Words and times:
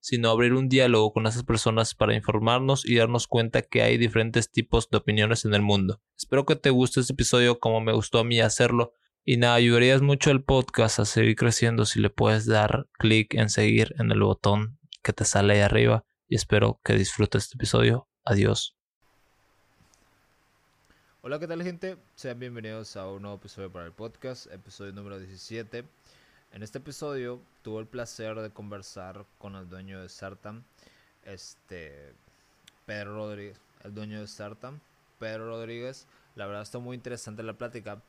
sino 0.00 0.30
abrir 0.30 0.54
un 0.54 0.68
diálogo 0.68 1.12
con 1.12 1.26
esas 1.26 1.44
personas 1.44 1.94
para 1.94 2.14
informarnos 2.14 2.84
y 2.84 2.96
darnos 2.96 3.26
cuenta 3.26 3.62
que 3.62 3.82
hay 3.82 3.98
diferentes 3.98 4.50
tipos 4.50 4.88
de 4.90 4.98
opiniones 4.98 5.44
en 5.44 5.54
el 5.54 5.62
mundo. 5.62 6.00
Espero 6.16 6.46
que 6.46 6.56
te 6.56 6.70
guste 6.70 7.00
este 7.00 7.12
episodio 7.12 7.60
como 7.60 7.80
me 7.80 7.92
gustó 7.92 8.18
a 8.18 8.24
mí 8.24 8.40
hacerlo. 8.40 8.94
Y 9.24 9.36
nada, 9.36 9.54
ayudarías 9.54 10.00
mucho 10.00 10.30
al 10.30 10.42
podcast 10.42 10.98
a 10.98 11.04
seguir 11.04 11.36
creciendo 11.36 11.84
si 11.84 12.00
le 12.00 12.10
puedes 12.10 12.46
dar 12.46 12.86
clic 12.92 13.34
en 13.34 13.50
seguir 13.50 13.94
en 13.98 14.10
el 14.10 14.22
botón 14.22 14.78
que 15.02 15.12
te 15.12 15.24
sale 15.24 15.54
ahí 15.54 15.60
arriba. 15.60 16.04
Y 16.26 16.36
espero 16.36 16.80
que 16.82 16.94
disfrutes 16.94 17.44
este 17.44 17.56
episodio. 17.56 18.08
Adiós. 18.24 18.76
Hola, 21.22 21.38
¿qué 21.38 21.46
tal 21.46 21.62
gente? 21.62 21.98
Sean 22.14 22.38
bienvenidos 22.38 22.96
a 22.96 23.06
un 23.06 23.20
nuevo 23.20 23.36
episodio 23.36 23.70
para 23.70 23.84
el 23.84 23.92
podcast, 23.92 24.46
episodio 24.50 24.92
número 24.92 25.18
17. 25.18 25.84
En 26.52 26.64
este 26.64 26.78
episodio 26.78 27.40
tuve 27.62 27.80
el 27.80 27.86
placer 27.86 28.34
de 28.40 28.50
conversar 28.50 29.24
con 29.38 29.54
el 29.54 29.68
dueño 29.68 30.02
de 30.02 30.08
Sartam, 30.08 30.64
este 31.24 32.12
Pedro 32.86 33.14
Rodríguez, 33.14 33.60
el 33.84 33.94
dueño 33.94 34.20
de 34.20 34.26
Sartam, 34.26 34.80
Pedro 35.20 35.46
Rodríguez. 35.46 36.08
La 36.34 36.46
verdad 36.46 36.62
está 36.62 36.80
muy 36.80 36.96
interesante 36.96 37.44
la 37.44 37.52
plática 37.52 38.02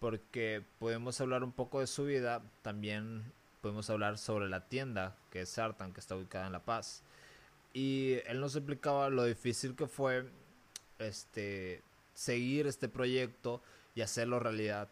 porque 0.00 0.62
podemos 0.78 1.18
hablar 1.22 1.42
un 1.42 1.52
poco 1.52 1.80
de 1.80 1.86
su 1.86 2.04
vida, 2.04 2.42
también 2.60 3.32
podemos 3.62 3.88
hablar 3.88 4.18
sobre 4.18 4.50
la 4.50 4.68
tienda 4.68 5.16
que 5.30 5.40
es 5.40 5.48
Sartam, 5.48 5.94
que 5.94 6.00
está 6.00 6.14
ubicada 6.14 6.46
en 6.46 6.52
La 6.52 6.64
Paz. 6.64 7.02
Y 7.72 8.18
él 8.26 8.40
nos 8.40 8.54
explicaba 8.54 9.08
lo 9.08 9.24
difícil 9.24 9.74
que 9.74 9.86
fue 9.86 10.28
este 10.98 11.82
seguir 12.12 12.66
este 12.66 12.88
proyecto 12.88 13.62
y 13.94 14.02
hacerlo 14.02 14.40
realidad. 14.40 14.88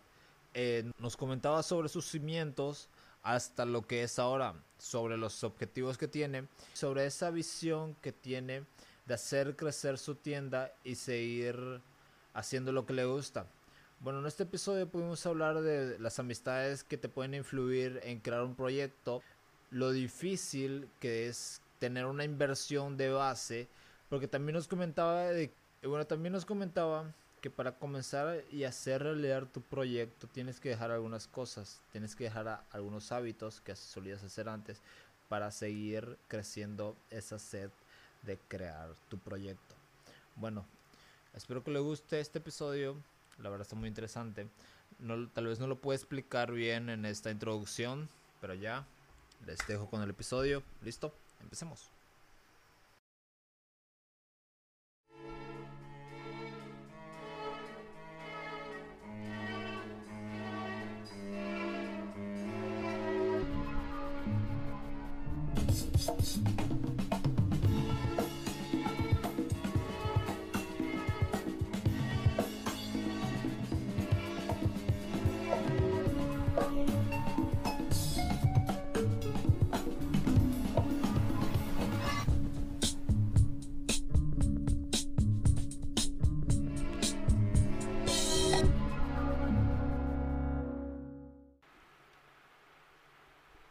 Eh, 0.59 0.91
nos 1.01 1.19
comentaba 1.19 1.63
sobre 1.63 1.91
sus 1.91 2.07
cimientos 2.07 2.89
hasta 3.23 3.67
lo 3.67 3.87
que 3.87 4.03
es 4.03 4.19
ahora, 4.19 4.55
sobre 4.79 5.19
los 5.19 5.45
objetivos 5.45 5.99
que 5.99 6.09
tiene, 6.09 6.49
sobre 6.73 7.05
esa 7.05 7.31
visión 7.31 7.95
que 8.01 8.11
tiene 8.11 8.65
de 9.05 9.13
hacer 9.13 9.55
crecer 9.55 9.99
su 9.99 10.15
tienda 10.15 10.73
y 10.83 10.95
seguir 10.95 11.83
haciendo 12.33 12.73
lo 12.73 12.87
que 12.87 12.95
le 12.95 13.05
gusta. 13.05 13.45
Bueno, 14.01 14.21
en 14.21 14.27
este 14.27 14.45
episodio 14.45 14.89
pudimos 14.89 15.27
hablar 15.27 15.61
de 15.61 15.99
las 15.99 16.19
amistades 16.21 16.85
que 16.85 16.97
te 16.97 17.11
pueden 17.11 17.35
influir 17.35 18.01
en 18.03 18.21
crear 18.21 18.43
un 18.43 18.55
proyecto, 18.55 19.23
lo 19.71 19.91
difícil 19.91 20.89
que 21.01 21.29
es 21.29 21.61
tener 21.79 22.07
una 22.07 22.25
inversión 22.25 22.97
de 22.97 23.11
base, 23.11 23.69
porque 24.09 24.27
también 24.27 24.55
nos 24.55 24.69
comentaba 24.69 25.25
de 25.25 25.53
bueno, 25.83 26.07
también 26.07 26.33
nos 26.33 26.47
comentaba 26.47 27.13
que 27.41 27.51
para 27.51 27.79
comenzar 27.79 28.43
y 28.51 28.65
hacer 28.65 29.03
realidad 29.03 29.47
tu 29.53 29.61
proyecto 29.61 30.27
tienes 30.27 30.59
que 30.59 30.71
dejar 30.71 30.91
algunas 30.91 31.27
cosas, 31.27 31.81
tienes 31.93 32.17
que 32.17 32.25
dejar 32.25 32.65
algunos 32.71 33.13
hábitos 33.13 33.61
que 33.61 33.77
solías 33.77 34.23
hacer 34.23 34.49
antes 34.49 34.81
para 35.29 35.51
seguir 35.51 36.19
creciendo 36.29 36.97
esa 37.11 37.39
sed 37.39 37.71
de 38.23 38.39
crear 38.49 38.95
tu 39.09 39.19
proyecto. 39.19 39.75
Bueno, 40.35 40.65
espero 41.35 41.63
que 41.63 41.71
le 41.71 41.79
guste 41.79 42.21
este 42.21 42.39
episodio, 42.39 42.97
la 43.39 43.51
verdad 43.51 43.67
está 43.67 43.77
muy 43.77 43.89
interesante. 43.89 44.49
No, 44.99 45.29
tal 45.29 45.47
vez 45.47 45.59
no 45.59 45.67
lo 45.67 45.77
puedo 45.77 45.95
explicar 45.95 46.53
bien 46.53 46.89
en 46.89 47.05
esta 47.05 47.31
introducción, 47.31 48.09
pero 48.41 48.55
ya 48.55 48.87
les 49.47 49.59
dejo 49.67 49.89
con 49.89 50.03
el 50.03 50.11
episodio. 50.11 50.63
¿Listo? 50.83 51.13
Empecemos. 51.41 51.96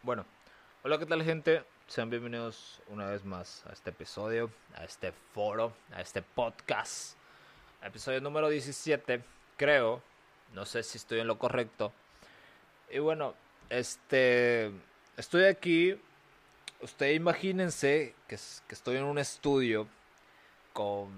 Bueno, 0.06 0.24
hola, 0.84 0.98
¿qué 0.98 1.06
tal 1.06 1.24
gente? 1.24 1.64
Sean 1.96 2.10
bienvenidos 2.10 2.82
una 2.88 3.06
vez 3.06 3.24
más 3.24 3.64
a 3.64 3.72
este 3.72 3.88
episodio, 3.88 4.50
a 4.74 4.84
este 4.84 5.12
foro, 5.32 5.72
a 5.94 6.02
este 6.02 6.20
podcast. 6.20 7.16
Episodio 7.82 8.20
número 8.20 8.50
17, 8.50 9.24
creo. 9.56 10.02
No 10.52 10.66
sé 10.66 10.82
si 10.82 10.98
estoy 10.98 11.20
en 11.20 11.26
lo 11.26 11.38
correcto. 11.38 11.94
Y 12.90 12.98
bueno, 12.98 13.32
este. 13.70 14.72
Estoy 15.16 15.44
aquí. 15.44 15.98
Ustedes 16.82 17.16
imagínense 17.16 18.14
que, 18.28 18.34
estoy 18.34 18.96
en 18.98 19.04
un 19.04 19.16
estudio 19.16 19.88
con, 20.74 21.08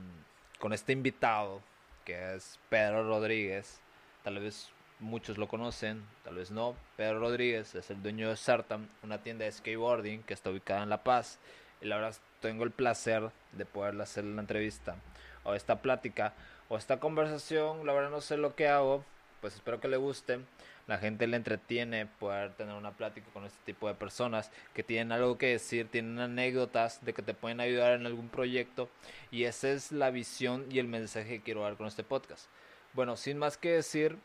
con 0.61 0.73
este 0.73 0.93
invitado, 0.93 1.61
que 2.05 2.37
es 2.37 2.61
Pedro 2.69 3.03
Rodríguez. 3.03 3.81
Tal 4.23 4.39
vez 4.39 4.71
muchos 5.01 5.39
lo 5.39 5.49
conocen, 5.49 6.05
tal 6.25 6.37
vez 6.37 6.51
no. 6.51 6.75
Pedro 6.97 7.21
Rodríguez 7.21 7.75
es 7.75 7.91
el 7.91 8.03
dueño 8.03 8.29
de 8.29 8.37
Sartam, 8.37 8.89
una 9.03 9.23
tienda 9.23 9.45
de 9.45 9.53
skateboarding 9.53 10.23
que 10.23 10.35
está 10.35 10.51
ubicada 10.51 10.83
en 10.83 10.91
La 10.91 11.03
Paz. 11.03 11.39
Y 11.81 11.87
la 11.87 11.97
verdad 11.97 12.17
tengo 12.41 12.65
el 12.65 12.71
placer 12.71 13.31
de 13.53 13.65
poderle 13.65 14.03
hacer 14.03 14.25
la 14.25 14.41
entrevista 14.41 14.97
o 15.45 15.55
esta 15.55 15.81
plática 15.81 16.35
o 16.69 16.77
esta 16.77 17.01
conversación. 17.01 17.87
La 17.87 17.93
verdad 17.93 18.11
no 18.11 18.21
sé 18.21 18.37
lo 18.37 18.55
que 18.55 18.69
hago, 18.69 19.05
pues 19.41 19.55
espero 19.55 19.81
que 19.81 19.89
le 19.89 19.97
guste. 19.97 20.41
La 20.87 20.97
gente 20.97 21.27
le 21.27 21.37
entretiene 21.37 22.07
poder 22.07 22.55
tener 22.55 22.75
una 22.75 22.93
plática 22.93 23.27
con 23.35 23.45
este 23.45 23.59
tipo 23.67 23.89
de 23.89 23.95
personas 23.95 24.51
que 24.73 24.83
tienen 24.83 25.13
algo 25.13 25.37
que 25.37 25.49
decir, 25.49 25.87
tienen 25.91 26.19
anécdotas 26.19 27.05
de 27.05 27.13
que 27.13 27.21
te 27.21 27.35
pueden 27.35 27.61
ayudar 27.61 27.93
en 27.93 28.07
algún 28.07 28.31
proyecto. 28.31 28.89
Y 29.31 29.45
esa 29.45 29.69
es 29.69 29.93
la 29.93 30.11
visión 30.11 30.65
y 30.71 30.79
el 30.79 30.89
mensaje 30.89 31.29
que 31.29 31.43
quiero 31.43 31.63
dar 31.63 31.77
con 31.77 31.87
este 31.87 32.05
podcast. 32.05 32.47
Bueno, 32.95 33.17
sin 33.17 33.37
más 33.37 33.59
que 33.59 33.73
decir, 33.73 34.17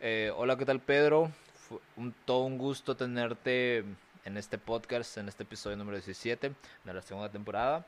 eh, 0.00 0.32
hola, 0.36 0.56
¿qué 0.56 0.64
tal 0.64 0.80
Pedro? 0.80 1.30
Fue 1.54 1.78
un, 1.96 2.14
todo 2.24 2.44
un 2.44 2.58
gusto 2.58 2.96
tenerte 2.96 3.84
en 4.24 4.36
este 4.36 4.58
podcast, 4.58 5.18
en 5.18 5.28
este 5.28 5.42
episodio 5.42 5.76
número 5.76 5.96
17 5.96 6.52
de 6.84 6.94
la 6.94 7.02
segunda 7.02 7.30
temporada. 7.30 7.84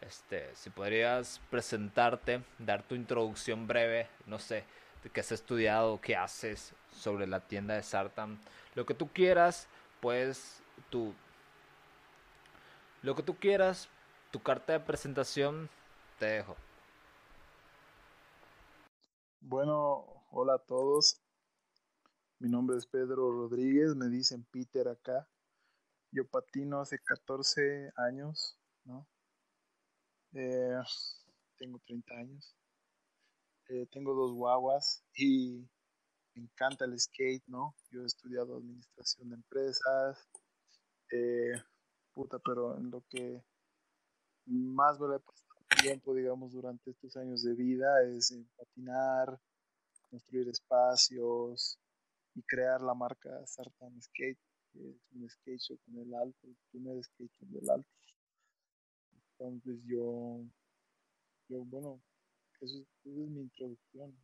Este, 0.00 0.54
si 0.54 0.70
podrías 0.70 1.40
presentarte, 1.50 2.42
dar 2.58 2.82
tu 2.82 2.94
introducción 2.94 3.66
breve, 3.66 4.08
no 4.26 4.38
sé, 4.38 4.64
de 5.02 5.10
qué 5.10 5.20
has 5.20 5.32
estudiado, 5.32 6.00
qué 6.00 6.16
haces 6.16 6.74
sobre 6.92 7.26
la 7.26 7.40
tienda 7.40 7.74
de 7.74 7.82
Sartam, 7.82 8.38
lo 8.74 8.84
que 8.84 8.94
tú 8.94 9.08
quieras, 9.08 9.66
pues 10.00 10.62
tu 10.90 11.14
lo 13.02 13.14
que 13.14 13.22
tú 13.22 13.36
quieras, 13.36 13.88
tu 14.30 14.42
carta 14.42 14.72
de 14.72 14.80
presentación, 14.80 15.68
te 16.18 16.26
dejo. 16.26 16.56
Bueno, 19.40 20.06
hola 20.30 20.54
a 20.54 20.58
todos. 20.58 21.23
Mi 22.44 22.50
nombre 22.50 22.76
es 22.76 22.84
Pedro 22.84 23.32
Rodríguez, 23.32 23.96
me 23.96 24.10
dicen 24.10 24.44
Peter 24.52 24.86
acá. 24.88 25.26
Yo 26.10 26.28
patino 26.28 26.78
hace 26.78 26.98
14 26.98 27.90
años, 27.96 28.60
¿no? 28.84 29.08
Eh, 30.34 30.78
tengo 31.56 31.78
30 31.86 32.14
años. 32.14 32.54
Eh, 33.70 33.86
tengo 33.90 34.12
dos 34.12 34.34
guaguas 34.34 35.02
y 35.16 35.66
me 36.34 36.42
encanta 36.42 36.84
el 36.84 37.00
skate, 37.00 37.44
¿no? 37.46 37.74
Yo 37.90 38.02
he 38.02 38.06
estudiado 38.06 38.58
administración 38.58 39.30
de 39.30 39.36
empresas. 39.36 40.28
Eh, 41.12 41.54
puta, 42.12 42.38
pero 42.40 42.76
en 42.76 42.90
lo 42.90 43.02
que 43.08 43.42
más 44.44 45.00
me 45.00 45.08
lo 45.08 45.16
he 45.16 45.20
pasado 45.20 45.48
tiempo, 45.80 46.14
digamos, 46.14 46.52
durante 46.52 46.90
estos 46.90 47.16
años 47.16 47.42
de 47.42 47.54
vida 47.54 48.02
es 48.02 48.38
patinar, 48.54 49.40
construir 50.10 50.50
espacios, 50.50 51.78
y 52.34 52.42
crear 52.42 52.80
la 52.80 52.94
marca 52.94 53.30
Sartan 53.46 54.00
Skate, 54.02 54.38
que 54.72 54.90
es 54.90 54.96
un 55.12 55.28
skate 55.28 55.60
shop 55.60 55.78
en 55.88 55.98
el 56.00 56.14
alto, 56.14 56.46
el 56.46 56.56
primer 56.70 57.02
skate 57.02 57.30
shop 57.32 57.48
del 57.48 57.70
alto. 57.70 57.88
Entonces 59.38 59.80
yo, 59.86 60.40
yo 61.48 61.64
bueno, 61.64 62.00
eso, 62.60 62.78
es 62.78 62.86
mi 63.04 63.42
introducción. 63.42 64.16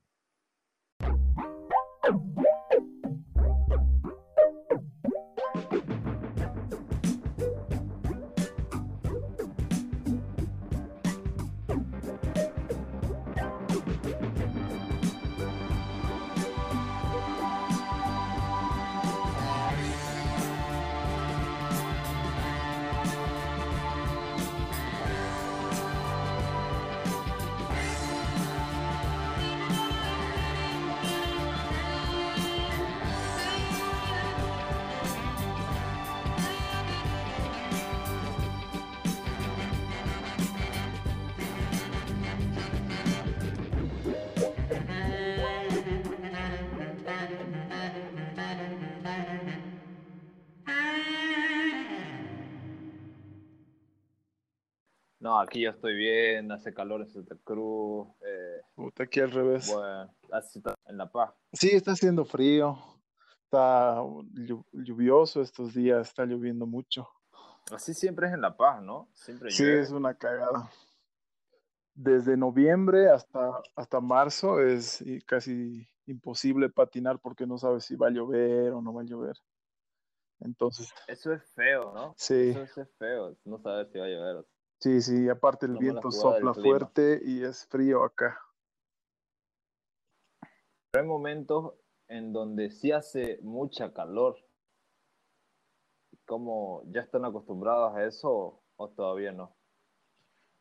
No, 55.40 55.44
aquí 55.44 55.62
yo 55.62 55.70
estoy 55.70 55.94
bien, 55.96 56.52
hace 56.52 56.74
calor 56.74 57.00
en 57.00 57.08
Santa 57.08 57.34
Cruz. 57.42 58.06
Eh, 58.26 58.60
Puta, 58.74 59.04
aquí 59.04 59.20
al 59.20 59.30
revés. 59.30 59.72
bueno, 59.72 60.14
así 60.32 60.58
está 60.58 60.74
en 60.84 60.98
La 60.98 61.10
Paz. 61.10 61.32
Sí, 61.54 61.70
está 61.70 61.92
haciendo 61.92 62.26
frío. 62.26 62.76
Está 63.44 63.96
llu- 64.02 64.66
lluvioso 64.72 65.40
estos 65.40 65.72
días, 65.72 66.08
está 66.08 66.26
lloviendo 66.26 66.66
mucho. 66.66 67.08
Así 67.72 67.94
siempre 67.94 68.26
es 68.26 68.34
en 68.34 68.42
La 68.42 68.54
Paz, 68.54 68.82
¿no? 68.82 69.08
Siempre 69.14 69.50
Sí, 69.50 69.62
llueve. 69.64 69.80
es 69.80 69.90
una 69.92 70.12
cagada. 70.14 70.70
Desde 71.94 72.36
noviembre 72.36 73.08
hasta, 73.08 73.62
hasta 73.74 73.98
marzo 74.00 74.60
es 74.60 75.02
casi 75.26 75.88
imposible 76.06 76.68
patinar 76.68 77.18
porque 77.18 77.46
no 77.46 77.56
sabes 77.56 77.84
si 77.84 77.96
va 77.96 78.08
a 78.08 78.10
llover 78.10 78.72
o 78.74 78.82
no 78.82 78.92
va 78.92 79.00
a 79.00 79.06
llover. 79.06 79.36
Entonces, 80.40 80.92
Eso 81.08 81.32
es 81.32 81.42
feo, 81.54 81.92
¿no? 81.94 82.14
sí, 82.18 82.50
Eso 82.50 82.82
es 82.82 82.90
feo, 82.98 83.34
no 83.44 83.58
saber 83.58 83.88
si 83.90 83.98
va 83.98 84.04
a 84.04 84.08
llover. 84.08 84.46
Sí, 84.80 85.00
sí, 85.00 85.28
aparte 85.28 85.66
el 85.66 85.76
viento 85.76 86.10
sopla 86.10 86.54
fuerte 86.54 87.20
y 87.24 87.44
es 87.44 87.66
frío 87.66 88.02
acá. 88.04 88.40
Pero 90.90 91.04
hay 91.04 91.08
momentos 91.08 91.74
en 92.08 92.32
donde 92.32 92.70
sí 92.70 92.90
hace 92.90 93.38
mucha 93.42 93.92
calor. 93.92 94.36
¿Cómo 96.26 96.82
ya 96.86 97.02
están 97.02 97.24
acostumbrados 97.24 97.94
a 97.94 98.04
eso 98.04 98.62
o 98.76 98.88
todavía 98.88 99.32
no? 99.32 99.56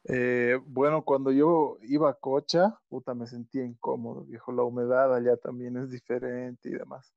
Eh, 0.06 0.60
bueno, 0.66 1.04
cuando 1.04 1.31
yo 1.31 1.77
iba 1.81 2.10
a 2.10 2.13
Cocha, 2.13 2.80
puta, 2.88 3.13
me 3.13 3.27
sentía 3.27 3.66
incómodo, 3.66 4.24
viejo. 4.24 4.51
La 4.51 4.63
humedad 4.63 5.13
allá 5.13 5.38
también 5.38 5.77
es 5.77 5.89
diferente 5.89 6.69
y 6.69 6.74
demás. 6.74 7.13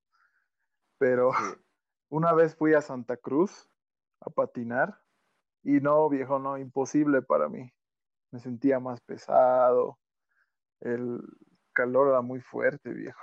Pero 0.98 1.32
Sí. 1.32 1.38
una 2.08 2.32
vez 2.32 2.56
fui 2.56 2.74
a 2.74 2.80
Santa 2.80 3.16
Cruz 3.16 3.70
a 4.20 4.30
patinar 4.30 5.01
y 5.62 5.80
no, 5.80 6.08
viejo, 6.08 6.38
no, 6.38 6.58
imposible 6.58 7.22
para 7.22 7.48
mí. 7.48 7.72
Me 8.30 8.40
sentía 8.40 8.80
más 8.80 9.00
pesado, 9.00 9.98
el 10.80 11.20
calor 11.72 12.08
era 12.08 12.20
muy 12.22 12.40
fuerte, 12.40 12.90
viejo. 12.92 13.20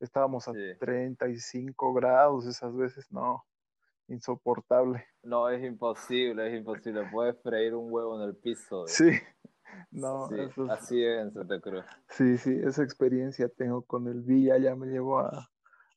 Estábamos 0.00 0.46
a 0.48 0.52
Sí. 0.52 0.74
35 0.78 1.92
grados 1.94 2.46
esas 2.46 2.74
veces, 2.76 3.10
no, 3.10 3.44
insoportable. 4.08 5.04
No, 5.22 5.48
es 5.48 5.62
imposible, 5.64 6.48
es 6.48 6.58
imposible. 6.58 7.02
Puedes 7.10 7.40
freír 7.42 7.74
un 7.74 7.92
huevo 7.92 8.16
en 8.22 8.28
el 8.28 8.36
piso. 8.36 8.86
Sí, 8.86 9.10
no, 9.90 10.28
Sí, 10.28 10.34
eso 10.38 10.64
es- 10.64 10.70
así 10.70 11.04
es 11.04 11.20
en 11.20 11.32
Santa 11.32 11.60
Cruz. 11.60 11.84
Sí, 12.08 12.38
sí, 12.38 12.58
esa 12.64 12.82
experiencia 12.82 13.48
tengo 13.48 13.82
con 13.82 14.06
el 14.08 14.22
Villa, 14.22 14.56
ya 14.58 14.74
me 14.74 14.86
llevó 14.86 15.20
a, 15.20 15.50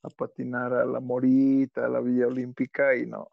a 0.04 0.10
patinar 0.10 0.74
a 0.74 0.86
la 0.86 1.00
Morita, 1.00 1.86
a 1.86 1.90
la 1.90 2.00
Villa 2.02 2.28
Olímpica 2.28 2.96
y 2.96 3.06
no, 3.06 3.28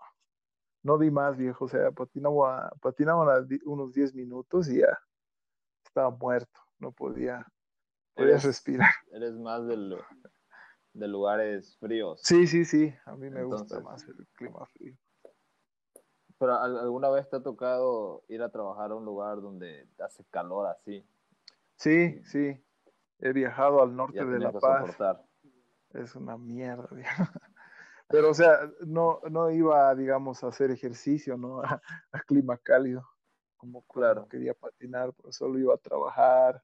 no 0.83 0.99
di 0.99 1.11
más, 1.11 1.37
viejo, 1.37 1.65
o 1.65 1.69
sea, 1.69 1.91
patinaba, 1.91 2.71
patinaba 2.81 3.45
unos 3.65 3.93
10 3.93 4.15
minutos 4.15 4.69
y 4.69 4.79
ya 4.81 4.99
estaba 5.85 6.11
muerto, 6.11 6.61
no 6.79 6.93
podía, 6.93 7.47
podía 8.15 8.31
Eres, 8.33 8.45
respirar. 8.45 8.91
eres 9.13 9.35
más 9.35 9.67
del- 9.67 9.97
de 10.95 11.09
lugares 11.09 11.77
fríos. 11.79 12.21
Sí, 12.23 12.47
sí, 12.47 12.65
sí, 12.65 12.95
a 13.05 13.15
mí 13.17 13.31
me 13.31 13.45
gusta 13.45 13.81
más 13.81 14.07
el 14.09 14.27
clima 14.35 14.65
frío. 14.67 14.97
Pero 16.39 16.55
¿al- 16.57 16.79
¿alguna 16.79 17.09
vez 17.11 17.29
te 17.29 17.37
ha 17.37 17.43
tocado 17.43 18.23
ir 18.29 18.43
a 18.43 18.51
trabajar 18.51 18.93
a 18.93 18.95
un 18.95 19.05
lugar 19.05 19.41
donde 19.41 19.89
hace 19.99 20.25
calor 20.31 20.67
así? 20.69 21.05
Sí, 21.77 22.21
sí, 22.25 22.61
he 23.19 23.33
viajado 23.33 23.83
al 23.83 23.95
norte 23.97 24.17
Ya 24.19 24.25
de 24.25 24.39
La 24.39 24.53
Paz, 24.53 24.83
soportar. 24.83 25.25
es 25.95 26.15
una 26.15 26.37
mierda, 26.37 26.89
viejo. 26.93 27.25
Pero, 28.09 28.31
o 28.31 28.35
sea, 28.35 28.71
no, 28.87 29.21
no 29.31 29.51
iba, 29.51 29.95
digamos, 29.95 30.43
a 30.43 30.49
hacer 30.49 30.71
ejercicio, 30.71 31.37
¿no? 31.37 31.63
A, 31.63 31.83
a 32.13 32.21
clima 32.21 32.57
cálido, 32.57 33.07
como 33.57 33.83
Claro. 33.87 34.27
quería 34.29 34.55
patinar, 34.55 35.13
pues 35.15 35.37
solo 35.37 35.59
iba 35.59 35.75
a 35.75 35.79
trabajar. 35.79 36.63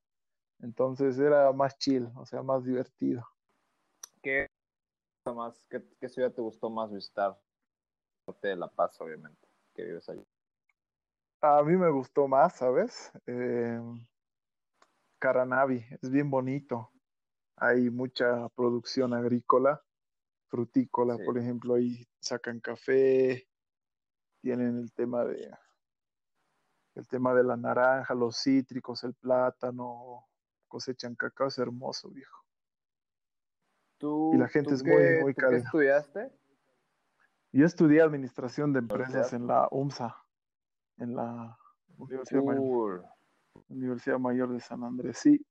Entonces 0.61 1.19
era 1.19 1.53
más 1.53 1.77
chill, 1.79 2.11
o 2.17 2.25
sea, 2.25 2.43
más 2.43 2.65
divertido. 2.65 3.27
¿Qué, 4.23 4.47
más, 5.35 5.67
qué, 5.69 5.83
qué 6.01 6.09
ciudad 6.09 6.33
te 6.33 6.41
gustó 6.41 6.71
más 6.71 6.91
visitar? 6.93 7.39
De 8.41 8.57
La 8.57 8.69
Paz, 8.69 8.99
obviamente, 9.03 9.47
que 9.75 9.85
vives 9.85 10.09
allí. 10.09 10.27
A 11.43 11.63
mí 11.63 11.77
me 11.77 11.91
gustó 11.91 12.27
más, 12.27 12.55
¿sabes? 12.57 13.13
Eh, 13.27 13.79
Caranavi, 15.19 15.85
es 16.01 16.11
bien 16.11 16.31
bonito. 16.31 16.91
Hay 17.57 17.91
mucha 17.91 18.49
producción 18.51 19.13
agrícola, 19.13 19.85
frutícola, 20.59 21.17
Sí. 21.17 21.25
por 21.25 21.37
ejemplo, 21.37 21.75
ahí 21.75 22.07
sacan 22.21 22.61
café, 22.61 23.49
tienen 24.41 24.79
el 24.79 24.93
tema 24.93 25.25
de 25.25 25.51
el 26.95 27.09
tema 27.09 27.35
de 27.35 27.43
la 27.43 27.57
naranja, 27.57 28.15
los 28.15 28.37
cítricos, 28.41 29.03
el 29.03 29.15
plátano, 29.15 30.29
cosechan 30.69 31.17
cacao, 31.17 31.49
es 31.49 31.59
hermoso, 31.59 32.09
viejo. 32.11 32.45
¿Tú, 33.99 34.31
Y 34.33 34.39
la 34.39 34.47
gente 34.47 34.69
tú 34.71 34.75
es 34.77 34.85
muy, 34.85 35.03
qué- 35.03 35.19
muy 35.23 35.35
tú 35.35 35.41
qué 35.41 35.43
cálida. 35.43 35.59
estudiaste? 35.65 36.33
Yo 37.51 37.67
estudié 37.67 38.01
administración 38.03 38.73
de 38.73 38.79
empresas 38.79 39.33
en 39.33 39.49
la 39.49 39.67
UMSA, 39.73 40.17
en 40.99 41.17
la 41.17 41.59
Universidad, 41.99 42.45
Mayor. 42.45 43.05
Universidad 43.69 44.19
Mayor 44.21 44.53
de 44.53 44.61
San 44.61 44.85
Andrés. 44.85 45.19
Sí, 45.19 45.45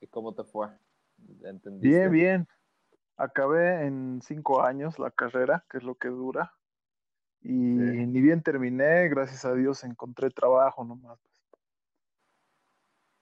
¿Y 0.00 0.06
cómo 0.06 0.34
te 0.34 0.44
fue? 0.44 0.68
¿Entendiste? 1.42 1.88
bien, 1.88 2.10
bien. 2.10 2.48
Acabé 3.18 3.84
en 3.84 4.20
cinco 4.22 4.62
años 4.62 4.98
la 4.98 5.10
carrera, 5.10 5.66
que 5.68 5.78
es 5.78 5.82
lo 5.82 5.96
que 5.96 6.08
dura. 6.08 6.54
Y 7.40 7.50
Sí. 7.50 8.06
ni 8.06 8.20
bien 8.20 8.42
terminé, 8.42 9.08
gracias 9.08 9.44
a 9.44 9.54
Dios 9.54 9.82
encontré 9.84 10.30
trabajo 10.30 10.84
nomás. 10.84 11.18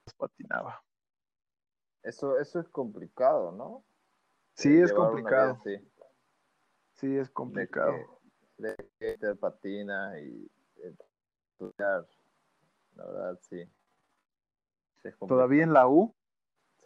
Pues, 0.03 0.15
patinaba. 0.15 0.83
Eso, 2.03 2.39
eso 2.39 2.59
es 2.59 2.69
complicado, 2.69 3.51
¿no? 3.51 3.83
Sí, 4.53 4.79
es 4.79 4.93
complicado. 4.93 5.59
Sí, 6.93 7.17
es 7.17 7.27
de 7.27 7.33
complicado. 7.33 8.21
que, 8.57 8.63
de 8.63 9.17
que 9.19 9.35
patina 9.35 10.19
y 10.19 10.49
estudiar. 11.51 12.07
La 12.95 13.05
verdad, 13.05 13.39
sí. 13.41 13.69
Es. 15.03 15.17
Todavía 15.19 15.63
en 15.63 15.73
la 15.73 15.87
U, 15.87 16.15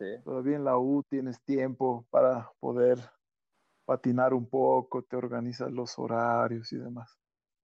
Sí. 0.01 0.19
todavía 0.23 0.55
en 0.55 0.65
la 0.65 0.79
U 0.79 1.03
tienes 1.03 1.39
tiempo 1.43 2.07
para 2.09 2.51
poder 2.59 2.97
patinar 3.85 4.33
un 4.33 4.49
poco, 4.49 5.03
te 5.03 5.15
organizas 5.15 5.71
los 5.71 5.99
horarios 5.99 6.71
y 6.73 6.77
demás. 6.77 7.19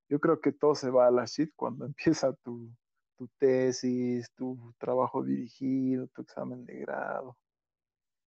Yo 0.08 0.20
creo 0.20 0.40
que 0.40 0.52
todo 0.52 0.76
se 0.76 0.92
va 0.92 1.08
a 1.08 1.12
la 1.12 1.26
shit 1.26 1.52
cuando 1.56 1.86
empieza 1.88 2.32
tu, 2.34 2.70
tu 3.18 3.28
tesis, 3.40 4.32
tu 4.36 4.72
trabajo 4.78 5.24
dirigido, 5.24 6.08
tu 6.08 6.22
examen 6.22 6.64
de 6.66 6.80
grado. 6.82 7.38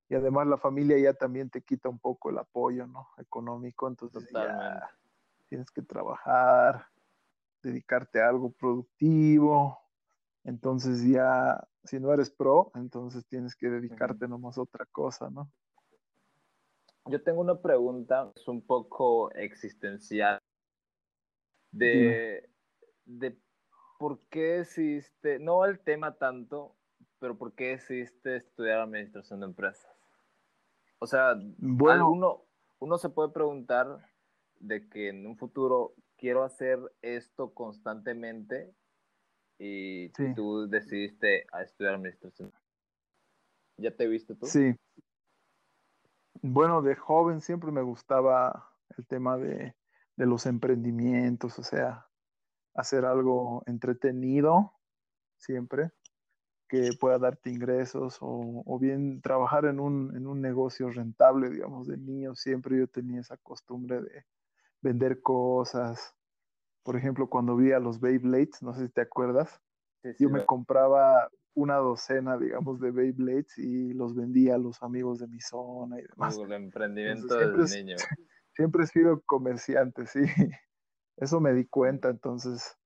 Y 0.08 0.16
además 0.16 0.48
la 0.48 0.58
familia 0.58 0.98
ya 0.98 1.14
también 1.14 1.48
te 1.48 1.62
quita 1.62 1.88
un 1.88 2.00
poco 2.00 2.30
el 2.30 2.38
apoyo, 2.38 2.84
¿no? 2.88 3.06
Económico, 3.18 3.86
entonces 3.86 4.28
ya 4.32 4.90
tienes 5.48 5.70
que 5.70 5.82
trabajar, 5.82 6.86
dedicarte 7.62 8.20
a 8.20 8.28
algo 8.28 8.50
productivo. 8.50 9.78
Entonces 10.42 11.04
ya, 11.04 11.62
si 11.84 11.98
no 11.98 12.12
eres 12.12 12.30
pro, 12.30 12.70
entonces 12.74 13.26
tienes 13.26 13.56
que 13.56 13.68
dedicarte 13.68 14.28
nomás 14.28 14.58
a 14.58 14.62
otra 14.62 14.86
cosa, 14.86 15.30
¿no? 15.30 15.50
Yo 17.06 17.22
tengo 17.22 17.40
una 17.40 17.60
pregunta, 17.60 18.30
es 18.36 18.46
un 18.46 18.62
poco 18.62 19.32
existencial. 19.32 20.38
De, 21.72 22.50
de 23.04 23.38
por 23.98 24.18
qué 24.28 24.58
decidiste, 24.58 25.38
no 25.38 25.64
el 25.64 25.78
tema 25.80 26.16
tanto, 26.16 26.76
pero 27.18 27.38
por 27.38 27.54
qué 27.54 27.68
decidiste 27.68 28.36
estudiar 28.36 28.80
administración 28.80 29.40
de 29.40 29.46
empresas. 29.46 29.90
O 30.98 31.06
sea, 31.06 31.34
Bueno, 31.58 32.04
alguno, 32.04 32.44
uno 32.80 32.98
se 32.98 33.08
puede 33.08 33.30
preguntar 33.30 33.98
de 34.58 34.88
que 34.88 35.08
en 35.08 35.26
un 35.26 35.36
futuro 35.36 35.94
quiero 36.16 36.44
hacer 36.44 36.78
esto 37.02 37.54
constantemente 37.54 38.74
y 39.60 40.08
Sí. 40.16 40.34
tú 40.34 40.66
decidiste 40.68 41.46
a 41.52 41.62
estudiar 41.62 41.94
administración. 41.94 42.50
¿Ya 43.76 43.94
te 43.94 44.06
viste 44.08 44.34
tú? 44.34 44.46
sí. 44.46 44.74
Bueno, 46.42 46.80
de 46.80 46.96
joven 46.96 47.42
siempre 47.42 47.70
me 47.70 47.82
gustaba 47.82 48.72
el 48.96 49.06
tema 49.06 49.36
de, 49.36 49.76
de 50.16 50.26
los 50.26 50.46
emprendimientos, 50.46 51.58
o 51.58 51.62
sea, 51.62 52.06
hacer 52.74 53.04
algo 53.04 53.62
entretenido 53.66 54.72
siempre, 55.36 55.90
que 56.66 56.92
pueda 56.98 57.18
darte 57.18 57.50
ingresos 57.50 58.18
o, 58.22 58.62
o 58.64 58.78
bien 58.78 59.20
trabajar 59.20 59.66
en 59.66 59.80
un, 59.80 60.16
en 60.16 60.26
un 60.26 60.40
negocio 60.40 60.88
rentable, 60.88 61.50
digamos, 61.50 61.86
de 61.86 61.98
niño. 61.98 62.34
Siempre 62.34 62.78
yo 62.78 62.86
tenía 62.86 63.20
esa 63.20 63.36
costumbre 63.36 64.00
de 64.00 64.24
vender 64.80 65.20
cosas. 65.20 66.14
Por 66.82 66.96
ejemplo, 66.96 67.28
cuando 67.28 67.56
vi 67.56 67.72
a 67.72 67.80
los 67.80 68.00
Beyblades, 68.00 68.62
no 68.62 68.74
sé 68.74 68.86
si 68.86 68.92
te 68.92 69.02
acuerdas, 69.02 69.60
Sí, 70.02 70.14
sí, 70.14 70.24
yo 70.24 70.30
me 70.30 70.46
compraba 70.46 71.28
una 71.54 71.76
docena, 71.76 72.38
digamos, 72.38 72.80
de 72.80 72.90
Beyblades 72.90 73.58
y 73.58 73.92
los 73.92 74.14
vendía 74.14 74.54
a 74.54 74.58
los 74.58 74.82
amigos 74.82 75.18
de 75.18 75.26
mi 75.28 75.40
zona 75.40 75.98
y 76.00 76.04
demás. 76.06 76.38
Uh, 76.38 76.44
el 76.44 76.52
emprendimiento 76.52 77.38
Entonces, 77.38 77.72
es- 77.72 77.84
niño. 77.84 77.96
Siempre 78.54 78.84
he 78.84 78.86
sido 78.86 79.20
comerciante, 79.22 80.06
sí. 80.06 80.20
Eso 81.16 81.40
me 81.40 81.52
di 81.52 81.66
cuenta, 81.66 82.08
entonces 82.08 82.76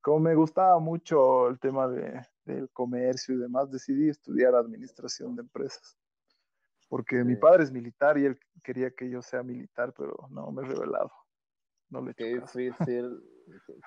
como 0.00 0.20
me 0.20 0.34
gustaba 0.34 0.78
mucho 0.78 1.48
el 1.48 1.58
tema 1.58 1.88
de, 1.88 2.22
del 2.44 2.70
comercio 2.70 3.34
y 3.34 3.38
demás, 3.38 3.70
decidí 3.70 4.08
estudiar 4.08 4.54
administración 4.54 5.36
de 5.36 5.42
empresas. 5.42 5.98
Porque 6.88 7.22
mi 7.24 7.36
padre 7.36 7.64
es 7.64 7.72
militar 7.72 8.16
y 8.16 8.24
él 8.24 8.38
quería 8.62 8.90
que 8.90 9.10
yo 9.10 9.20
sea 9.20 9.42
militar, 9.42 9.92
pero 9.96 10.16
no 10.30 10.50
me 10.50 10.62
he 10.62 10.64
revelado. 10.64 11.10
No 11.90 12.02
le 12.02 12.14
Qué 12.14 12.34
difícil. 12.40 13.22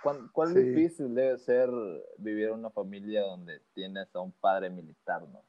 ¿Cuán, 0.01 0.29
¿Cuál 0.31 0.53
difícil 0.55 1.13
debe 1.13 1.38
ser 1.38 1.70
vivir 2.17 2.50
en 2.50 2.55
una 2.55 2.72
familia 2.72 3.22
donde 3.22 3.62
tienes 3.74 4.13
a 4.15 4.22
un 4.22 4.31
padre 4.31 4.70
militar, 4.70 5.22
no? 5.29 5.43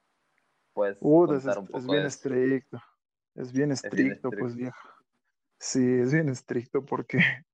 Pues 0.73 0.97
es, 1.03 1.87
bien 1.87 2.07
estricto. 2.07 2.79
Es 3.35 3.53
bien 3.53 3.73
estricto, 3.73 4.31
pues 4.31 4.55
viejo. 4.55 4.89
Sí, 5.59 5.85
es 6.01 6.13
bien 6.13 6.29
estricto 6.29 6.85
porque 6.85 7.19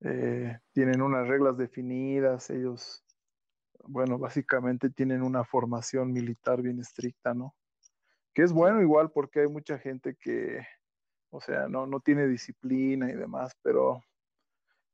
eh, 0.00 0.58
tienen 0.72 1.00
unas 1.00 1.26
reglas 1.26 1.56
definidas, 1.56 2.50
ellos, 2.50 3.04
bueno, 3.84 4.18
básicamente 4.18 4.90
tienen 4.90 5.22
una 5.22 5.44
formación 5.44 6.12
militar 6.12 6.62
bien 6.62 6.78
estricta, 6.78 7.34
¿no? 7.34 7.54
Que 8.34 8.42
es 8.42 8.52
bueno 8.52 8.82
igual 8.82 9.10
porque 9.10 9.40
hay 9.40 9.48
mucha 9.48 9.78
gente 9.78 10.14
que, 10.20 10.60
o 11.36 11.40
sea, 11.40 11.68
no, 11.68 11.86
no 11.86 12.00
tiene 12.00 12.26
disciplina 12.26 13.10
y 13.10 13.14
demás, 13.14 13.52
pero 13.62 14.00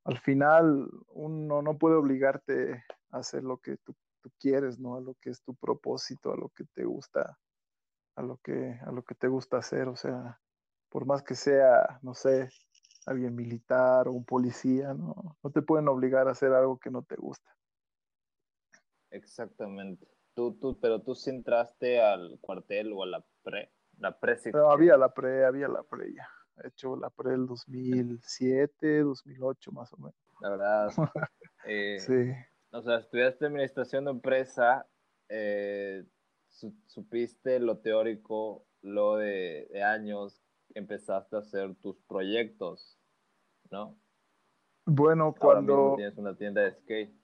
al 0.05 0.19
final 0.19 0.89
uno 1.11 1.63
no 1.63 1.79
puede 1.79 1.95
obligarte 1.95 2.85
a 3.11 3.19
hacer 3.19 3.45
lo 3.45 3.59
que 3.59 3.77
tú, 3.79 3.95
quieres, 4.39 4.79
¿no? 4.79 4.97
A 4.97 5.01
lo 5.01 5.15
que 5.15 5.31
es 5.31 5.43
tu 5.43 5.55
propósito, 5.55 6.33
a 6.33 6.37
lo 6.37 6.49
que 6.51 6.65
te 6.75 6.85
gusta, 6.85 7.39
a 8.15 8.23
lo 8.23 8.37
que, 8.39 8.79
a 8.85 8.93
lo 8.93 9.03
que 9.03 9.17
te 9.17 9.27
gusta 9.27 9.57
hacer, 9.57 9.89
o 9.89 9.97
sea, 9.97 10.41
por 10.89 11.07
más 11.07 11.25
que 11.25 11.35
sea, 11.35 11.99
no 12.03 12.15
sé, 12.15 12.49
alguien 13.07 13.35
militar 13.35 14.07
o 14.07 14.13
un 14.13 14.25
policía, 14.25 14.95
¿no? 14.95 15.37
No 15.43 15.51
te 15.51 15.63
pueden 15.63 15.89
obligar 15.89 16.29
a 16.29 16.33
hacer 16.33 16.53
algo 16.53 16.79
que 16.79 16.91
no 16.91 17.03
te 17.03 17.17
gusta. 17.17 17.51
Exactamente. 19.11 20.07
Tú, 20.35 20.55
tú, 20.55 20.79
pero 20.81 21.03
tú 21.03 21.17
sí 21.17 21.31
entraste 21.31 22.01
al 22.01 22.39
cuartel 22.41 22.93
o 22.93 23.03
a 23.03 23.07
la 23.07 23.25
pre, 23.43 23.73
la 24.03 24.19
pre 24.19 24.37
Pero 24.43 24.71
había 24.71 24.97
la 24.97 25.15
pre, 25.15 25.45
había 25.45 25.69
la 25.69 25.83
pre 25.85 26.13
ya. 26.13 26.29
He 26.63 26.69
hecho 26.69 26.97
la 26.97 27.09
pre 27.09 27.35
el 27.35 27.47
2007, 27.47 29.01
2008 29.03 29.73
más 29.73 29.93
o 29.93 29.97
menos. 29.97 30.15
La 30.41 30.51
verdad. 30.51 30.91
Eh, 31.65 32.01
sí. 32.01 32.33
O 32.73 32.83
sea, 32.83 32.97
estudiaste 32.97 33.47
administración 33.47 34.07
de 34.07 34.11
empresa, 34.11 34.85
eh, 35.29 36.05
supiste 36.49 37.61
lo 37.61 37.79
teórico, 37.79 38.67
lo 38.81 39.17
de, 39.17 39.69
de 39.71 39.85
años, 39.85 40.43
empezaste 40.75 41.37
a 41.37 41.39
hacer 41.39 41.77
tus 41.77 42.01
proyectos, 42.09 42.99
¿no? 43.71 43.97
Bueno, 44.85 45.33
cuando... 45.39 45.95
tienes 45.95 46.19
una 46.19 46.37
tienda 46.37 46.63
de 46.63 46.73
skate. 46.73 47.15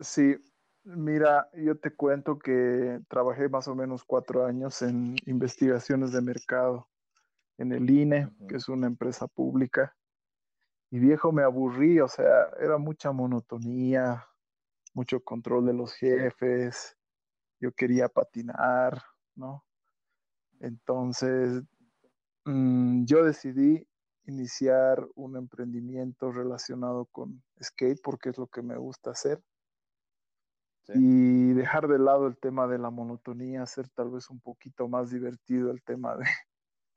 Sí, 0.00 0.34
mira, 0.84 1.48
yo 1.54 1.76
te 1.78 1.94
cuento 1.94 2.38
que 2.38 3.00
trabajé 3.08 3.48
más 3.48 3.68
o 3.68 3.74
menos 3.74 4.04
cuatro 4.04 4.46
años 4.46 4.82
en 4.82 5.16
investigaciones 5.26 6.12
de 6.12 6.22
mercado 6.22 6.88
en 7.58 7.72
el 7.72 7.88
INE, 7.88 8.30
que 8.48 8.56
es 8.56 8.68
una 8.68 8.86
empresa 8.86 9.26
pública. 9.26 9.96
Y 10.90 10.98
viejo, 10.98 11.32
me 11.32 11.42
aburrí, 11.42 12.00
o 12.00 12.08
sea, 12.08 12.48
era 12.60 12.78
mucha 12.78 13.12
monotonía, 13.12 14.26
mucho 14.92 15.20
control 15.20 15.66
de 15.66 15.72
los 15.72 15.94
jefes, 15.94 16.96
yo 17.60 17.72
quería 17.72 18.08
patinar, 18.08 19.02
¿no? 19.34 19.64
Entonces 20.60 21.64
Mm, 22.46 23.06
yo 23.06 23.24
decidí 23.24 23.86
iniciar 24.26 25.06
un 25.14 25.36
emprendimiento 25.36 26.30
relacionado 26.30 27.06
con 27.06 27.42
skate 27.62 28.00
porque 28.02 28.30
es 28.30 28.38
lo 28.38 28.46
que 28.48 28.62
me 28.62 28.76
gusta 28.76 29.10
hacer. 29.10 29.42
Y 30.88 31.54
dejar 31.54 31.88
de 31.88 31.98
lado 31.98 32.26
el 32.26 32.36
tema 32.36 32.66
de 32.66 32.78
la 32.78 32.90
monotonía, 32.90 33.62
hacer 33.62 33.88
tal 33.88 34.10
vez 34.10 34.28
un 34.28 34.40
poquito 34.40 34.86
más 34.86 35.10
divertido 35.10 35.70
el 35.70 35.82
tema 35.82 36.16
de, 36.16 36.26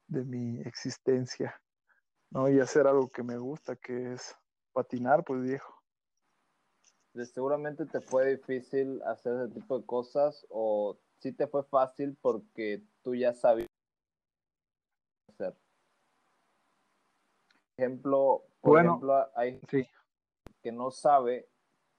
de 0.08 0.25
mi 0.25 0.60
existencia, 0.62 1.62
¿no? 2.29 2.50
Y 2.50 2.60
hacer 2.60 2.88
algo 2.88 3.10
que 3.10 3.24
me 3.24 3.38
gusta, 3.38 3.75
que 3.75 4.13
es 4.13 4.36
patinar, 4.74 5.24
pues 5.24 5.41
viejo. 5.41 5.74
Seguramente 7.25 7.86
te 7.86 8.01
fue 8.01 8.36
difícil 8.36 9.01
hacer 9.03 9.34
ese 9.41 9.53
tipo 9.53 9.79
de 9.79 9.86
cosas 9.86 10.46
o 10.50 11.00
sí 11.20 11.32
te 11.32 11.48
fue 11.48 11.63
fácil 11.63 12.15
porque 12.22 12.84
tú 13.01 13.15
ya 13.15 13.34
sabías 13.34 13.67
hacer. 15.29 15.58
Ejemplo, 17.77 18.44
por 18.62 18.79
ejemplo, 18.79 19.27
hay 19.36 19.60
que 20.62 20.72
no 20.72 20.91
sabe 20.91 21.48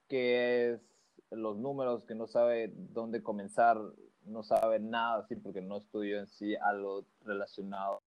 qué 0.07 0.73
es 0.73 0.88
los 1.31 1.57
números, 1.57 2.05
que 2.05 2.15
no 2.15 2.27
sabe 2.27 2.71
dónde 2.75 3.21
comenzar, 3.23 3.77
no 4.23 4.43
sabe 4.43 4.79
nada 4.79 5.19
así 5.19 5.35
porque 5.35 5.61
no 5.61 5.77
estudió 5.77 6.19
en 6.19 6.27
sí 6.27 6.55
algo 6.55 7.05
relacionado 7.21 8.01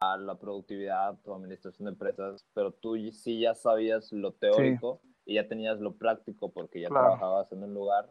a 0.00 0.16
la 0.16 0.38
productividad 0.38 1.18
o 1.24 1.34
administración 1.34 1.86
de 1.86 1.92
empresas, 1.92 2.44
pero 2.54 2.72
tú 2.72 2.96
sí 3.12 3.40
ya 3.40 3.54
sabías 3.54 4.12
lo 4.12 4.32
teórico 4.32 5.00
y 5.24 5.34
ya 5.34 5.48
tenías 5.48 5.80
lo 5.80 5.96
práctico 5.96 6.52
porque 6.52 6.82
ya 6.82 6.88
trabajabas 6.88 7.50
en 7.52 7.62
un 7.62 7.74
lugar. 7.74 8.10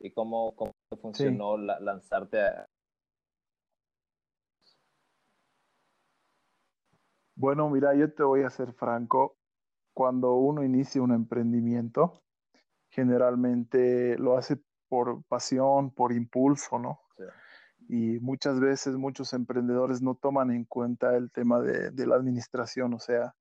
¿Y 0.00 0.10
cómo, 0.10 0.56
cómo 0.56 0.72
funcionó 1.00 1.56
lanzarte 1.56 2.40
a, 2.40 2.66
Bueno, 7.42 7.68
mira, 7.70 7.92
yo 7.94 8.12
te 8.12 8.22
voy 8.22 8.42
a 8.42 8.50
ser 8.50 8.72
franco. 8.72 9.36
Cuando 9.94 10.34
uno 10.34 10.62
inicia 10.62 11.02
un 11.02 11.12
emprendimiento, 11.12 12.22
generalmente 12.92 14.16
lo 14.18 14.36
hace 14.36 14.58
por 14.88 15.24
pasión, 15.24 15.90
por 15.90 16.12
impulso, 16.12 16.78
¿no? 16.78 17.00
Y 17.88 18.20
muchas 18.20 18.60
veces 18.60 18.96
muchos 18.96 19.32
emprendedores 19.32 20.02
no 20.02 20.14
toman 20.14 20.50
en 20.52 20.64
cuenta 20.64 21.16
el 21.16 21.32
tema 21.32 21.60
de, 21.60 21.90
de, 21.90 22.06
la 22.06 22.14
administración, 22.14 22.94
o 22.94 22.98
sea, 23.00 23.34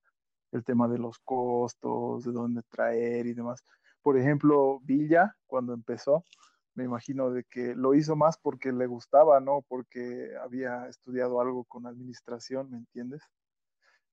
el 0.51 0.63
tema 0.63 0.87
de 0.87 0.97
los 0.97 1.19
costos, 1.19 2.23
de 2.23 2.31
dónde 2.31 2.61
traer 2.69 3.27
y 3.27 3.33
demás. 3.33 3.63
Por 4.01 4.17
ejemplo, 4.17 4.79
Villa, 4.83 5.35
cuando 5.45 5.73
empezó, 5.73 6.25
me 6.73 6.85
imagino 6.85 7.31
de 7.31 7.43
que 7.43 7.75
lo 7.75 7.93
hizo 7.93 8.15
más 8.15 8.37
porque 8.37 8.71
le 8.71 8.87
gustaba, 8.87 9.39
¿no? 9.41 9.63
Porque 9.67 10.31
había 10.41 10.87
estudiado 10.87 11.41
algo 11.41 11.65
con 11.65 11.85
administración, 11.85 12.71
¿me 12.71 12.77
entiendes? 12.77 13.21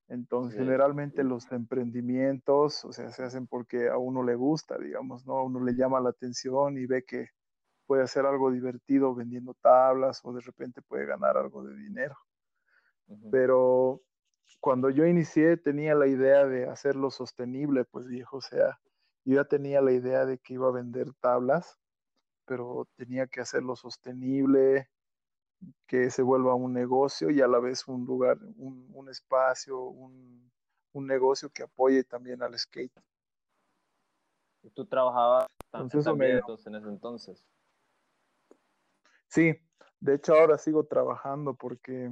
Entonces, 0.09 0.59
generalmente 0.59 1.23
los 1.23 1.51
emprendimientos, 1.51 2.83
o 2.83 2.91
sea, 2.91 3.11
se 3.11 3.23
hacen 3.23 3.45
porque 3.45 3.89
a 3.89 3.97
uno 3.97 4.23
le 4.23 4.33
gusta, 4.33 4.77
digamos, 4.79 5.25
¿no? 5.27 5.37
A 5.37 5.43
uno 5.43 5.63
le 5.63 5.75
llama 5.75 5.99
la 5.99 6.09
atención 6.09 6.79
y 6.79 6.87
ve 6.87 7.03
que 7.03 7.29
puede 7.85 8.01
hacer 8.01 8.25
algo 8.25 8.51
divertido 8.51 9.13
vendiendo 9.13 9.53
tablas 9.53 10.21
o 10.23 10.33
de 10.33 10.41
repente 10.41 10.81
puede 10.81 11.05
ganar 11.05 11.37
algo 11.37 11.63
de 11.63 11.75
dinero. 11.75 12.17
Pero 13.31 14.01
cuando 14.59 14.89
yo 14.89 15.05
inicié 15.05 15.57
tenía 15.57 15.93
la 15.93 16.07
idea 16.07 16.45
de 16.45 16.67
hacerlo 16.67 17.11
sostenible, 17.11 17.85
pues 17.85 18.07
viejo, 18.07 18.37
o 18.37 18.41
sea, 18.41 18.79
yo 19.25 19.35
ya 19.35 19.45
tenía 19.45 19.79
la 19.81 19.91
idea 19.91 20.25
de 20.25 20.39
que 20.39 20.55
iba 20.55 20.67
a 20.69 20.71
vender 20.71 21.13
tablas, 21.19 21.77
pero 22.45 22.87
tenía 22.95 23.27
que 23.27 23.41
hacerlo 23.41 23.75
sostenible, 23.75 24.89
que 25.87 26.09
se 26.09 26.21
vuelva 26.21 26.55
un 26.55 26.73
negocio 26.73 27.29
y 27.29 27.41
a 27.41 27.47
la 27.47 27.59
vez 27.59 27.87
un 27.87 28.05
lugar, 28.05 28.37
un, 28.57 29.09
espacio, 29.09 29.81
un, 29.81 30.51
negocio 30.93 31.49
que 31.49 31.63
apoye 31.63 32.03
también 32.03 32.43
al 32.43 32.57
skate. 32.57 32.91
¿Y 34.61 34.69
tú 34.71 34.85
trabajabas 34.85 35.47
entonces, 35.71 36.03
también 36.03 36.41
en 36.65 36.75
ese 36.75 36.87
entonces? 36.87 37.45
Sí, 39.27 39.53
de 39.99 40.15
hecho 40.15 40.33
ahora 40.33 40.57
sigo 40.57 40.85
trabajando 40.85 41.53
porque 41.53 42.11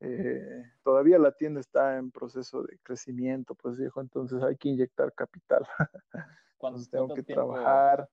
eh, 0.00 0.72
todavía 0.82 1.18
la 1.18 1.32
tienda 1.32 1.60
está 1.60 1.96
en 1.98 2.10
proceso 2.10 2.62
de 2.62 2.78
crecimiento, 2.82 3.54
pues 3.54 3.76
viejo, 3.76 4.00
entonces 4.00 4.42
hay 4.42 4.56
que 4.56 4.70
inyectar 4.70 5.12
capital. 5.12 5.66
entonces 6.60 6.90
tengo 6.90 7.14
que 7.14 7.22
trabajar. 7.22 8.08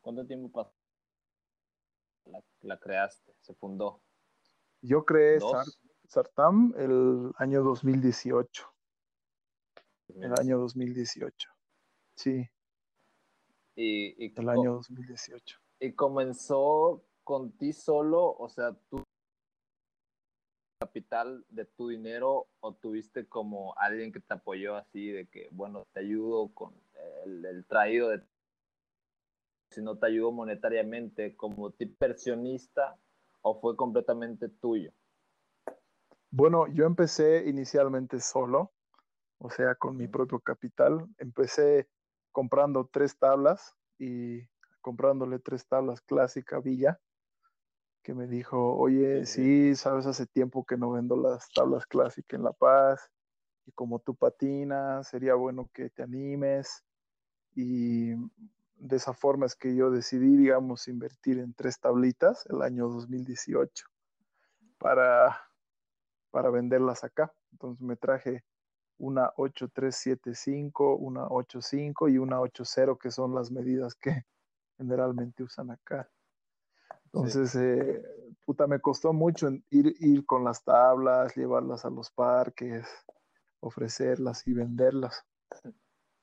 ¿Cuánto 0.00 0.26
tiempo 0.26 0.50
pasó? 0.52 0.75
La, 2.62 2.78
creaste, 2.78 3.34
se 3.40 3.54
fundó? 3.54 4.02
Yo 4.82 5.04
creé 5.04 5.38
Sartam 6.08 6.74
el 6.76 7.32
año 7.38 7.62
2018. 7.62 8.72
El 10.08 10.32
año 10.38 10.58
2018. 10.58 11.50
Sí. 12.14 12.48
Y, 13.74 14.32
el 14.38 14.48
año 14.48 14.74
2018. 14.74 15.58
¿Y 15.80 15.92
comenzó 15.92 17.04
con 17.24 17.52
ti 17.52 17.72
solo? 17.72 18.34
O 18.38 18.48
sea, 18.48 18.72
tú 18.88 19.02
capital 20.78 21.44
de 21.48 21.64
tu 21.64 21.88
dinero 21.88 22.48
o 22.60 22.74
tuviste 22.74 23.26
como 23.26 23.74
alguien 23.78 24.12
que 24.12 24.20
te 24.20 24.34
apoyó 24.34 24.76
así 24.76 25.08
de 25.08 25.26
que, 25.26 25.48
bueno, 25.50 25.86
te 25.92 26.00
ayudo 26.00 26.48
con 26.52 26.74
el, 27.24 27.44
el 27.44 27.66
traído 27.66 28.10
de 28.10 28.22
si 29.76 29.82
no 29.82 29.98
te 29.98 30.06
ayudó 30.06 30.32
monetariamente 30.32 31.36
como 31.36 31.70
inversionista 31.78 32.98
o 33.42 33.60
fue 33.60 33.76
completamente 33.76 34.48
tuyo? 34.48 34.90
Bueno, 36.30 36.66
yo 36.68 36.86
empecé 36.86 37.46
inicialmente 37.46 38.20
solo, 38.20 38.72
o 39.36 39.50
sea, 39.50 39.74
con 39.74 39.98
mi 39.98 40.08
propio 40.08 40.40
capital. 40.40 41.06
Empecé 41.18 41.90
comprando 42.32 42.88
tres 42.90 43.18
tablas 43.18 43.76
y 43.98 44.48
comprándole 44.80 45.40
tres 45.40 45.66
tablas 45.66 46.00
clásica 46.00 46.58
Villa, 46.58 46.98
que 48.02 48.14
me 48.14 48.26
dijo, 48.26 48.76
oye, 48.78 49.26
sí, 49.26 49.74
sabes, 49.74 50.06
hace 50.06 50.26
tiempo 50.26 50.64
que 50.64 50.78
no 50.78 50.92
vendo 50.92 51.16
las 51.16 51.50
tablas 51.50 51.84
clásicas 51.84 52.38
en 52.38 52.44
La 52.44 52.52
Paz, 52.54 53.10
y 53.66 53.72
como 53.72 53.98
tú 53.98 54.14
patinas, 54.14 55.08
sería 55.08 55.34
bueno 55.34 55.68
que 55.74 55.90
te 55.90 56.02
animes. 56.02 56.82
Y 57.54 58.14
de 58.76 58.96
esa 58.96 59.12
forma 59.14 59.46
es 59.46 59.56
que 59.56 59.74
yo 59.74 59.90
decidí, 59.90 60.36
digamos, 60.36 60.88
invertir 60.88 61.38
en 61.38 61.54
tres 61.54 61.80
tablitas 61.80 62.46
el 62.46 62.62
año 62.62 62.88
2018 62.88 63.86
para, 64.78 65.40
para 66.30 66.50
venderlas 66.50 67.04
acá. 67.04 67.32
Entonces 67.52 67.80
me 67.80 67.96
traje 67.96 68.44
una 68.98 69.32
8375, 69.36 70.96
una 70.96 71.26
85 71.26 72.08
y 72.08 72.18
una 72.18 72.40
80, 72.40 72.96
que 73.00 73.10
son 73.10 73.34
las 73.34 73.50
medidas 73.50 73.94
que 73.94 74.24
generalmente 74.76 75.42
usan 75.42 75.70
acá. 75.70 76.08
Entonces, 77.06 77.54
eh, 77.54 78.02
puta, 78.44 78.66
me 78.66 78.80
costó 78.80 79.12
mucho 79.12 79.48
ir, 79.70 79.94
ir 80.00 80.26
con 80.26 80.44
las 80.44 80.62
tablas, 80.62 81.34
llevarlas 81.34 81.84
a 81.84 81.90
los 81.90 82.10
parques, 82.10 82.86
ofrecerlas 83.60 84.46
y 84.46 84.52
venderlas. 84.52 85.24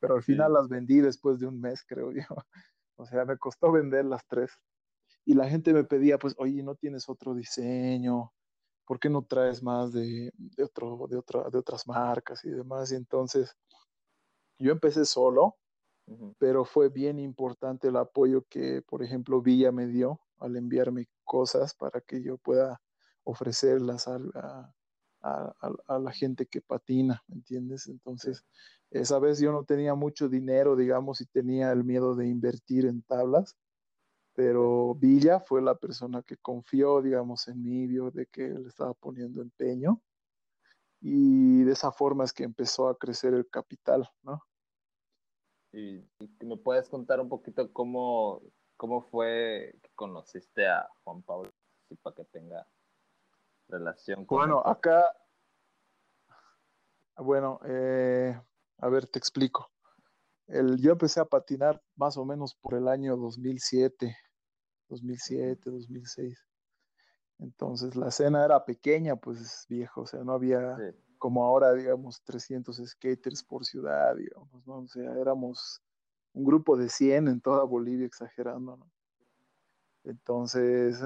Pero 0.03 0.15
al 0.15 0.23
final 0.23 0.51
las 0.51 0.67
vendí 0.67 0.99
después 0.99 1.39
de 1.39 1.47
un 1.47 1.61
mes, 1.61 1.81
creo 1.87 2.11
yo. 2.11 2.23
O 2.95 3.05
sea, 3.05 3.23
me 3.25 3.37
costó 3.37 3.71
vender 3.71 4.03
las 4.05 4.23
tres. 4.27 4.51
Y 5.25 5.33
la 5.33 5.49
gente 5.49 5.73
me 5.73 5.83
pedía, 5.83 6.19
pues, 6.19 6.35
oye, 6.37 6.61
¿no 6.61 6.75
tienes 6.75 7.09
otro 7.09 7.33
diseño? 7.33 8.31
¿Por 8.85 8.99
qué 8.99 9.09
no 9.09 9.23
traes 9.23 9.63
más 9.63 9.93
de, 9.93 10.31
de, 10.35 10.63
otro, 10.63 11.07
de, 11.09 11.17
otra, 11.17 11.49
de 11.49 11.57
otras 11.57 11.87
marcas 11.87 12.43
y 12.43 12.49
demás? 12.49 12.91
Y 12.91 12.95
entonces 12.95 13.57
yo 14.59 14.73
empecé 14.73 15.05
solo, 15.05 15.55
pero 16.37 16.65
fue 16.65 16.89
bien 16.89 17.17
importante 17.17 17.87
el 17.87 17.95
apoyo 17.95 18.45
que, 18.49 18.81
por 18.81 19.03
ejemplo, 19.03 19.41
Villa 19.41 19.71
me 19.71 19.87
dio 19.87 20.19
al 20.37 20.57
enviarme 20.57 21.07
cosas 21.23 21.73
para 21.73 22.01
que 22.01 22.21
yo 22.21 22.37
pueda 22.37 22.79
ofrecerlas 23.23 24.07
a, 24.07 24.19
a, 25.23 25.99
la 25.99 26.11
gente 26.11 26.45
que 26.45 26.61
patina, 26.61 27.23
¿me 27.27 27.35
entiendes? 27.35 27.87
Entonces, 27.87 28.45
esa 28.93 29.17
vez 29.17 29.39
yo 29.39 29.51
no 29.51 29.63
tenía 29.63 29.95
mucho 29.95 30.29
dinero, 30.29 30.75
digamos, 30.75 31.19
y 31.19 31.25
tenía 31.25 31.71
el 31.71 31.83
miedo 31.83 32.15
de 32.15 32.27
invertir 32.27 32.85
en 32.85 33.01
tablas, 33.01 33.57
pero 34.35 34.93
Villa 34.93 35.39
fue 35.39 35.63
la 35.63 35.75
persona 35.75 36.21
que 36.21 36.37
confió, 36.37 37.01
digamos, 37.01 37.47
en 37.47 37.63
mí, 37.63 37.87
vio 37.87 38.11
de 38.11 38.27
que 38.27 38.49
le 38.49 38.67
estaba 38.67 38.93
poniendo 38.93 39.41
empeño, 39.41 39.99
y 41.01 41.63
de 41.63 41.71
esa 41.71 41.91
forma 41.91 42.23
es 42.23 42.33
que 42.33 42.43
empezó 42.43 42.87
a 42.87 42.97
crecer 42.97 43.33
el 43.33 43.49
capital, 43.49 44.07
¿no? 44.21 44.43
Y, 45.71 46.07
me 46.41 46.57
puedes 46.57 46.87
contar 46.87 47.19
un 47.19 47.29
poquito 47.29 47.73
cómo, 47.73 48.43
cómo 48.77 49.01
fue 49.01 49.75
que 49.81 49.89
conociste 49.95 50.67
a 50.67 50.87
Juan 51.03 51.23
Pablo, 51.23 51.49
para 52.03 52.15
que 52.15 52.25
tenga 52.25 52.67
relación 53.67 54.23
con... 54.23 54.37
Bueno, 54.37 54.61
acá, 54.63 55.03
bueno, 57.17 57.59
eh, 57.65 58.39
a 58.77 58.89
ver, 58.89 59.07
te 59.07 59.19
explico. 59.19 59.71
El, 60.47 60.77
yo 60.81 60.91
empecé 60.91 61.19
a 61.19 61.25
patinar 61.25 61.81
más 61.95 62.17
o 62.17 62.25
menos 62.25 62.55
por 62.55 62.75
el 62.75 62.87
año 62.87 63.15
2007, 63.15 64.15
2007, 64.89 65.69
2006. 65.69 66.45
Entonces 67.39 67.95
la 67.95 68.09
escena 68.09 68.45
era 68.45 68.63
pequeña, 68.65 69.15
pues 69.15 69.65
viejo, 69.69 70.01
o 70.01 70.05
sea, 70.07 70.23
no 70.23 70.33
había 70.33 70.77
como 71.17 71.45
ahora, 71.45 71.73
digamos, 71.73 72.21
300 72.23 72.81
skaters 72.85 73.43
por 73.43 73.65
ciudad, 73.65 74.15
digamos, 74.15 74.67
¿no? 74.67 74.79
O 74.79 74.87
sea, 74.87 75.09
éramos 75.13 75.81
un 76.33 76.43
grupo 76.43 76.75
de 76.75 76.89
100 76.89 77.29
en 77.29 77.41
toda 77.41 77.63
Bolivia, 77.63 78.05
exagerando, 78.05 78.75
¿no? 78.75 78.91
Entonces, 80.03 80.99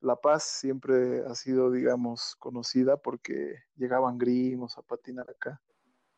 La 0.00 0.14
Paz 0.14 0.44
siempre 0.44 1.24
ha 1.26 1.34
sido, 1.34 1.70
digamos, 1.72 2.36
conocida 2.36 2.96
porque 2.96 3.56
llegaban 3.74 4.18
grimos 4.18 4.78
a 4.78 4.82
patinar 4.82 5.28
acá, 5.28 5.60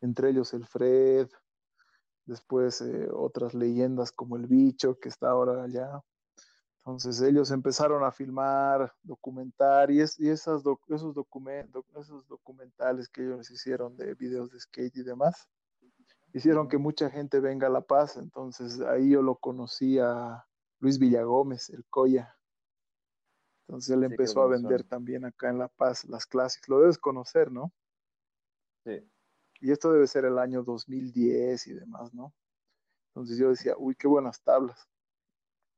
entre 0.01 0.31
ellos 0.31 0.53
el 0.55 0.67
Fred, 0.67 1.29
después 2.25 2.81
eh, 2.81 3.09
otras 3.13 3.55
leyendas 3.55 4.13
como 4.13 4.37
el 4.37 4.47
bicho 4.47 4.99
que 4.99 5.09
está 5.09 5.31
ahora 5.31 5.63
allá. 5.63 6.03
Entonces 6.79 7.21
ellos 7.21 7.51
empezaron 7.51 8.03
a 8.05 8.13
filmar, 8.13 8.93
documentar 9.03 9.91
y, 9.91 10.01
esas 10.01 10.63
esos, 10.89 11.15
documentos, 11.15 11.85
esos 11.97 12.27
documentales 12.29 13.09
que 13.09 13.23
ellos 13.23 13.51
hicieron 13.51 13.97
de 13.97 14.15
videos 14.15 14.51
de 14.51 14.61
skate 14.61 14.97
y 14.97 15.03
demás, 15.03 15.49
hicieron 16.33 16.69
que 16.69 16.79
mucha 16.79 17.11
gente 17.11 17.41
venga 17.41 17.67
a 17.67 17.71
La 17.71 17.83
Paz. 17.83 18.17
Entonces 18.17 18.81
ahí 18.81 19.11
yo 19.11 19.23
lo 19.23 19.37
conocí 19.37 19.99
a, 19.99 20.45
Luis 20.81 20.99
Villagómez, 20.99 21.71
el 21.71 21.85
Coya. 21.87 22.37
Entonces 23.67 23.91
él 23.91 24.05
empezó 24.05 24.43
a 24.43 24.49
vender 24.49 24.85
también 24.85 25.25
acá 25.25 25.51
en 25.51 25.59
La 25.59 25.69
Paz 25.69 26.05
las 26.05 26.27
clásicas. 26.27 26.69
Lo 26.69 26.81
debes 26.81 26.99
conocer, 26.99 27.53
¿no? 27.53 27.73
Sí. 28.85 29.07
Y 29.61 29.73
esto 29.73 29.93
debe 29.93 30.07
ser 30.07 30.25
el 30.25 30.39
año 30.39 30.63
2010 30.63 31.67
y 31.67 31.75
demás, 31.75 32.15
¿no? 32.15 32.33
Entonces 33.09 33.39
yo 33.39 33.51
decía, 33.51 33.75
uy, 33.77 33.95
qué 33.97 34.07
buenas 34.07 34.43
tablas. 34.43 34.89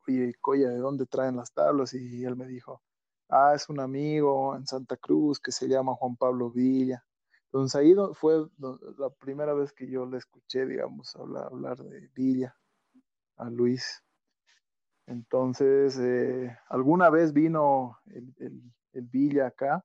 Oye, 0.06 0.34
Coya, 0.40 0.68
¿de 0.70 0.78
dónde 0.78 1.06
traen 1.06 1.36
las 1.36 1.52
tablas? 1.52 1.94
Y 1.94 2.24
él 2.24 2.36
me 2.36 2.46
dijo, 2.46 2.82
ah, 3.28 3.54
es 3.54 3.68
un 3.68 3.80
amigo 3.80 4.56
en 4.56 4.66
Santa 4.66 4.96
Cruz 4.96 5.40
que 5.40 5.52
se 5.52 5.68
llama 5.68 5.94
Juan 5.94 6.16
Pablo 6.16 6.50
Villa. 6.50 7.04
Entonces 7.46 7.74
ahí 7.80 7.94
fue 8.14 8.46
la 8.98 9.10
primera 9.10 9.54
vez 9.54 9.72
que 9.72 9.88
yo 9.88 10.06
le 10.06 10.18
escuché, 10.18 10.66
digamos, 10.66 11.16
hablar, 11.16 11.46
hablar 11.46 11.78
de 11.78 12.08
Villa 12.14 12.56
a 13.36 13.50
Luis. 13.50 14.04
Entonces, 15.06 15.98
eh, 15.98 16.56
alguna 16.68 17.10
vez 17.10 17.32
vino 17.32 17.98
el, 18.06 18.62
Villa 18.92 19.48
acá 19.48 19.84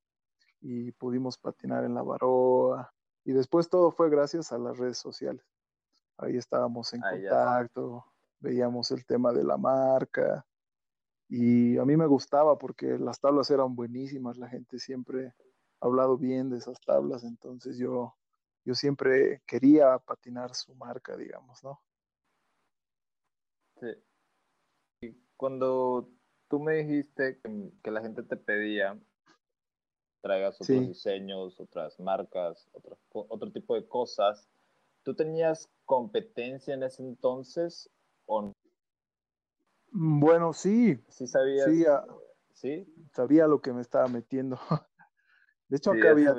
y 0.61 0.91
pudimos 0.91 1.37
patinar 1.37 1.83
en 1.85 1.95
la 1.95 2.03
Baroa. 2.03 2.93
Y 3.25 3.33
después 3.33 3.69
todo 3.69 3.91
fue 3.91 4.09
gracias 4.09 4.53
a 4.53 4.57
las 4.57 4.77
redes 4.77 4.97
sociales. 4.97 5.43
Ahí 6.17 6.37
estábamos 6.37 6.93
en 6.93 7.01
contacto, 7.01 8.05
veíamos 8.39 8.91
el 8.91 9.05
tema 9.05 9.33
de 9.33 9.43
la 9.43 9.57
marca. 9.57 10.45
Y 11.27 11.77
a 11.77 11.83
mí 11.83 11.97
me 11.97 12.05
gustaba 12.05 12.57
porque 12.57 12.97
las 12.97 13.19
tablas 13.19 13.49
eran 13.49 13.75
buenísimas, 13.75 14.37
la 14.37 14.47
gente 14.47 14.79
siempre 14.79 15.33
ha 15.81 15.85
hablado 15.87 16.17
bien 16.17 16.49
de 16.49 16.59
esas 16.59 16.79
tablas, 16.79 17.23
entonces 17.23 17.77
yo, 17.77 18.15
yo 18.63 18.75
siempre 18.75 19.41
quería 19.45 19.97
patinar 19.97 20.53
su 20.53 20.73
marca, 20.75 21.17
digamos, 21.17 21.63
¿no? 21.63 21.81
Sí 23.81 24.05
cuando 25.37 26.09
tú 26.47 26.59
me 26.59 26.83
dijiste 26.83 27.39
que, 27.83 27.91
la 27.91 28.01
gente 28.01 28.23
te 28.23 28.37
pedía 28.37 28.99
traigas 30.25 30.59
otros 30.59 30.87
diseños, 30.87 31.59
otras 31.59 31.99
marcas, 31.99 32.67
otro, 32.73 32.97
otro 33.11 33.51
tipo 33.51 33.75
de 33.75 33.87
cosas, 33.87 34.49
¿tú 35.03 35.13
tenías 35.13 35.69
competencia 35.85 36.73
en 36.73 36.81
ese 36.81 37.03
entonces 37.03 37.91
o 38.25 38.41
no? 38.41 38.53
Bueno, 39.91 40.51
sí. 40.51 40.99
Sí 41.09 41.27
sabías. 41.27 41.65
Sí, 41.65 41.85
¿sí? 42.53 43.07
sabía 43.13 43.45
lo 43.45 43.61
que 43.61 43.71
me 43.71 43.81
estaba 43.81 44.07
metiendo. 44.07 44.57
De 45.67 45.77
hecho, 45.77 45.91
acá 45.91 46.11
había, 46.11 46.35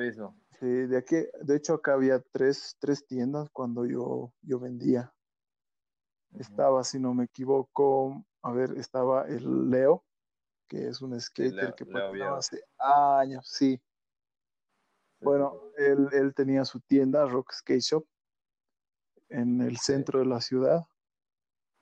sí, 0.61 0.66
de, 0.66 0.96
aquí, 0.96 1.16
de 1.42 1.57
hecho, 1.57 1.75
acá 1.75 1.94
había 1.94 2.20
tres, 2.33 2.77
tres 2.79 3.05
tiendas 3.07 3.51
cuando 3.51 3.85
yo, 3.85 4.33
yo 4.42 4.61
vendía. 4.61 5.12
Estaba, 6.38 6.85
si 6.85 7.01
no 7.01 7.12
me 7.12 7.25
equivoco, 7.25 8.25
a 8.42 8.53
ver, 8.53 8.79
estaba 8.79 9.27
el 9.27 9.68
Leo, 9.68 10.05
que 10.68 10.88
es 10.88 11.00
un 11.00 11.18
skater 11.20 11.74
que 11.74 11.87
patinaba 11.87 12.38
hace 12.38 12.62
años, 12.79 13.48
sí. 13.48 13.81
Bueno, 15.20 15.61
él, 15.76 16.09
él, 16.12 16.35
tenía 16.35 16.64
su 16.64 16.81
tienda, 16.81 17.24
Rock 17.26 17.52
Skate 17.52 17.81
Shop, 17.81 18.07
en 19.29 19.62
el 19.62 19.79
centro 19.79 20.18
de 20.18 20.26
la 20.26 20.40
ciudad. 20.40 20.87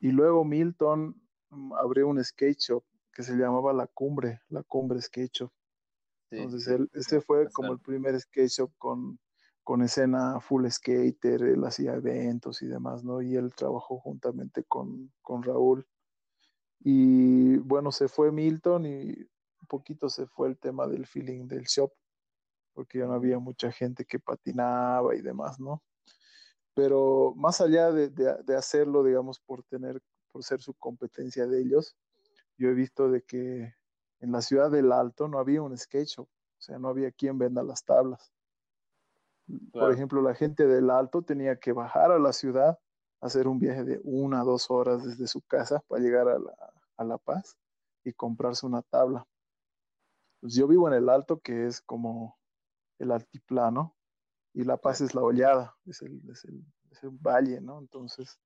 Y 0.01 0.13
luego 0.13 0.45
Milton 0.45 1.21
mm, 1.51 1.73
abrió 1.75 2.09
un 2.09 2.23
skate 2.23 2.59
shop 2.59 2.85
que 3.13 3.23
se 3.23 3.35
llamaba 3.35 3.73
La 3.73 3.87
Cumbre, 3.89 4.41
La 4.49 4.63
Cumbre 4.63 5.01
Skate 5.01 5.33
Shop. 5.33 5.53
Entonces, 6.31 6.69
él, 6.69 6.91
ese 6.95 7.21
fue 7.21 7.51
como 7.51 7.73
el 7.73 7.81
primer 7.81 8.19
skate 8.21 8.49
shop 8.49 8.73
con 8.79 9.19
con 9.65 9.83
escena 9.83 10.39
full 10.41 10.69
skater, 10.69 11.43
él 11.43 11.65
hacía 11.65 11.95
eventos 11.95 12.61
y 12.61 12.67
demás, 12.67 13.03
¿no? 13.03 13.23
Y 13.23 13.35
él 13.35 13.53
trabajó 13.55 13.99
juntamente 13.99 14.63
con, 14.65 15.11
Raúl. 15.43 15.87
Y 16.87 17.57
bueno, 17.57 17.91
se 17.91 18.09
fue 18.09 18.31
Milton 18.31 18.85
y 18.85 19.07
un 19.09 19.67
poquito 19.67 20.11
se 20.11 20.27
fue 20.27 20.49
el 20.49 20.59
tema 20.59 20.87
del 20.87 21.07
feeling 21.07 21.49
del 21.49 21.65
shop, 21.65 21.91
porque 22.75 22.99
ya 22.99 23.07
no 23.07 23.15
había 23.15 23.39
mucha 23.39 23.73
gente 23.73 24.05
que 24.05 24.21
patinaba 24.21 25.17
y 25.17 25.23
demás, 25.23 25.59
¿no? 25.59 25.83
Pero 26.75 27.33
más 27.37 27.63
allá 27.63 27.91
de, 27.91 28.11
de, 28.11 28.57
hacerlo, 28.57 29.03
digamos, 29.03 29.41
por 29.41 29.63
tener, 29.65 30.03
por 30.31 30.45
ser 30.45 30.61
su 30.61 30.75
competencia 30.75 31.47
de 31.47 31.63
ellos, 31.63 31.97
yo 32.59 32.69
he 32.69 32.75
visto 32.75 33.11
de 33.11 33.23
que 33.23 33.75
en 34.21 34.33
la 34.33 34.43
ciudad 34.43 34.71
del 34.71 34.93
Alto 34.93 35.27
no 35.27 35.39
había 35.39 35.63
un 35.63 35.77
skate 35.79 36.09
shop, 36.09 36.29
o 36.29 36.61
sea, 36.61 36.79
no 36.79 36.89
había 36.89 37.11
quien 37.13 37.39
venda 37.39 37.63
las 37.63 37.83
tablas. 37.85 38.31
Por 39.73 39.91
ejemplo, 39.91 40.21
la 40.21 40.35
gente 40.35 40.67
del 40.67 40.91
Alto 40.91 41.23
tenía 41.23 41.57
que 41.57 41.73
bajar 41.73 42.13
a 42.13 42.19
la 42.19 42.35
ciudad 42.35 42.79
hacer 43.25 43.49
un 43.49 43.59
viaje 43.59 43.85
de 43.85 44.01
una 44.05 44.43
a 44.43 44.45
dos 44.45 44.71
horas 44.71 45.03
desde 45.03 45.27
su 45.27 45.41
casa 45.41 45.83
para 45.89 46.03
llegar 46.03 46.29
a 46.29 46.39
La, 46.39 46.74
a 46.97 47.05
la 47.05 47.19
Paz 47.19 47.57
y 48.05 48.13
comprarse 48.13 48.67
una 48.67 48.83
tabla. 48.83 49.27
Pues 50.41 50.55
yo 50.55 50.69
vivo 50.69 50.89
en 50.89 50.95
el 50.95 51.09
alto, 51.09 51.41
que 51.41 51.67
es 51.67 51.81
como 51.81 52.39
el 52.99 53.11
altiplano, 53.11 53.97
y 54.53 54.63
La 54.63 54.77
Paz 54.77 55.01
es 55.01 55.15
la 55.15 55.23
hollada, 55.23 55.77
es 55.87 56.01
el, 56.03 56.23
es 56.31 56.45
el, 56.45 56.65
es 56.91 57.03
el 57.03 57.11
valle, 57.11 57.61
¿no? 57.61 57.79
Entonces, 57.79 58.39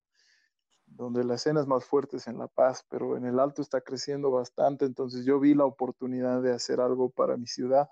donde 0.87 1.23
la 1.23 1.35
escena 1.35 1.61
es 1.61 1.67
más 1.67 1.85
fuerte 1.85 2.17
es 2.17 2.27
en 2.27 2.37
La 2.39 2.47
Paz, 2.47 2.83
pero 2.89 3.15
en 3.15 3.25
el 3.25 3.39
alto 3.39 3.61
está 3.61 3.81
creciendo 3.81 4.31
bastante, 4.31 4.85
entonces 4.85 5.23
yo 5.23 5.39
vi 5.39 5.53
la 5.53 5.65
oportunidad 5.65 6.41
de 6.41 6.51
hacer 6.51 6.81
algo 6.81 7.09
para 7.11 7.37
mi 7.37 7.45
ciudad. 7.45 7.89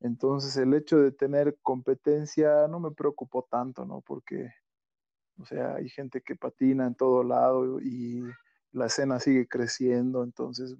Entonces 0.00 0.56
el 0.56 0.74
hecho 0.74 0.98
de 0.98 1.10
tener 1.10 1.58
competencia 1.60 2.68
no 2.68 2.78
me 2.78 2.92
preocupó 2.92 3.46
tanto, 3.50 3.84
¿no? 3.84 4.00
Porque, 4.02 4.52
o 5.38 5.44
sea, 5.44 5.74
hay 5.74 5.88
gente 5.88 6.22
que 6.22 6.36
patina 6.36 6.86
en 6.86 6.94
todo 6.94 7.24
lado 7.24 7.80
y 7.80 8.22
la 8.72 8.86
escena 8.86 9.18
sigue 9.20 9.48
creciendo, 9.48 10.22
entonces 10.22 10.76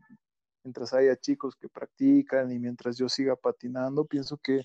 mientras 0.63 0.93
haya 0.93 1.17
chicos 1.17 1.57
que 1.57 1.69
practican 1.69 2.53
y 2.53 2.59
mientras 2.59 2.99
yo 2.99 3.09
siga 3.09 3.37
patinando, 3.37 4.05
pienso 4.05 4.37
que 4.39 4.63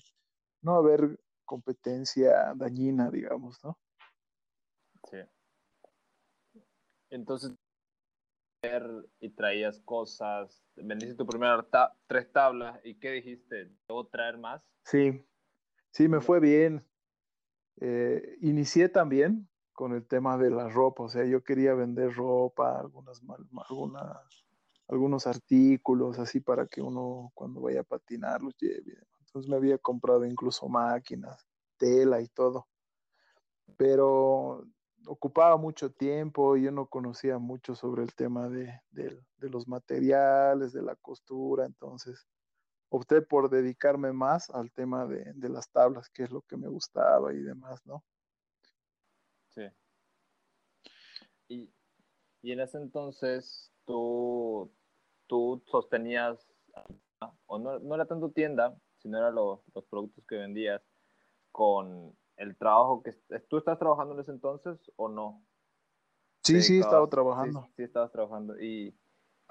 no 0.62 0.72
va 0.72 0.76
a 0.76 0.80
haber 0.80 1.20
competencia 1.44 2.52
dañina, 2.54 3.10
digamos, 3.10 3.62
¿no? 3.62 3.78
Sí. 5.10 5.18
Entonces, 7.10 7.52
y 9.20 9.28
traías 9.30 9.78
cosas, 9.80 10.64
vendiste 10.74 11.14
tu 11.14 11.26
primera 11.26 11.66
tres 12.06 12.32
tablas 12.32 12.80
y 12.82 12.94
¿qué 12.94 13.10
dijiste? 13.12 13.70
¿Debo 13.86 14.06
traer 14.06 14.38
más? 14.38 14.62
Sí, 14.84 15.22
sí, 15.90 16.08
me 16.08 16.20
fue 16.20 16.40
bien. 16.40 16.84
Eh, 17.80 18.36
inicié 18.40 18.88
también 18.88 19.48
con 19.74 19.92
el 19.92 20.06
tema 20.06 20.38
de 20.38 20.50
la 20.50 20.68
ropa, 20.68 21.04
o 21.04 21.08
sea, 21.08 21.24
yo 21.24 21.42
quería 21.42 21.74
vender 21.74 22.14
ropa, 22.14 22.78
algunas, 22.78 23.20
algunas, 23.68 24.46
algunos 24.88 25.26
artículos 25.26 26.18
así 26.18 26.40
para 26.40 26.66
que 26.66 26.80
uno 26.80 27.30
cuando 27.34 27.60
vaya 27.60 27.80
a 27.80 27.84
patinar 27.84 28.42
los 28.42 28.56
lleve. 28.56 28.96
Entonces 29.20 29.50
me 29.50 29.56
había 29.56 29.76
comprado 29.78 30.24
incluso 30.24 30.68
máquinas, 30.68 31.46
tela 31.76 32.20
y 32.20 32.28
todo. 32.28 32.68
Pero 33.76 34.64
ocupaba 35.06 35.56
mucho 35.56 35.90
tiempo 35.90 36.56
y 36.56 36.62
yo 36.62 36.70
no 36.70 36.86
conocía 36.86 37.38
mucho 37.38 37.74
sobre 37.74 38.02
el 38.02 38.14
tema 38.14 38.48
de, 38.48 38.80
los 39.38 39.68
materiales, 39.68 40.72
de 40.72 40.82
la 40.82 40.96
costura, 40.96 41.66
entonces 41.66 42.26
opté 42.88 43.22
por 43.22 43.50
dedicarme 43.50 44.12
más 44.12 44.50
al 44.50 44.70
tema 44.72 45.06
de, 45.06 45.48
las 45.48 45.68
tablas, 45.70 46.08
que 46.10 46.22
es 46.22 46.30
lo 46.30 46.42
que 46.42 46.56
me 46.56 46.68
gustaba 46.68 47.32
y 47.34 47.40
demás, 47.40 47.80
¿no? 47.84 48.04
Sí. 49.54 49.62
Y, 51.48 52.52
en 52.52 52.60
ese 52.60 52.78
entonces 52.78 53.72
tú, 53.84 54.70
tú 55.26 55.62
sostenías, 55.66 56.46
o 57.46 57.58
no, 57.58 57.78
no 57.78 57.94
era 57.94 58.06
tanto 58.06 58.30
tienda, 58.30 58.76
sino 58.98 59.18
eran 59.18 59.34
los 59.34 59.60
productos 59.88 60.24
que 60.26 60.36
vendías 60.36 60.82
con 61.52 62.16
el 62.36 62.56
trabajo 62.56 63.02
que... 63.02 63.12
¿Tú 63.48 63.58
estás 63.58 63.78
trabajando 63.78 64.14
en 64.14 64.20
ese 64.20 64.32
entonces 64.32 64.78
o 64.96 65.08
no? 65.08 65.44
Sí, 66.42 66.60
sí, 66.60 66.78
estaba 66.78 67.08
trabajando. 67.08 67.66
Sí, 67.76 67.84
estabas 67.84 68.12
trabajando. 68.12 68.60
Y, 68.60 68.94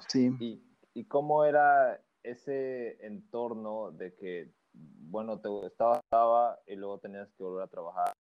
sí. 0.08 0.36
Y, 0.40 0.64
y, 0.94 1.06
cómo 1.06 1.46
era 1.46 2.00
ese 2.22 3.04
entorno 3.06 3.92
de 3.92 4.14
que, 4.16 4.54
bueno, 4.74 5.40
te 5.40 5.50
estaba, 5.66 5.98
estaba 5.98 6.60
y 6.68 6.76
luego 6.76 7.00
tenías 7.00 7.32
que 7.34 7.44
volver 7.44 7.64
a 7.64 7.68
trabajar 7.68 8.14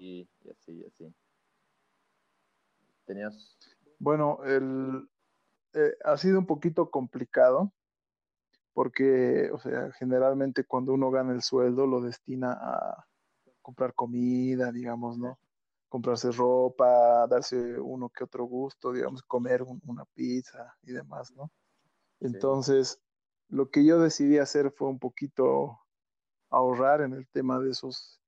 y, 0.00 0.28
y 0.42 0.50
así, 0.50 0.72
y 0.72 0.84
así? 0.84 1.14
Tenías... 3.04 3.56
Bueno, 3.98 4.42
el, 4.44 5.08
eh, 5.74 5.94
ha 6.04 6.16
sido 6.16 6.38
un 6.38 6.46
poquito 6.46 6.90
complicado 6.90 7.72
porque, 8.72 9.50
o 9.52 9.58
sea, 9.58 9.92
generalmente 9.92 10.64
cuando 10.64 10.94
uno 10.94 11.10
gana 11.10 11.32
el 11.32 11.42
sueldo 11.42 11.86
lo 11.86 12.00
destina 12.00 12.52
a, 12.52 13.06
comprar 13.60 13.94
comida, 13.94 14.72
digamos, 14.72 15.18
¿no? 15.18 15.38
Comprarse 15.88 16.30
ropa, 16.32 17.26
darse 17.26 17.78
uno 17.78 18.08
que 18.08 18.24
otro 18.24 18.44
gusto, 18.44 18.92
digamos, 18.92 19.22
comer 19.22 19.62
una 19.62 20.04
pizza 20.06 20.76
y 20.82 20.92
demás, 20.92 21.32
¿no? 21.32 21.50
Entonces, 22.20 23.00
lo 23.48 23.70
que 23.70 23.84
yo 23.84 24.00
decidí 24.00 24.38
hacer 24.38 24.72
fue 24.72 24.88
un 24.88 24.98
poquito 24.98 25.78
ahorrar 26.48 27.02
en 27.02 27.12
el 27.12 27.28
tema 27.28 27.58
de 27.58 27.70
esos 27.70 28.19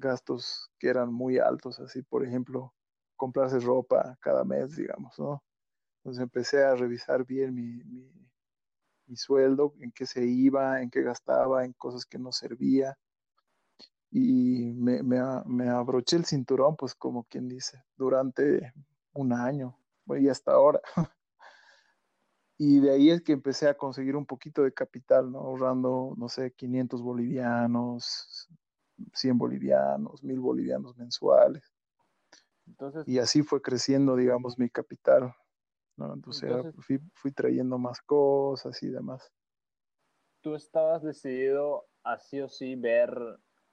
gastos 0.00 0.70
que 0.78 0.88
eran 0.88 1.12
muy 1.12 1.38
altos, 1.38 1.78
así, 1.80 2.02
por 2.02 2.26
ejemplo, 2.26 2.74
comprarse 3.16 3.60
ropa 3.60 4.18
cada 4.20 4.44
mes, 4.44 4.74
digamos, 4.76 5.18
¿no? 5.18 5.42
Entonces 5.98 6.22
empecé 6.22 6.64
a 6.64 6.74
revisar 6.74 7.24
bien 7.26 7.54
mi, 7.54 7.84
mi, 9.06 9.16
sueldo, 9.16 9.74
en 9.80 9.92
qué 9.92 10.06
se 10.06 10.24
iba, 10.24 10.80
en 10.80 10.90
qué 10.90 11.02
gastaba, 11.02 11.64
en 11.64 11.72
cosas 11.74 12.06
que 12.06 12.18
no 12.18 12.32
servía 12.32 12.96
y 14.10 14.72
me, 14.74 15.02
me, 15.02 15.68
abroché 15.68 16.16
el 16.16 16.24
cinturón, 16.24 16.76
pues 16.76 16.94
como 16.94 17.24
quien 17.24 17.48
dice, 17.48 17.84
durante 17.96 18.72
un 19.12 19.32
año 19.32 19.78
y 20.08 20.28
hasta 20.28 20.52
ahora. 20.52 20.80
y 22.58 22.80
de 22.80 22.92
ahí 22.92 23.10
es 23.10 23.22
que 23.22 23.32
empecé 23.32 23.68
a 23.68 23.76
conseguir 23.76 24.16
un 24.16 24.26
poquito 24.26 24.62
de 24.62 24.72
capital, 24.72 25.30
¿no? 25.30 25.40
Ahorrando, 25.40 26.14
no 26.16 26.28
sé, 26.28 26.52
500 26.52 27.02
bolivianos, 27.02 28.48
100 29.14 29.38
bolivianos, 29.38 30.22
1000 30.22 30.40
bolivianos 30.40 30.96
mensuales. 30.96 31.62
Entonces, 32.66 33.06
y 33.06 33.18
así 33.18 33.42
fue 33.42 33.60
creciendo, 33.60 34.16
digamos, 34.16 34.58
mi 34.58 34.70
capital. 34.70 35.34
¿no? 35.96 36.14
Entonces, 36.14 36.50
fui, 36.78 36.98
fui 37.14 37.32
trayendo 37.32 37.78
más 37.78 38.00
cosas 38.02 38.82
y 38.82 38.88
demás. 38.88 39.30
Tú 40.40 40.54
estabas 40.54 41.02
decidido 41.02 41.86
a 42.02 42.18
sí 42.18 42.40
o 42.40 42.48
sí 42.48 42.74
ver 42.76 43.12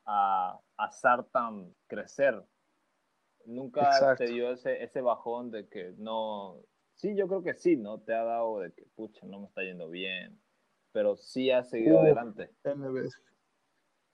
a, 0.06 0.60
a 0.78 0.92
Sartan 0.92 1.74
crecer. 1.88 2.44
Nunca 3.46 4.16
te 4.18 4.26
dio 4.26 4.52
ese, 4.52 4.84
ese 4.84 5.00
bajón 5.02 5.52
de 5.52 5.70
que 5.70 5.94
no, 5.98 6.62
sí, 6.96 7.16
yo 7.16 7.28
creo 7.28 7.44
que 7.44 7.54
sí, 7.54 7.78
¿no? 7.78 8.02
Te 8.02 8.14
ha 8.14 8.24
dado 8.24 8.60
de 8.60 8.74
que, 8.74 8.86
pucha, 8.96 9.26
no 9.26 9.40
me 9.40 9.48
está 9.48 9.62
yendo 9.62 9.90
bien, 9.90 10.42
pero 10.92 11.16
sí 11.16 11.50
has 11.50 11.70
seguido 11.70 12.02
adelante. 12.02 12.52
N 12.66 12.90
veces. 12.90 13.24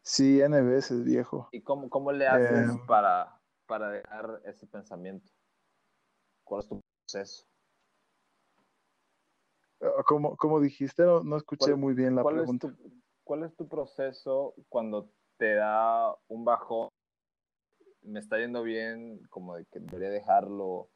Sí, 0.03 0.41
N 0.41 0.61
veces, 0.61 1.03
viejo. 1.03 1.49
¿Y 1.51 1.61
cómo, 1.61 1.89
cómo 1.89 2.11
le 2.11 2.27
haces 2.27 2.69
eh, 2.69 2.81
para, 2.85 3.39
para 3.65 3.89
dejar 3.89 4.41
ese 4.45 4.67
pensamiento? 4.67 5.31
¿Cuál 6.43 6.61
es 6.61 6.67
tu 6.67 6.81
proceso? 7.05 7.45
Ah, 9.81 10.03
como, 10.05 10.35
como 10.35 10.59
dijiste, 10.59 11.03
no, 11.03 11.23
no 11.23 11.37
escuché 11.37 11.73
muy 11.75 11.93
bien 11.93 12.15
la 12.15 12.23
pregunta. 12.23 12.73
¿Cuál 13.23 13.43
es 13.45 13.55
tu 13.55 13.67
proceso 13.67 14.53
cuando 14.67 15.09
te 15.37 15.55
da 15.55 16.13
un 16.27 16.43
bajón, 16.43 16.89
me 18.01 18.19
está 18.19 18.37
yendo 18.37 18.63
bien, 18.63 19.25
como 19.29 19.55
de 19.55 19.65
que 19.65 19.79
debería 19.79 20.09
dejarlo, 20.09 20.89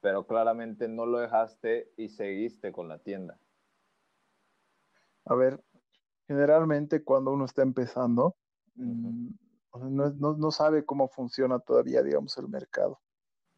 pero 0.00 0.26
claramente 0.26 0.88
no 0.88 1.06
lo 1.06 1.18
dejaste 1.18 1.92
y 1.96 2.08
seguiste 2.08 2.72
con 2.72 2.88
la 2.88 2.98
tienda. 2.98 3.38
A 5.24 5.34
ver, 5.34 5.62
generalmente 6.26 7.02
cuando 7.02 7.32
uno 7.32 7.44
está 7.44 7.62
empezando, 7.62 8.36
mm, 8.74 9.28
no, 9.90 10.36
no, 10.36 10.50
sabe 10.50 10.84
cómo 10.84 11.08
funciona 11.08 11.58
todavía, 11.58 12.02
digamos, 12.02 12.36
el 12.38 12.48
mercado. 12.48 13.00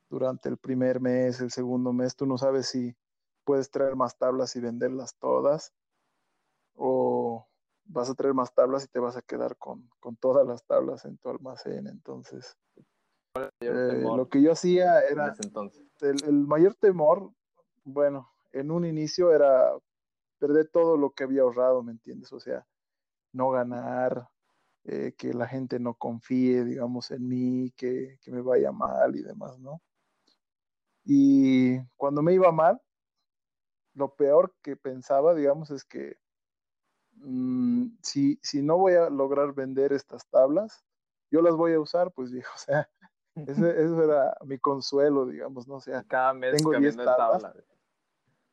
Durante 0.09 0.49
el 0.49 0.59
primer 0.59 1.01
mes, 1.01 1.41
el 1.41 1.51
segundo 1.51 1.93
mes, 1.93 2.15
tú 2.15 2.25
no 2.27 2.39
sabes 2.39 2.67
si 2.67 2.95
puedes 3.45 3.71
traer 3.71 3.97
más 3.97 4.17
tablas 4.17 4.55
y 4.55 4.61
venderlas 4.61 5.17
todas 5.19 5.73
o, 6.77 7.47
vas 7.87 8.11
a 8.11 8.15
traer 8.15 8.35
más 8.35 8.55
tablas 8.55 8.85
y 8.85 8.89
te 8.89 8.99
vas 8.99 9.17
a 9.17 9.23
quedar 9.23 9.57
con, 9.57 9.89
todas 10.21 10.47
las 10.47 10.65
tablas 10.65 11.05
en 11.05 11.19
tu 11.19 11.29
almacén. 11.29 11.87
Entonces, 11.87 12.57
eh, 13.61 14.03
lo 14.03 14.29
que 14.29 14.43
yo 14.43 14.53
hacía 14.53 15.01
era, 15.01 15.35
El, 16.01 16.47
mayor 16.47 16.75
temor, 16.75 17.31
bueno, 17.85 18.31
en 18.53 18.71
un 18.71 18.85
inicio 18.85 19.33
era 19.33 19.73
perder 20.47 20.69
todo 20.69 20.97
lo 20.97 21.11
que 21.11 21.25
había 21.25 21.43
ahorrado, 21.43 21.83
¿me 21.83 21.93
entiendes? 21.93 22.33
O 22.33 22.41
sea, 22.41 22.67
no 23.33 23.51
ganar, 23.51 24.29
eh, 24.85 25.15
que 25.17 25.33
la 25.33 25.47
gente 25.47 25.79
no 25.79 25.95
confíe, 25.95 26.65
digamos, 26.65 27.11
en 27.11 27.29
mí, 27.29 27.73
que, 27.77 28.19
que 28.21 28.31
me 28.31 28.41
vaya 28.41 28.73
mal 28.73 29.17
y 29.17 29.23
demás, 29.23 29.59
¿no? 29.59 29.81
Y 31.05 31.79
cuando 31.97 32.23
me 32.23 32.33
iba 32.33 32.51
mal, 32.53 32.81
lo 33.95 34.15
peor 34.15 34.55
que 34.63 34.77
pensaba, 34.77 35.35
digamos, 35.35 35.71
es 35.71 35.85
que 35.85 36.19
Mm, 37.17 37.97
si, 38.03 38.39
si 38.43 38.63
no 38.63 38.79
voy 38.79 38.95
a 38.95 39.09
lograr 39.09 39.55
vender 39.55 39.93
estas 39.93 40.29
tablas, 40.29 40.85
yo 41.31 41.43
las 41.43 41.55
voy 41.55 41.73
a 41.73 41.81
usar, 41.81 42.13
pues 42.13 42.31
viejo, 42.31 42.53
o 42.55 42.59
sea, 42.59 42.89
ese, 43.69 43.83
eso 43.83 44.03
era 44.03 44.37
mi 44.45 44.59
consuelo, 44.59 45.27
digamos, 45.27 45.67
¿no? 45.67 45.77
O 45.77 45.81
sea, 45.81 46.05
cada 46.05 46.35
mes 46.35 46.57
tengo 46.57 46.79
10 46.79 46.97
tablas. 46.97 47.53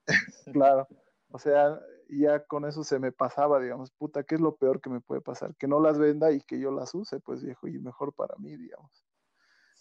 claro, 0.54 0.88
o 1.32 1.40
sea, 1.40 1.80
ya 2.10 2.46
con 2.46 2.66
eso 2.66 2.84
se 2.84 3.00
me 3.00 3.12
pasaba, 3.12 3.60
digamos, 3.60 3.92
puta, 3.92 4.24
¿qué 4.24 4.36
es 4.36 4.42
lo 4.42 4.56
peor 4.56 4.82
que 4.82 4.90
me 4.90 5.02
puede 5.02 5.22
pasar? 5.22 5.56
Que 5.56 5.68
no 5.68 5.80
las 5.80 5.98
venda 5.98 6.32
y 6.32 6.42
que 6.42 6.60
yo 6.60 6.72
las 6.72 6.94
use, 6.94 7.20
pues 7.20 7.44
viejo, 7.44 7.68
y 7.68 7.80
mejor 7.80 8.14
para 8.14 8.36
mí, 8.38 8.56
digamos. 8.58 9.06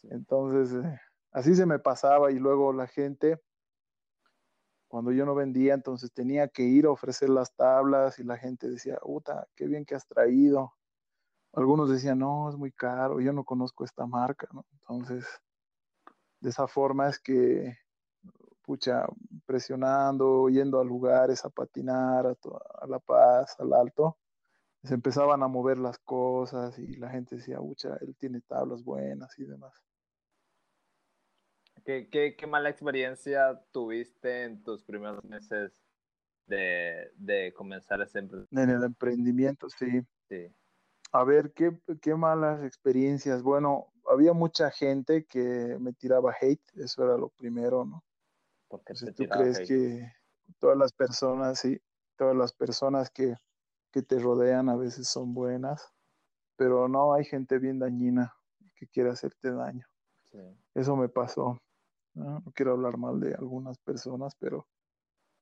Entonces, 0.04 0.72
eh, 0.84 1.00
así 1.32 1.54
se 1.54 1.66
me 1.66 1.78
pasaba 1.78 2.30
y 2.30 2.38
luego 2.38 2.72
la 2.72 2.86
gente, 2.86 3.40
cuando 4.88 5.12
yo 5.12 5.26
no 5.26 5.34
vendía, 5.34 5.74
entonces 5.74 6.12
tenía 6.12 6.48
que 6.48 6.62
ir 6.62 6.86
a 6.86 6.90
ofrecer 6.90 7.28
las 7.28 7.54
tablas 7.54 8.18
y 8.18 8.24
la 8.24 8.38
gente 8.38 8.68
decía, 8.68 8.96
puta, 9.02 9.46
qué 9.56 9.66
bien 9.66 9.84
que 9.84 9.94
has 9.94 10.06
traído. 10.06 10.72
Algunos 11.52 11.90
decían, 11.90 12.20
no, 12.20 12.48
es 12.48 12.56
muy 12.56 12.70
caro, 12.70 13.20
yo 13.20 13.32
no 13.32 13.44
conozco 13.44 13.84
esta 13.84 14.06
marca, 14.06 14.46
¿no? 14.52 14.64
Entonces, 14.72 15.26
de 16.40 16.50
esa 16.50 16.68
forma 16.68 17.08
es 17.08 17.18
que, 17.18 17.76
pucha, 18.70 19.04
presionando, 19.46 20.48
yendo 20.48 20.78
a 20.78 20.84
lugares 20.84 21.44
a 21.44 21.50
patinar, 21.50 22.24
a, 22.24 22.36
a 22.80 22.86
La 22.86 23.00
Paz, 23.00 23.56
al 23.58 23.72
Alto, 23.72 24.16
se 24.84 24.94
empezaban 24.94 25.42
a 25.42 25.48
mover 25.48 25.76
las 25.76 25.98
cosas 25.98 26.78
y 26.78 26.94
la 26.94 27.10
gente 27.10 27.34
decía, 27.34 27.58
pucha, 27.58 27.96
él 28.00 28.14
tiene 28.16 28.40
tablas 28.42 28.84
buenas 28.84 29.36
y 29.40 29.44
demás. 29.44 29.74
¿Qué, 31.84 32.08
qué, 32.08 32.36
qué 32.36 32.46
mala 32.46 32.68
experiencia 32.68 33.60
tuviste 33.72 34.44
en 34.44 34.62
tus 34.62 34.84
primeros 34.84 35.24
meses 35.24 35.72
de, 36.46 37.10
de 37.16 37.52
comenzar 37.52 38.00
ese 38.02 38.20
emprendimiento? 38.20 38.62
En 38.62 38.70
el 38.70 38.84
emprendimiento, 38.84 39.68
sí. 39.68 40.00
Sí. 40.28 40.46
A 41.10 41.24
ver, 41.24 41.52
¿qué, 41.54 41.76
¿qué, 42.00 42.14
malas 42.14 42.62
experiencias? 42.62 43.42
Bueno, 43.42 43.92
había 44.08 44.32
mucha 44.32 44.70
gente 44.70 45.24
que 45.24 45.76
me 45.80 45.92
tiraba 45.92 46.32
hate, 46.40 46.62
eso 46.76 47.02
era 47.02 47.16
lo 47.16 47.30
primero, 47.30 47.84
¿no? 47.84 48.04
Porque 48.70 48.94
tú 48.94 49.24
crees 49.28 49.58
que 49.66 50.12
todas 50.60 50.78
las 50.78 50.92
personas, 50.92 51.58
sí, 51.58 51.82
todas 52.16 52.36
las 52.36 52.52
personas 52.52 53.10
que, 53.10 53.34
que, 53.90 54.00
te 54.02 54.20
rodean 54.20 54.68
a 54.68 54.76
veces 54.76 55.08
son 55.08 55.34
buenas, 55.34 55.92
pero 56.56 56.88
no, 56.88 57.12
hay 57.12 57.24
gente 57.24 57.58
bien 57.58 57.80
dañina 57.80 58.32
que 58.76 58.86
quiere 58.86 59.10
hacerte 59.10 59.50
daño. 59.50 59.84
Sí. 60.30 60.38
Eso 60.74 60.94
me 60.94 61.08
pasó. 61.08 61.58
¿no? 62.14 62.42
quiero 62.54 62.72
hablar 62.72 62.96
mal 62.96 63.18
de 63.18 63.34
algunas 63.34 63.78
personas, 63.78 64.34
pero 64.38 64.68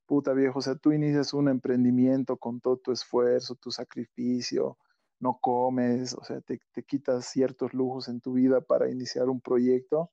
puta 0.07 0.33
viejo, 0.33 0.61
o 0.61 0.63
sea, 0.63 0.75
tú 0.75 0.93
inicias 0.93 1.35
un 1.35 1.49
emprendimiento 1.49 2.39
con 2.39 2.61
todo 2.61 2.79
tu 2.79 2.93
esfuerzo, 2.93 3.57
tu 3.57 3.71
sacrificio, 3.71 4.79
no 5.21 5.39
comes, 5.39 6.15
o 6.15 6.25
sea, 6.25 6.41
te, 6.41 6.61
te, 6.73 6.83
quitas 6.83 7.27
ciertos 7.27 7.75
lujos 7.75 8.09
en 8.09 8.21
tu 8.21 8.33
vida 8.35 8.63
para 8.63 8.91
iniciar 8.91 9.29
un 9.29 9.41
proyecto 9.41 10.11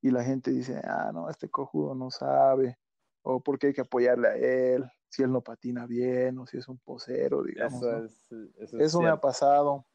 y 0.00 0.10
la 0.10 0.22
gente 0.24 0.50
dice, 0.50 0.80
ah, 0.84 1.10
no, 1.12 1.28
este 1.30 1.48
cojudo 1.48 1.94
no 1.94 2.10
sabe, 2.10 2.78
o 3.22 3.40
porque 3.40 3.68
hay 3.68 3.72
que 3.72 3.80
apoyarle 3.80 4.28
a 4.28 4.36
él, 4.36 4.84
si 5.08 5.22
él 5.22 5.32
no 5.32 5.40
patina 5.40 5.86
bien, 5.86 6.38
o 6.38 6.46
si 6.46 6.58
es 6.58 6.68
un 6.68 6.78
posero, 6.78 7.42
digamos. 7.42 7.82
Eso, 8.60 8.78
eso 8.78 9.00
me 9.00 9.08
ha 9.08 9.20
pasado. 9.20 9.86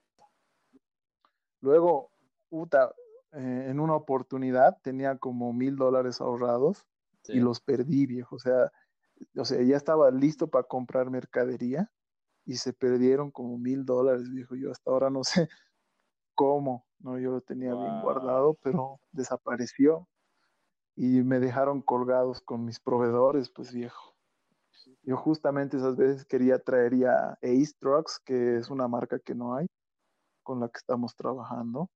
Luego, 1.61 2.11
puta, 2.49 2.93
eh, 3.33 3.67
en 3.69 3.79
una 3.79 3.95
oportunidad 3.95 4.77
tenía 4.81 5.17
como 5.17 5.53
mil 5.53 5.77
dólares 5.77 6.19
ahorrados 6.19 6.85
y 7.27 7.39
los 7.39 7.61
perdí, 7.61 8.05
viejo. 8.05 8.35
O 8.35 8.39
sea, 8.39 8.71
o 9.37 9.45
sea, 9.45 9.61
ya 9.61 9.77
estaba 9.77 10.11
listo 10.11 10.49
para 10.49 10.65
comprar 10.65 11.09
mercadería 11.09 11.89
y 12.45 12.57
se 12.57 12.73
perdieron 12.73 13.31
como 13.31 13.57
mil 13.57 13.85
dólares, 13.85 14.29
viejo. 14.29 14.55
Yo 14.55 14.71
hasta 14.71 14.91
ahora 14.91 15.09
no 15.09 15.23
sé 15.23 15.47
cómo, 16.35 16.85
¿no? 16.99 17.19
Yo 17.19 17.31
lo 17.31 17.41
tenía 17.41 17.73
bien 17.73 18.01
guardado, 18.01 18.55
pero 18.61 18.99
desapareció 19.11 20.07
y 20.95 21.23
me 21.23 21.39
dejaron 21.39 21.81
colgados 21.81 22.41
con 22.41 22.65
mis 22.65 22.79
proveedores, 22.79 23.49
pues 23.49 23.73
viejo. 23.73 24.15
Yo 25.03 25.17
justamente 25.17 25.77
esas 25.77 25.95
veces 25.95 26.25
quería 26.25 26.59
traer 26.59 26.95
ya 26.95 27.37
Ace 27.41 27.73
Trucks, 27.79 28.19
que 28.23 28.57
es 28.57 28.69
una 28.69 28.87
marca 28.87 29.19
que 29.19 29.35
no 29.35 29.55
hay, 29.55 29.67
con 30.43 30.59
la 30.59 30.67
que 30.67 30.77
estamos 30.77 31.15
trabajando. 31.15 31.89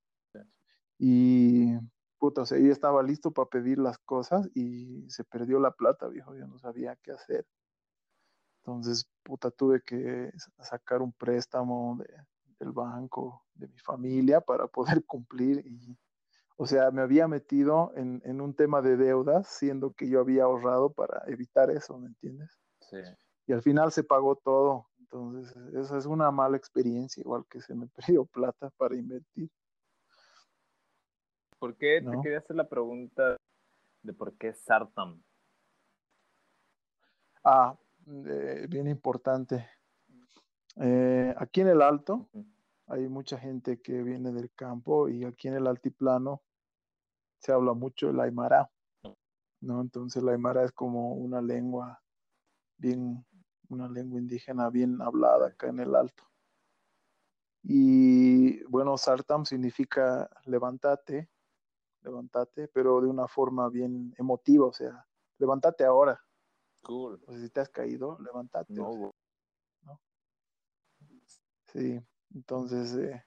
Y 0.98 1.76
puta, 2.18 2.42
o 2.42 2.46
sea, 2.46 2.58
yo 2.58 2.72
estaba 2.72 3.04
listo 3.04 3.32
para 3.32 3.50
pedir 3.50 3.78
las 3.78 3.98
cosas 4.00 4.50
y 4.56 5.10
se 5.10 5.24
perdió 5.24 5.60
la 5.60 5.72
plata, 5.72 6.08
viejo. 6.08 6.36
Yo 6.36 6.48
no 6.48 6.58
sabía 6.58 6.96
qué 7.04 7.12
hacer. 7.12 7.46
Entonces, 8.64 9.08
puta, 9.24 9.52
tuve 9.52 9.82
que 9.82 10.32
sacar 10.60 11.02
un 11.02 11.14
préstamo 11.14 12.00
del 12.60 12.72
banco, 12.72 13.46
de 13.54 13.68
mi 13.68 13.80
familia, 13.80 14.42
para 14.42 14.68
poder 14.68 15.04
cumplir. 15.06 15.66
Y, 15.66 15.98
o 16.58 16.66
sea, 16.66 16.92
me 16.92 17.02
había 17.02 17.28
metido 17.28 17.92
en, 17.96 18.22
en, 18.26 18.42
un 18.42 18.56
tema 18.56 18.82
de 18.82 18.98
deudas, 18.98 19.48
siendo 19.48 19.94
que 19.94 20.10
yo 20.10 20.20
había 20.20 20.44
ahorrado 20.44 20.92
para 20.92 21.24
evitar 21.28 21.70
eso, 21.70 21.98
¿me 21.98 22.08
entiendes? 22.08 22.60
Sí. 22.80 22.98
Y 23.48 23.54
al 23.54 23.62
final 23.62 23.92
se 23.92 24.04
pagó 24.04 24.36
todo. 24.36 24.88
Entonces, 25.00 25.56
esa 25.74 25.98
es 25.98 26.06
una 26.06 26.32
mala 26.32 26.58
experiencia, 26.58 27.22
igual 27.22 27.46
que 27.50 27.62
se 27.62 27.76
me 27.76 27.88
perdió 27.96 28.26
plata 28.26 28.70
para 28.78 28.96
invertir. 28.96 29.50
¿Por 31.60 31.78
qué 31.78 32.02
te 32.02 32.22
quería 32.22 32.40
hacer 32.40 32.56
la 32.56 32.68
pregunta 32.68 33.38
de 34.04 34.14
por 34.14 34.38
qué 34.38 34.54
Sartam? 34.54 35.24
Ah, 37.44 37.78
eh, 38.08 38.66
bien 38.70 38.88
importante. 38.88 39.68
Eh, 40.78 41.34
aquí 41.38 41.62
en 41.62 41.70
el 41.70 41.82
alto 41.82 42.30
hay 42.88 43.08
mucha 43.08 43.38
gente 43.38 43.82
que 43.82 44.04
viene 44.04 44.32
del 44.32 44.52
campo 44.54 45.08
y 45.08 45.24
aquí 45.24 45.48
en 45.48 45.56
el 45.56 45.68
altiplano 45.68 46.44
se 47.40 47.52
habla 47.52 47.74
mucho 47.74 48.10
el 48.10 48.20
aymara, 48.20 48.70
¿no? 49.62 49.82
Entonces 49.82 50.22
la 50.24 50.34
aymara 50.34 50.64
es 50.64 50.72
como 50.72 51.14
una 51.14 51.42
lengua 51.42 52.02
bien, 52.78 53.26
una 53.70 53.88
lengua 53.88 54.20
indígena 54.20 54.70
bien 54.70 55.02
hablada 55.02 55.48
acá 55.48 55.68
en 55.68 55.80
el 55.80 55.96
alto. 55.96 56.24
Y 57.64 58.64
bueno, 58.66 58.98
Sartam 58.98 59.46
significa 59.46 60.30
levántate, 60.46 61.30
levántate, 62.02 62.68
pero 62.68 63.02
de 63.02 63.08
una 63.08 63.28
forma 63.28 63.70
bien 63.70 64.14
emotiva, 64.18 64.68
o 64.68 64.74
sea, 64.74 65.08
levántate 65.40 65.84
ahora. 65.84 66.20
Cool. 66.84 67.20
O 67.26 67.32
sea, 67.32 67.42
si 67.42 67.50
te 67.50 67.62
has 67.62 67.70
caído, 67.70 68.20
levántate. 68.20 68.74
No. 68.74 69.12
Sí, 71.76 72.00
entonces, 72.34 72.96
eh, 72.96 73.22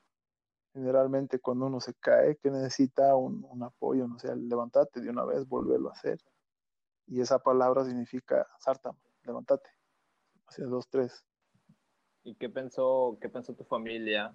generalmente 0.73 1.39
cuando 1.39 1.67
uno 1.67 1.81
se 1.81 1.93
cae, 1.95 2.37
que 2.37 2.51
necesita 2.51 3.15
un, 3.15 3.63
apoyo, 3.63 4.09
no 4.09 4.19
sea, 4.19 4.35
levántate 4.35 5.03
de 5.03 5.11
una 5.11 5.25
vez, 5.27 5.47
volverlo 5.47 5.91
a 5.91 5.93
hacer. 5.93 6.19
Y 7.07 7.21
esa 7.21 7.39
palabra 7.39 7.85
significa 7.85 8.47
sartam, 8.59 8.97
levántate. 9.25 9.69
O 10.47 10.53
sea, 10.53 10.65
dos, 10.67 10.89
tres. 10.89 11.25
¿Y 12.25 12.37
qué 12.37 12.49
pensó, 12.49 13.19
qué 13.21 13.29
pensó 13.29 13.55
tu 13.55 13.65
familia 13.65 14.35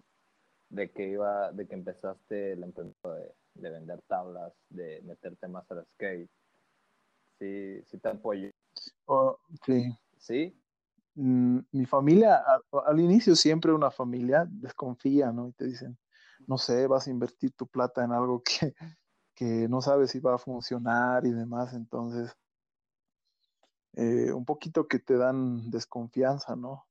de 0.69 0.91
que 0.91 1.07
iba, 1.07 1.51
de 1.51 1.67
que 1.67 1.73
empezaste 1.73 2.53
el 2.53 2.63
emprendimiento 2.63 3.13
de, 3.13 3.33
de 3.55 3.69
vender 3.69 4.01
tablas, 4.03 4.53
de 4.69 5.01
meterte 5.01 5.47
más 5.47 5.69
al 5.71 5.85
skate. 5.93 6.29
Sí, 7.39 7.81
sí 7.85 7.97
te 7.97 8.09
apoyo. 8.09 8.49
Oh, 9.05 9.39
sí. 9.65 9.97
¿Sí? 10.17 10.62
Mm, 11.15 11.59
mi 11.71 11.85
familia, 11.85 12.43
al, 12.85 12.99
inicio 12.99 13.35
siempre 13.35 13.71
una 13.71 13.91
familia 13.91 14.47
desconfía, 14.49 15.31
¿no? 15.31 15.47
Y 15.47 15.53
te 15.53 15.65
dicen, 15.65 15.97
no 16.47 16.57
sé, 16.57 16.87
vas 16.87 17.07
a 17.07 17.11
invertir 17.11 17.51
tu 17.53 17.67
plata 17.67 18.03
en 18.03 18.11
algo 18.11 18.41
que, 18.43 18.73
que 19.35 19.67
no 19.69 19.81
sabes 19.81 20.11
si 20.11 20.19
va 20.19 20.35
a 20.35 20.39
funcionar 20.39 21.25
y 21.25 21.31
demás, 21.31 21.73
entonces, 21.73 22.35
eh, 23.93 24.31
un 24.31 24.43
poquito 24.43 24.87
que 24.87 24.99
te 24.99 25.17
dan 25.17 25.69
desconfianza, 25.69 26.55
¿no? 26.55 26.87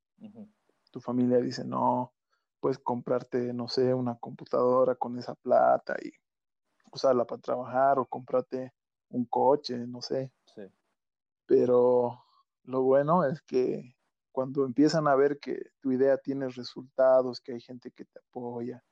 Tu 0.93 1.01
familia 1.01 1.39
dice, 1.39 1.65
no, 1.65 2.13
puedes 2.61 2.79
comprarte, 2.79 3.53
no 3.53 3.67
sé, 3.67 3.93
una 3.93 4.17
computadora 4.19 4.95
con 4.95 5.19
esa 5.19 5.35
plata 5.35 5.97
y 6.01 6.13
usarla 6.93 7.25
para 7.25 7.41
trabajar 7.41 7.99
o 7.99 8.07
comprarte 8.07 8.73
un 9.09 9.25
coche, 9.25 9.77
no 9.79 10.01
sé. 10.01 10.31
Sí. 10.55 10.63
Pero 11.47 12.23
lo 12.65 12.83
bueno 12.83 13.25
es 13.25 13.41
que 13.43 13.97
cuando 14.33 14.65
empiezan 14.65 15.07
a 15.07 15.15
ver 15.15 15.39
que 15.39 15.71
tu 15.81 15.93
idea 15.93 16.17
tiene 16.17 16.49
resultados, 16.49 17.41
que 17.41 17.53
hay 17.53 17.61
gente 17.61 17.91
que 17.91 18.05
te 18.07 18.19
apoya, 18.19 18.83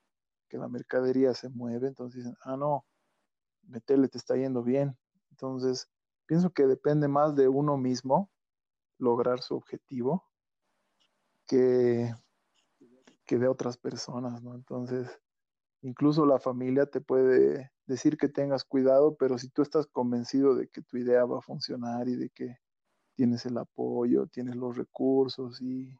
que 0.48 0.58
la 0.58 0.68
mercadería 0.68 1.34
se 1.34 1.48
mueve, 1.48 1.88
entonces 1.88 2.22
dicen, 2.22 2.36
ah, 2.42 2.56
no, 2.56 2.84
metele, 3.62 4.08
te 4.08 4.18
está 4.18 4.36
yendo 4.36 4.62
bien. 4.62 4.96
Entonces, 5.30 5.88
pienso 6.26 6.50
que 6.50 6.66
depende 6.66 7.08
más 7.08 7.34
de 7.34 7.48
uno 7.48 7.76
mismo 7.78 8.30
lograr 8.98 9.40
su 9.40 9.56
objetivo 9.56 10.24
que, 11.46 12.12
que 13.24 13.38
de 13.38 13.48
otras 13.48 13.78
personas, 13.78 14.42
¿no? 14.42 14.54
Entonces, 14.54 15.08
incluso 15.82 16.26
la 16.26 16.38
familia 16.38 16.86
te 16.86 17.00
puede 17.00 17.72
decir 17.86 18.16
que 18.16 18.28
tengas 18.28 18.64
cuidado, 18.64 19.16
pero 19.16 19.38
si 19.38 19.48
tú 19.48 19.62
estás 19.62 19.86
convencido 19.86 20.54
de 20.54 20.68
que 20.68 20.82
tu 20.82 20.98
idea 20.98 21.24
va 21.24 21.38
a 21.38 21.42
funcionar 21.42 22.08
y 22.08 22.16
de 22.16 22.30
que 22.30 22.58
tienes 23.20 23.44
el 23.44 23.58
apoyo, 23.58 24.28
tienes 24.28 24.56
los 24.56 24.78
recursos 24.78 25.60
y 25.60 25.94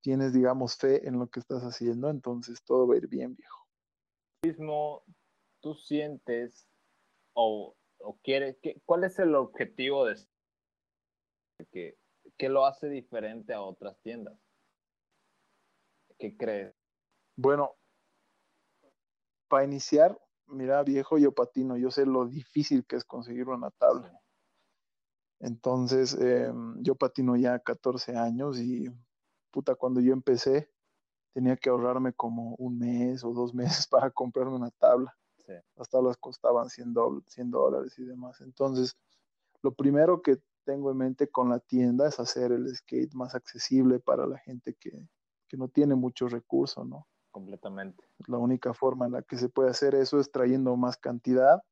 tienes, 0.00 0.32
digamos, 0.32 0.78
fe 0.78 1.06
en 1.06 1.18
lo 1.18 1.26
que 1.26 1.38
estás 1.38 1.62
haciendo, 1.62 2.08
entonces 2.08 2.64
todo 2.64 2.88
va 2.88 2.94
a 2.94 2.96
ir 2.96 3.06
bien, 3.06 3.36
viejo. 3.36 3.68
Mismo, 4.46 5.04
tú 5.60 5.74
sientes 5.74 6.66
o, 7.34 7.76
quieres, 8.22 8.56
¿cuál 8.86 9.04
es 9.04 9.18
el 9.18 9.34
objetivo 9.34 10.06
de 10.06 10.16
que, 11.70 11.98
qué 12.38 12.48
lo 12.48 12.64
hace 12.64 12.88
diferente 12.88 13.52
a 13.52 13.60
otras 13.60 14.00
tiendas? 14.00 14.40
¿Qué 16.18 16.34
crees? 16.34 16.74
Bueno, 17.36 17.76
para 19.48 19.64
iniciar, 19.64 20.18
mira 20.46 20.82
viejo, 20.82 21.18
yo 21.18 21.32
patino, 21.32 21.76
yo 21.76 21.90
sé 21.90 22.06
lo 22.06 22.24
difícil 22.24 22.86
que 22.86 22.96
es 22.96 23.04
conseguir 23.04 23.48
una 23.48 23.70
tabla. 23.70 24.18
Entonces, 25.44 26.14
em, 26.14 26.82
yo 26.82 26.94
patino 26.94 27.36
ya 27.36 27.58
14 27.58 28.16
años 28.16 28.58
y 28.58 28.86
puta, 29.50 29.74
cuando 29.74 30.00
yo 30.00 30.14
empecé, 30.14 30.70
tenía 31.34 31.54
que 31.58 31.68
ahorrarme 31.68 32.14
como 32.14 32.54
un 32.56 32.78
mes 32.78 33.22
o 33.24 33.34
dos 33.34 33.52
meses 33.52 33.86
para 33.90 34.10
comprarme 34.10 34.54
una 34.54 34.70
tabla. 34.70 35.14
Las 35.76 35.90
tablas 35.90 36.16
costaban 36.16 36.70
100, 36.70 36.94
100 37.26 37.50
dólares 37.50 37.98
y 37.98 38.04
demás. 38.04 38.40
Entonces, 38.40 38.96
lo 39.62 39.74
primero 39.74 40.22
que 40.22 40.38
tengo 40.64 40.90
en 40.90 40.96
mente 40.96 41.28
con 41.28 41.50
la 41.50 41.58
tienda 41.60 42.08
es 42.08 42.18
hacer 42.18 42.50
el 42.50 42.74
skate 42.74 43.12
más 43.12 43.34
accesible 43.34 44.00
para 44.00 44.26
la 44.26 44.38
gente 44.38 44.74
que, 44.80 45.06
que 45.46 45.58
no 45.58 45.68
tiene 45.68 45.94
muchos 45.94 46.32
recursos, 46.32 46.86
¿no? 46.86 47.06
Completamente. 47.30 48.02
La 48.26 48.38
única 48.38 48.72
forma 48.72 49.04
en 49.04 49.12
la 49.12 49.22
que 49.22 49.36
se 49.36 49.50
puede 49.50 49.68
hacer 49.68 49.94
eso 49.94 50.18
es 50.18 50.32
trayendo 50.32 50.74
más 50.76 50.96
cantidad, 50.96 51.62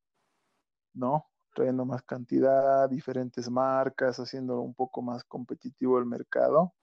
¿no? 0.93 1.25
Trayendo 1.53 1.85
más 1.85 2.01
cantidad, 2.03 2.89
diferentes 2.89 3.49
marcas, 3.49 4.19
haciendo 4.19 4.61
un 4.61 4.73
poco 4.73 5.01
más 5.01 5.23
competitivo 5.23 5.99
el 5.99 6.05
mercado 6.05 6.73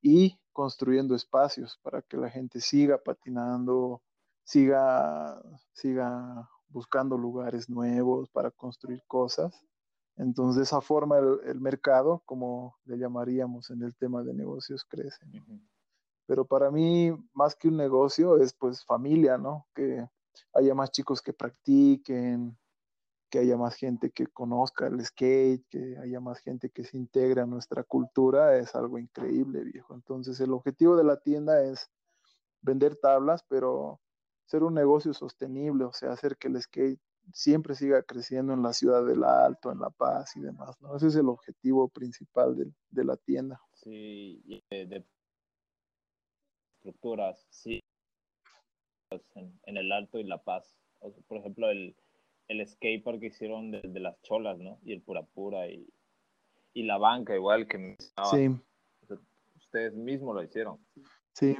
y 0.00 0.38
construyendo 0.52 1.14
espacios 1.14 1.78
para 1.82 2.02
que 2.02 2.16
la 2.16 2.30
gente 2.30 2.60
siga 2.60 2.98
patinando, 2.98 4.02
siga, 4.44 5.40
siga 5.72 6.48
buscando 6.68 7.16
lugares 7.16 7.68
nuevos 7.68 8.28
para 8.30 8.50
construir 8.50 9.02
cosas. 9.06 9.64
Entonces, 10.16 10.56
de 10.56 10.62
esa 10.64 10.80
forma 10.80 11.18
el, 11.18 11.60
mercado, 11.60 12.22
como 12.24 12.76
le 12.84 12.98
llamaríamos 12.98 13.70
en 13.70 13.82
el 13.82 13.94
tema 13.96 14.22
de 14.22 14.34
negocios, 14.34 14.84
crece. 14.84 15.24
Pero 16.26 16.44
para 16.44 16.70
mí, 16.70 17.12
más 17.32 17.54
que 17.54 17.68
un 17.68 17.76
negocio, 17.76 18.36
es 18.38 18.52
pues 18.52 18.84
familia, 18.84 19.38
¿no? 19.38 19.66
Que 19.74 20.08
haya 20.52 20.74
más 20.74 20.90
chicos 20.90 21.22
que 21.22 21.32
practiquen, 21.32 22.58
que 23.30 23.38
haya 23.38 23.56
más 23.56 23.76
gente 23.76 24.10
que 24.10 24.26
conozca 24.26 24.86
el 24.86 25.04
skate, 25.04 25.64
que 25.68 25.96
haya 25.98 26.20
más 26.20 26.40
gente 26.40 26.70
que 26.70 26.84
se 26.84 26.96
integre 26.96 27.42
a 27.42 27.46
nuestra 27.46 27.84
cultura, 27.84 28.56
es 28.56 28.74
algo 28.74 28.98
increíble, 28.98 29.64
viejo. 29.64 29.94
Entonces 29.94 30.40
el 30.40 30.52
objetivo 30.52 30.96
de 30.96 31.04
la 31.04 31.18
tienda 31.18 31.62
es 31.62 31.90
vender 32.62 32.96
tablas, 32.96 33.44
pero 33.48 34.00
ser 34.46 34.62
un 34.62 34.74
negocio 34.74 35.12
sostenible, 35.12 35.84
o 35.84 35.92
sea, 35.92 36.12
hacer 36.12 36.36
que 36.36 36.48
el 36.48 36.60
skate 36.60 37.00
siempre 37.32 37.74
siga 37.74 38.02
creciendo 38.02 38.54
en 38.54 38.62
la 38.62 38.72
ciudad 38.72 39.04
del 39.04 39.22
Alto, 39.24 39.70
en 39.70 39.80
La 39.80 39.90
Paz 39.90 40.34
y 40.36 40.40
demás, 40.40 40.80
¿no? 40.80 40.96
Ese 40.96 41.08
es 41.08 41.16
el 41.16 41.28
objetivo 41.28 41.88
principal 41.88 42.56
de, 42.56 43.04
la 43.04 43.16
tienda. 43.16 43.60
Sí, 43.74 44.42
de, 44.70 45.04
estructuras, 46.76 47.46
sí, 47.50 47.80
en 49.10 49.76
el 49.76 49.92
Alto 49.92 50.18
y 50.18 50.24
La 50.24 50.42
Paz. 50.42 50.74
por 51.26 51.38
ejemplo, 51.38 51.68
el, 51.68 51.94
el 52.48 52.66
skatepark 52.66 53.20
que 53.20 53.26
hicieron 53.26 53.70
de, 53.70 54.00
las 54.00 54.20
cholas, 54.22 54.58
¿no? 54.58 54.78
Y 54.84 54.92
el 54.92 55.02
pura 55.02 55.22
pura 55.22 55.68
y, 55.68 55.86
y 56.72 56.82
la 56.84 56.98
banca 56.98 57.34
igual 57.34 57.68
que 57.68 57.96
Sí. 58.30 58.48
Ustedes 59.56 59.94
mismos 59.94 60.34
lo 60.34 60.42
hicieron. 60.42 60.78
Sí, 61.32 61.56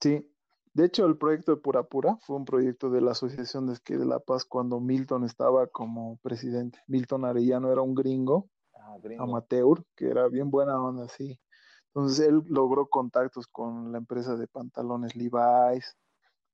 sí. 0.00 0.26
De 0.72 0.84
hecho, 0.84 1.06
el 1.06 1.16
proyecto 1.16 1.54
de 1.54 1.60
Pura 1.60 1.84
Pura 1.84 2.16
fue 2.16 2.36
un 2.36 2.44
proyecto 2.44 2.90
de 2.90 3.00
la 3.00 3.12
Asociación 3.12 3.66
de 3.66 3.76
Skate 3.76 4.00
de 4.00 4.04
La 4.04 4.18
Paz 4.20 4.44
cuando 4.44 4.78
Milton 4.78 5.24
estaba 5.24 5.66
como 5.68 6.18
presidente. 6.18 6.78
Milton 6.86 7.24
Arellano 7.24 7.72
era 7.72 7.80
un 7.80 7.94
gringo, 7.94 8.50
ah, 8.74 8.98
gringo. 9.02 9.24
amateur, 9.24 9.82
que 9.94 10.06
era 10.06 10.28
bien 10.28 10.50
buena 10.50 10.78
onda, 10.82 11.08
sí. 11.08 11.40
Entonces 11.88 12.28
él 12.28 12.42
logró 12.48 12.88
contactos 12.88 13.46
con 13.46 13.90
la 13.90 13.96
empresa 13.96 14.36
de 14.36 14.48
pantalones 14.48 15.16
Levi's, 15.16 15.96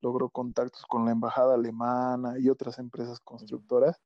logró 0.03 0.29
contactos 0.29 0.85
con 0.87 1.05
la 1.05 1.13
embajada 1.13 1.55
alemana 1.55 2.39
y 2.39 2.51
otras 2.51 2.79
empresas 2.79 3.21
constructoras. 3.21 4.01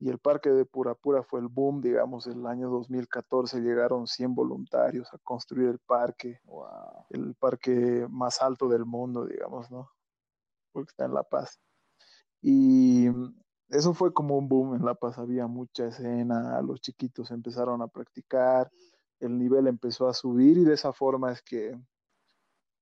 Y 0.00 0.08
el 0.08 0.18
parque 0.18 0.48
de 0.50 0.64
Pura 0.64 0.94
Pura 0.94 1.22
fue 1.22 1.40
el 1.40 1.48
boom, 1.48 1.82
digamos, 1.82 2.26
el 2.26 2.46
año 2.46 2.70
2014 2.70 3.60
llegaron 3.60 4.06
100 4.06 4.34
voluntarios 4.34 5.12
a 5.12 5.18
construir 5.18 5.68
el 5.68 5.78
parque, 5.78 6.40
el 7.10 7.34
parque 7.34 8.06
más 8.08 8.40
alto 8.40 8.66
del 8.68 8.86
mundo, 8.86 9.26
digamos, 9.26 9.70
¿no? 9.70 9.90
Porque 10.72 10.90
está 10.90 11.04
en 11.04 11.12
La 11.12 11.22
Paz. 11.22 11.60
Y 12.40 13.08
eso 13.68 13.92
fue 13.92 14.14
como 14.14 14.38
un 14.38 14.48
boom 14.48 14.74
en 14.74 14.86
La 14.86 14.94
Paz, 14.94 15.18
había 15.18 15.46
mucha 15.46 15.88
escena, 15.88 16.62
los 16.62 16.80
chiquitos 16.80 17.30
empezaron 17.30 17.82
a 17.82 17.88
practicar, 17.88 18.70
el 19.20 19.36
nivel 19.36 19.66
empezó 19.66 20.08
a 20.08 20.14
subir 20.14 20.56
y 20.56 20.64
de 20.64 20.74
esa 20.74 20.94
forma 20.94 21.30
es 21.30 21.42
que 21.42 21.78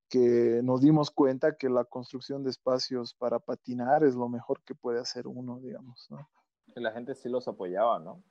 que 0.08 0.60
nos 0.62 0.80
dimos 0.80 1.10
cuenta 1.10 1.56
que 1.56 1.68
la 1.68 1.84
construcción 1.84 2.42
de 2.42 2.50
espacios 2.50 3.14
para 3.14 3.38
patinar 3.38 4.04
es 4.04 4.14
lo 4.14 4.28
mejor 4.28 4.62
que 4.62 4.74
puede 4.74 5.00
hacer 5.00 5.26
uno, 5.26 5.60
digamos, 5.60 6.06
¿no? 6.10 6.28
Y 6.74 6.80
la 6.80 6.92
gente 6.92 7.14
sí 7.14 7.28
los 7.28 7.48
apoyaba, 7.48 7.98
¿no? 7.98 8.22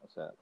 O 0.00 0.08
sea, 0.08 0.32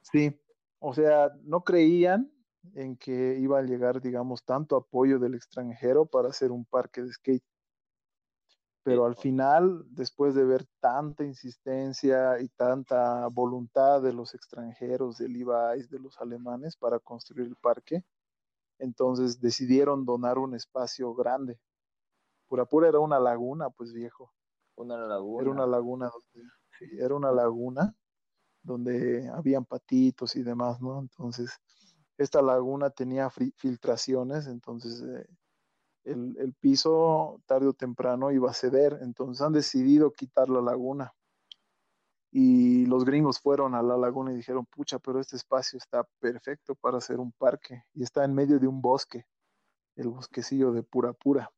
sí, 0.00 0.38
o 0.78 0.94
sea, 0.94 1.30
no 1.42 1.62
creían 1.62 2.32
en 2.74 2.96
que 2.96 3.38
iba 3.38 3.58
a 3.58 3.62
llegar, 3.62 4.00
digamos, 4.00 4.44
tanto 4.44 4.76
apoyo 4.76 5.18
del 5.18 5.34
extranjero 5.34 6.06
para 6.06 6.28
hacer 6.28 6.50
un 6.50 6.64
parque 6.64 7.02
de 7.02 7.12
skate. 7.12 7.44
Pero 8.84 9.04
al 9.04 9.14
final, 9.14 9.84
después 9.90 10.34
de 10.34 10.44
ver 10.44 10.66
tanta 10.80 11.24
insistencia 11.24 12.40
y 12.40 12.48
tanta 12.48 13.28
voluntad 13.28 14.02
de 14.02 14.12
los 14.12 14.34
extranjeros, 14.34 15.18
del 15.18 15.32
Levi's, 15.32 15.88
de 15.88 16.00
los 16.00 16.20
alemanes 16.20 16.76
para 16.76 16.98
construir 16.98 17.46
el 17.46 17.56
parque, 17.56 18.04
entonces 18.78 19.40
decidieron 19.40 20.04
donar 20.04 20.38
un 20.38 20.54
espacio 20.54 21.14
grande. 21.14 21.58
Pura 22.48 22.64
Pura 22.64 22.88
era 22.88 22.98
una 22.98 23.18
laguna, 23.18 23.70
pues 23.70 23.92
viejo. 23.92 24.32
Una 24.74 24.96
laguna. 24.96 25.42
Era 25.42 25.50
una 25.50 25.66
laguna 25.66 26.10
donde, 26.10 27.02
era 27.04 27.14
una 27.14 27.32
laguna 27.32 27.94
donde 28.62 29.28
habían 29.28 29.64
patitos 29.64 30.36
y 30.36 30.42
demás, 30.42 30.80
¿no? 30.80 31.00
Entonces, 31.00 31.50
esta 32.16 32.42
laguna 32.42 32.90
tenía 32.90 33.30
filtraciones, 33.30 34.46
entonces 34.46 35.02
eh, 35.02 35.26
el, 36.04 36.36
el, 36.38 36.54
piso 36.54 37.40
tarde 37.46 37.68
o 37.68 37.72
temprano 37.72 38.30
iba 38.30 38.50
a 38.50 38.54
ceder, 38.54 38.98
entonces 39.02 39.42
han 39.42 39.52
decidido 39.52 40.12
quitar 40.12 40.48
la 40.48 40.60
laguna 40.60 41.12
y 42.34 42.86
los 42.86 43.04
gringos 43.04 43.38
fueron 43.38 43.74
a 43.74 43.82
la 43.82 43.98
laguna 43.98 44.32
y 44.32 44.36
dijeron, 44.36 44.64
pucha, 44.64 44.98
pero 44.98 45.20
este 45.20 45.36
espacio 45.36 45.76
está 45.76 46.02
perfecto 46.18 46.74
para 46.74 46.96
hacer 46.96 47.20
un 47.20 47.30
parque 47.30 47.84
y 47.92 48.02
está 48.02 48.24
en 48.24 48.34
medio 48.34 48.58
de 48.58 48.66
un 48.66 48.80
bosque, 48.80 49.26
el 49.96 50.08
bosquecillo 50.08 50.72
de 50.72 50.82
pura 50.82 51.12
pura. 51.12 51.52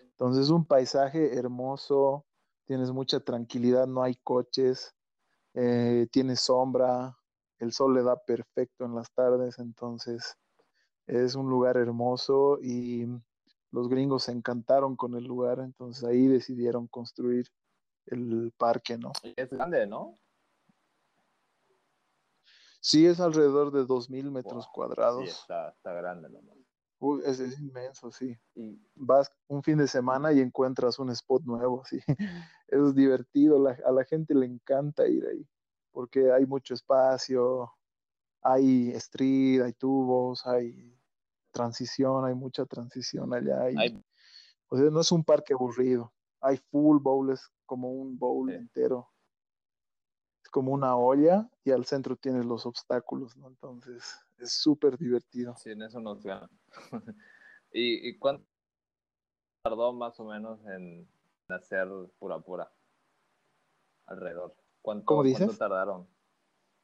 Entonces 0.00 0.50
un 0.50 0.64
paisaje 0.64 1.38
hermoso, 1.38 2.26
tienes 2.64 2.90
mucha 2.90 3.20
tranquilidad, 3.20 3.86
no 3.86 4.02
hay 4.02 4.16
coches, 4.16 4.92
eh, 5.54 6.08
tienes 6.10 6.40
sombra, 6.40 7.16
el 7.58 7.72
sol 7.72 7.94
le 7.94 8.02
da 8.02 8.16
perfecto 8.16 8.84
en 8.84 8.96
las 8.96 9.12
tardes, 9.12 9.60
entonces 9.60 10.36
es 11.06 11.36
un 11.36 11.48
lugar 11.48 11.76
hermoso 11.76 12.58
y 12.60 13.06
los 13.70 13.88
gringos 13.88 14.24
se 14.24 14.32
encantaron 14.32 14.96
con 14.96 15.14
el 15.14 15.24
lugar, 15.24 15.60
entonces 15.60 16.02
ahí 16.02 16.26
decidieron 16.26 16.88
construir 16.88 17.46
el 18.12 18.52
parque, 18.56 18.98
¿no? 18.98 19.12
Es 19.36 19.50
grande, 19.50 19.86
¿no? 19.86 20.14
Sí, 22.80 23.06
es 23.06 23.20
alrededor 23.20 23.72
de 23.72 23.82
2.000 23.82 24.30
metros 24.30 24.66
cuadrados. 24.72 25.24
Sí, 25.24 25.30
está, 25.30 25.74
grande, 25.84 26.28
¿no? 26.30 26.40
Uy, 26.98 27.22
es, 27.24 27.40
inmenso, 27.58 28.10
sí. 28.10 28.38
Y 28.54 28.78
vas 28.94 29.30
un 29.48 29.62
fin 29.62 29.78
de 29.78 29.86
semana 29.86 30.32
y 30.32 30.40
encuentras 30.40 30.98
un 30.98 31.10
spot 31.10 31.44
nuevo, 31.44 31.84
sí. 31.84 32.00
Es 32.68 32.94
divertido, 32.94 33.66
a 33.66 33.90
la 33.90 34.04
gente 34.04 34.32
le 34.32 34.46
encanta 34.46 35.08
ir 35.08 35.26
ahí, 35.26 35.44
porque 35.90 36.30
hay 36.30 36.46
mucho 36.46 36.72
espacio, 36.74 37.72
hay 38.42 38.90
street, 38.90 39.62
hay 39.62 39.72
tubos, 39.72 40.46
hay 40.46 40.96
transición, 41.50 42.24
hay 42.24 42.34
mucha 42.34 42.64
transición 42.66 43.34
allá. 43.34 43.66
O 44.68 44.76
sea, 44.76 44.88
no 44.90 45.00
es 45.00 45.10
un 45.10 45.24
parque 45.24 45.52
aburrido. 45.52 46.12
Hay 46.40 46.56
full 46.70 46.98
bowls 47.00 47.50
como 47.70 47.92
un 47.92 48.18
bowl 48.18 48.50
entero. 48.50 49.12
Es 50.42 50.50
como 50.50 50.72
una 50.72 50.96
olla 50.96 51.48
y 51.62 51.70
al 51.70 51.84
centro 51.84 52.16
tienes 52.16 52.44
los 52.44 52.66
obstáculos, 52.66 53.36
¿no? 53.36 53.46
Entonces 53.46 54.18
es 54.38 54.54
súper 54.54 54.98
divertido. 54.98 55.54
Sí, 55.56 55.70
en 55.70 55.82
eso 55.82 56.00
nos 56.00 56.20
gana. 56.24 56.50
¿Y, 57.72 58.18
cuánto 58.18 58.44
tardó 59.62 59.92
más 59.92 60.18
o 60.18 60.24
menos 60.24 60.58
en 60.66 61.08
hacer 61.48 61.86
pura 62.18 62.40
pura? 62.40 62.72
Alrededor. 64.06 64.56
¿Cuánto, 64.82 65.04
¿Cómo 65.04 65.22
dices? 65.22 65.46
¿Cuánto 65.46 65.58
tardaron 65.58 66.08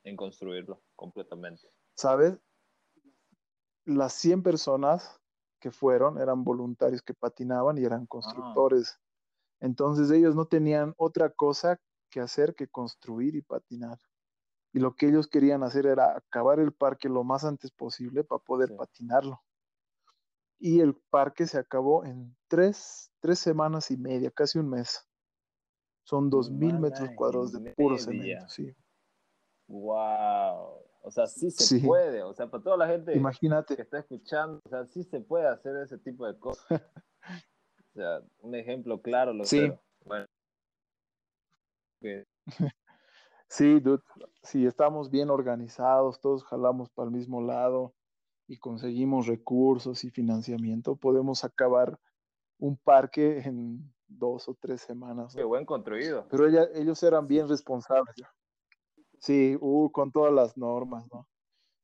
en 0.05 0.17
construirlo 0.17 0.85
completamente? 0.95 1.69
¿Sabes? 1.97 2.39
Las 3.87 4.13
100 4.13 4.45
personas 4.45 5.21
que 5.59 5.73
fueron 5.73 6.21
eran 6.21 6.45
voluntarios 6.45 7.03
que 7.03 7.13
patinaban 7.13 7.77
y 7.77 7.85
eran 7.85 8.03
ah. 8.05 8.07
constructores. 8.09 9.01
Entonces 9.61 10.11
ellos 10.11 10.35
no 10.35 10.47
tenían 10.47 10.95
otra 10.97 11.31
cosa 11.31 11.79
que 12.11 12.21
hacer 12.21 12.55
que 12.55 12.69
construir 12.69 13.35
y 13.35 13.43
patinar. 13.43 13.99
Y 14.73 14.79
lo 14.79 14.95
que 14.95 15.09
ellos 15.09 15.27
querían 15.27 15.63
hacer 15.63 15.87
era 15.87 16.17
acabar 16.17 16.61
el 16.61 16.73
parque 16.73 17.09
lo 17.09 17.25
más 17.25 17.45
antes 17.45 17.71
posible 17.71 18.25
para 18.25 18.43
poder 18.43 18.77
patinarlo. 18.77 19.41
y 20.59 20.81
el 20.81 20.95
parque 21.11 21.47
se 21.47 21.59
acabó 21.59 22.05
en 22.07 22.35
tres, 22.49 23.11
tres 23.21 23.39
semanas 23.39 23.91
y 23.91 23.97
media, 23.99 24.31
casi 24.31 24.59
un 24.59 24.71
mes. 24.71 25.07
Son 26.05 26.31
dos 26.31 26.51
mil 26.51 26.79
metros 26.79 27.11
cuadrados 27.15 27.53
de 27.53 27.73
puro 27.73 27.99
cemento, 27.99 28.49
sí. 28.49 28.75
Wow. 29.69 30.87
O 31.03 31.11
sea, 31.11 31.27
sí 31.27 31.51
se 31.51 31.81
puede. 31.81 32.23
O 32.23 32.33
sea, 32.33 32.51
para 32.51 32.63
toda 32.63 32.77
la 32.77 32.89
gente 32.89 33.17
Imagínate. 33.17 33.77
que 33.77 33.83
está 33.83 33.99
escuchando, 33.99 34.61
o 34.65 34.69
sea, 34.69 34.87
sí 34.87 35.05
se 35.05 35.21
puede 35.21 35.47
hacer 35.47 35.77
ese 35.77 35.99
tipo 35.99 36.27
de 36.27 36.39
cosas. 36.39 36.67
o 37.97 37.99
sea, 37.99 38.21
un 38.41 38.55
ejemplo 38.55 39.01
claro 39.01 39.33
lo 39.33 39.45
sí. 39.47 39.73
Bueno. 40.05 40.27
Sí, 43.49 43.79
dude, 43.79 44.03
si 44.43 44.67
estamos 44.67 45.09
bien 45.09 45.31
organizados, 45.31 46.21
todos 46.21 46.43
jalamos 46.43 46.91
para 46.91 47.07
el 47.07 47.15
mismo 47.15 47.41
lado 47.41 47.95
y 48.49 48.59
conseguimos 48.59 49.29
recursos 49.29 50.03
y 50.03 50.11
financiamiento, 50.11 50.97
podemos 50.97 51.45
acabar 51.45 51.97
un 52.59 52.77
parque 52.77 53.39
en 53.39 53.95
dos 54.09 54.49
o 54.49 54.57
tres 54.61 54.81
semanas. 54.81 55.33
Qué 55.33 55.45
buen 55.45 55.65
construido. 55.65 56.27
Pero 56.29 56.49
ellos 56.49 57.01
eran 57.05 57.29
bien 57.29 57.49
responsables. 57.49 58.17
Sí, 59.21 59.57
uh, 59.61 59.93
con 59.93 60.11
todas 60.11 60.35
las 60.35 60.57
normas, 60.57 61.07
¿no? 61.13 61.29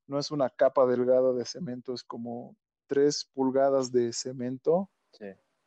No 0.08 0.18
es 0.18 0.32
una 0.32 0.50
capa 0.50 0.84
delgada 0.84 1.32
de 1.32 1.44
cemento, 1.44 1.94
es 1.94 2.02
como 2.02 2.56
tres 2.88 3.30
pulgadas 3.32 3.92
de 3.92 4.12
cemento 4.12 4.90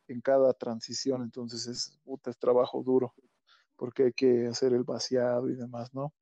en 0.08 0.20
cada 0.20 0.52
transición, 0.52 1.22
entonces 1.22 1.66
es, 1.66 1.98
es 2.26 2.38
trabajo 2.38 2.82
duro, 2.82 3.14
porque 3.76 4.04
hay 4.04 4.12
que 4.12 4.46
hacer 4.46 4.72
el 4.72 4.84
vaciado 4.84 5.48
y 5.48 5.54
demás, 5.54 5.92
¿no? 5.94 6.12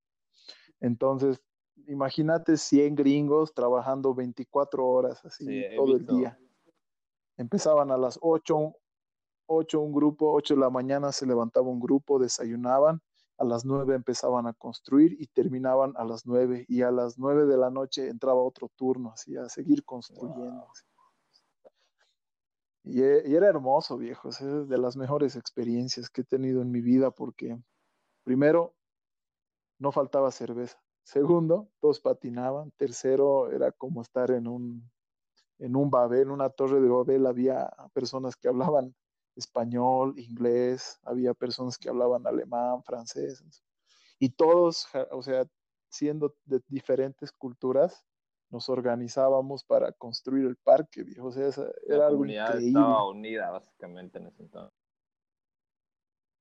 Entonces, 0.81 1.41
imagínate 1.87 2.57
100 2.57 2.95
gringos 2.95 3.55
trabajando 3.55 4.15
24 4.15 4.87
horas 4.87 5.25
así 5.25 5.63
todo 5.77 5.97
el 5.97 6.07
día. 6.07 6.39
Empezaban 7.37 7.91
a 7.91 7.97
las 7.97 8.19
8, 8.21 8.75
8 9.47 9.81
un 9.81 9.93
grupo, 9.93 10.33
8 10.33 10.55
de 10.55 10.61
la 10.61 10.71
mañana 10.71 11.13
se 11.13 11.27
levantaba 11.27 11.69
un 11.69 11.81
grupo, 11.81 12.19
desayunaban, 12.19 13.01
a 13.39 13.45
las 13.45 13.65
9 13.65 13.95
empezaban 13.97 14.47
a 14.47 14.53
construir 14.53 15.17
y 15.21 15.27
terminaban 15.27 15.93
a 15.97 16.05
las 16.05 16.25
9 16.27 16.67
y 16.69 16.83
a 16.83 16.91
las 16.91 17.19
9 17.19 17.47
de 17.47 17.57
la 17.57 17.71
noche 17.71 18.09
entraba 18.09 18.41
otro 18.43 18.71
turno, 18.77 19.13
así 19.13 19.37
a 19.37 19.49
seguir 19.49 19.85
construyendo. 19.85 20.69
Y, 22.85 23.01
y, 23.01 23.35
era 23.35 23.49
hermoso, 23.49 23.97
viejo, 23.97 24.29
es 24.29 24.41
de 24.41 24.79
las 24.79 24.97
mejores 24.97 25.37
experiencias 25.37 26.11
que 26.11 26.21
he 26.21 26.25
tenido 26.25 26.63
en 26.63 26.71
mi 26.71 26.81
vida 26.81 27.11
porque 27.11 27.59
primero 28.25 28.75
no 29.79 29.91
faltaba 29.93 30.31
cerveza. 30.31 30.79
Segundo, 31.03 31.69
todos 31.81 32.01
patinaban. 32.01 32.71
Tercero, 32.77 33.51
era 33.51 33.73
como 33.73 34.03
estar 34.03 34.31
en 34.31 34.49
un, 34.49 34.91
en 35.59 35.77
un 35.77 35.91
Babel, 35.91 36.31
una 36.31 36.49
torre 36.51 36.81
de 36.81 36.89
Babel. 36.89 37.27
Había 37.27 37.71
personas 37.93 38.37
que 38.37 38.49
hablaban 38.49 38.95
español, 39.37 40.15
inglés, 40.19 40.99
había 41.03 41.35
personas 41.35 41.77
que 41.79 41.89
hablaban 41.89 42.27
alemán, 42.27 42.83
francés. 42.83 43.45
Y 44.19 44.31
todos, 44.31 44.87
o 45.11 45.23
sea, 45.23 45.47
siendo 45.89 46.35
de 46.45 46.61
diferentes 46.69 47.33
culturas, 47.33 48.05
nos 48.55 48.69
organizábamos 48.69 49.65
para 49.65 49.91
construir 49.91 50.47
el 50.47 50.57
parque, 50.57 51.03
viejo. 51.03 51.27
O 51.27 51.33
sea, 51.33 51.49
era 51.89 51.99
La 51.99 52.07
algo 52.07 52.19
comunidad 52.19 52.51
increíble. 52.51 52.69
estaba 52.69 53.09
unida 53.09 53.51
básicamente 53.51 54.19
en 54.19 54.27
ese 54.29 54.43
entonces. 54.45 54.79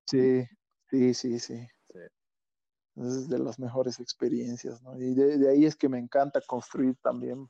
Sí, 0.05 0.45
sí, 0.91 1.13
sí, 1.15 1.39
sí. 1.39 1.67
Sí. 1.89 1.99
Es 2.97 3.27
de 3.27 3.39
las 3.39 3.57
mejores 3.57 3.99
experiencias, 3.99 4.79
¿no? 4.83 4.95
Y 4.95 5.15
de, 5.15 5.39
de, 5.39 5.49
ahí 5.49 5.65
es 5.65 5.75
que 5.75 5.89
me 5.89 5.97
encanta 5.97 6.39
construir 6.45 6.95
también. 7.01 7.49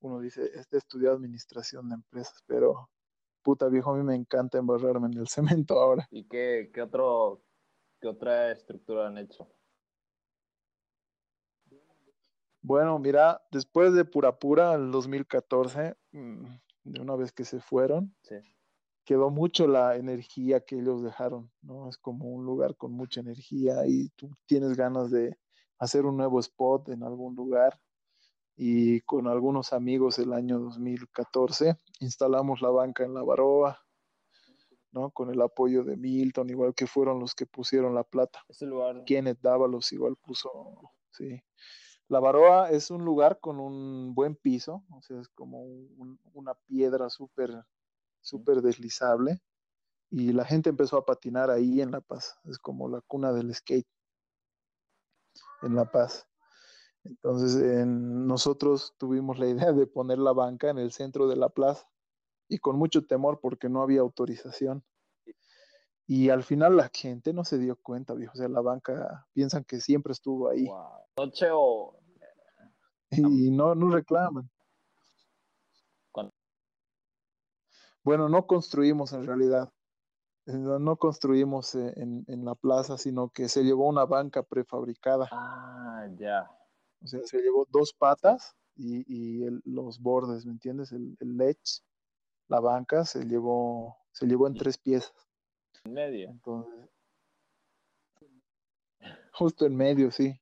Uno 0.00 0.20
dice, 0.20 0.52
este 0.54 0.78
estudió 0.78 1.10
administración 1.10 1.88
de 1.88 1.96
empresas, 1.96 2.44
pero 2.46 2.88
puta 3.42 3.68
viejo, 3.68 3.92
a 3.92 3.96
mí 3.96 4.04
me 4.04 4.14
encanta 4.14 4.58
embarrarme 4.58 5.08
en 5.08 5.18
el 5.18 5.26
cemento 5.66 5.80
ahora. 5.80 6.06
¿Y 6.12 6.28
qué, 6.28 6.70
qué, 6.72 6.80
otro, 6.80 7.42
qué 8.00 8.06
otra 8.06 8.52
estructura 8.52 9.08
han 9.08 9.18
hecho? 9.18 9.48
Bueno, 12.64 12.98
mira, 12.98 13.42
después 13.50 13.92
de 13.92 14.04
Pura 14.04 14.38
Pura, 14.38 14.74
el 14.74 14.90
2014, 14.90 15.94
mm, 16.12 16.44
de 16.84 17.00
una 17.00 17.14
vez 17.14 17.30
que 17.30 17.44
se 17.44 17.60
fueron, 17.60 18.14
sí 18.22 18.36
quedó 19.04 19.30
mucho 19.30 19.66
la 19.66 19.96
energía 19.96 20.60
que 20.60 20.78
ellos 20.78 21.02
dejaron, 21.02 21.50
¿no? 21.62 21.88
Es 21.88 21.98
como 21.98 22.28
un 22.30 22.44
lugar 22.44 22.76
con 22.76 22.92
mucha 22.92 23.20
energía 23.20 23.86
y 23.86 24.08
tú 24.10 24.30
tienes 24.46 24.76
ganas 24.76 25.10
de 25.10 25.38
hacer 25.78 26.06
un 26.06 26.16
nuevo 26.16 26.40
spot 26.40 26.88
en 26.88 27.02
algún 27.02 27.34
lugar. 27.34 27.78
Y 28.56 29.00
con 29.02 29.26
algunos 29.26 29.72
amigos 29.72 30.18
el 30.18 30.32
año 30.32 30.58
2014 30.60 31.76
instalamos 32.00 32.62
la 32.62 32.70
banca 32.70 33.04
en 33.04 33.12
la 33.12 33.22
Baroa, 33.22 33.84
¿no? 34.92 35.10
Con 35.10 35.30
el 35.30 35.42
apoyo 35.42 35.82
de 35.82 35.96
Milton, 35.96 36.48
igual 36.50 36.72
que 36.74 36.86
fueron 36.86 37.18
los 37.18 37.34
que 37.34 37.46
pusieron 37.46 37.94
la 37.94 38.04
plata. 38.04 38.44
Ese 38.48 38.66
lugar. 38.66 39.04
Kenneth 39.04 39.40
Dávalos 39.42 39.92
igual 39.92 40.16
puso, 40.16 40.50
sí. 41.10 41.42
La 42.08 42.20
Baroa 42.20 42.70
es 42.70 42.90
un 42.90 43.04
lugar 43.04 43.40
con 43.40 43.60
un 43.60 44.14
buen 44.14 44.36
piso, 44.36 44.84
o 44.90 45.02
sea, 45.02 45.20
es 45.20 45.28
como 45.28 45.62
un, 45.62 46.18
una 46.32 46.54
piedra 46.54 47.08
súper 47.08 47.64
súper 48.24 48.62
deslizable 48.62 49.40
y 50.10 50.32
la 50.32 50.44
gente 50.44 50.70
empezó 50.70 50.96
a 50.96 51.04
patinar 51.04 51.50
ahí 51.50 51.80
en 51.80 51.90
La 51.90 52.00
Paz. 52.00 52.38
Es 52.44 52.58
como 52.58 52.88
la 52.88 53.00
cuna 53.02 53.32
del 53.32 53.54
skate 53.54 53.86
en 55.62 55.74
La 55.74 55.90
Paz. 55.90 56.26
Entonces 57.04 57.56
en, 57.56 58.26
nosotros 58.26 58.94
tuvimos 58.98 59.38
la 59.38 59.46
idea 59.68 59.72
de 59.72 59.86
poner 59.86 60.18
la 60.18 60.32
banca 60.32 60.70
en 60.70 60.78
el 60.78 60.90
centro 60.90 61.28
de 61.28 61.36
la 61.36 61.50
plaza 61.50 61.86
y 62.48 62.58
con 62.58 62.76
mucho 62.76 63.06
temor 63.06 63.40
porque 63.40 63.68
no 63.68 63.82
había 63.82 64.00
autorización. 64.00 64.84
Y 66.06 66.28
al 66.28 66.42
final 66.42 66.76
la 66.76 66.90
gente 66.92 67.32
no 67.32 67.44
se 67.44 67.58
dio 67.58 67.76
cuenta, 67.76 68.12
viejo. 68.12 68.32
O 68.34 68.36
sea, 68.36 68.48
la 68.48 68.60
banca 68.60 69.26
piensan 69.32 69.64
que 69.64 69.80
siempre 69.80 70.12
estuvo 70.12 70.50
ahí. 70.50 70.66
Wow. 70.66 71.03
Noche 71.16 71.48
o... 71.52 71.96
Y 73.10 73.50
no, 73.50 73.74
no 73.74 73.90
reclaman. 73.90 74.50
Bueno, 78.04 78.28
no 78.28 78.46
construimos 78.46 79.14
en 79.14 79.26
realidad. 79.26 79.72
No 80.46 80.96
construimos 80.96 81.74
en, 81.74 82.24
en, 82.28 82.44
la 82.44 82.54
plaza, 82.54 82.98
sino 82.98 83.30
que 83.30 83.48
se 83.48 83.62
llevó 83.64 83.88
una 83.88 84.04
banca 84.04 84.42
prefabricada. 84.42 85.26
Ah, 85.32 86.06
ya. 86.18 86.50
O 87.02 87.06
sea, 87.06 87.20
se 87.24 87.38
llevó 87.38 87.66
dos 87.70 87.94
patas 87.94 88.54
y, 88.76 89.04
y 89.06 89.44
el, 89.44 89.62
los 89.64 90.00
bordes, 90.00 90.44
¿me 90.44 90.52
entiendes? 90.52 90.92
El, 90.92 91.16
el 91.20 91.38
lech, 91.38 91.82
la 92.48 92.60
banca, 92.60 93.06
se 93.06 93.24
llevó, 93.24 93.96
se 94.12 94.26
llevó 94.26 94.46
en 94.46 94.54
tres 94.54 94.76
piezas. 94.76 95.14
En 95.84 95.94
medio. 95.94 96.28
Entonces, 96.28 96.90
justo 99.32 99.64
en 99.64 99.76
medio, 99.76 100.10
sí. 100.10 100.38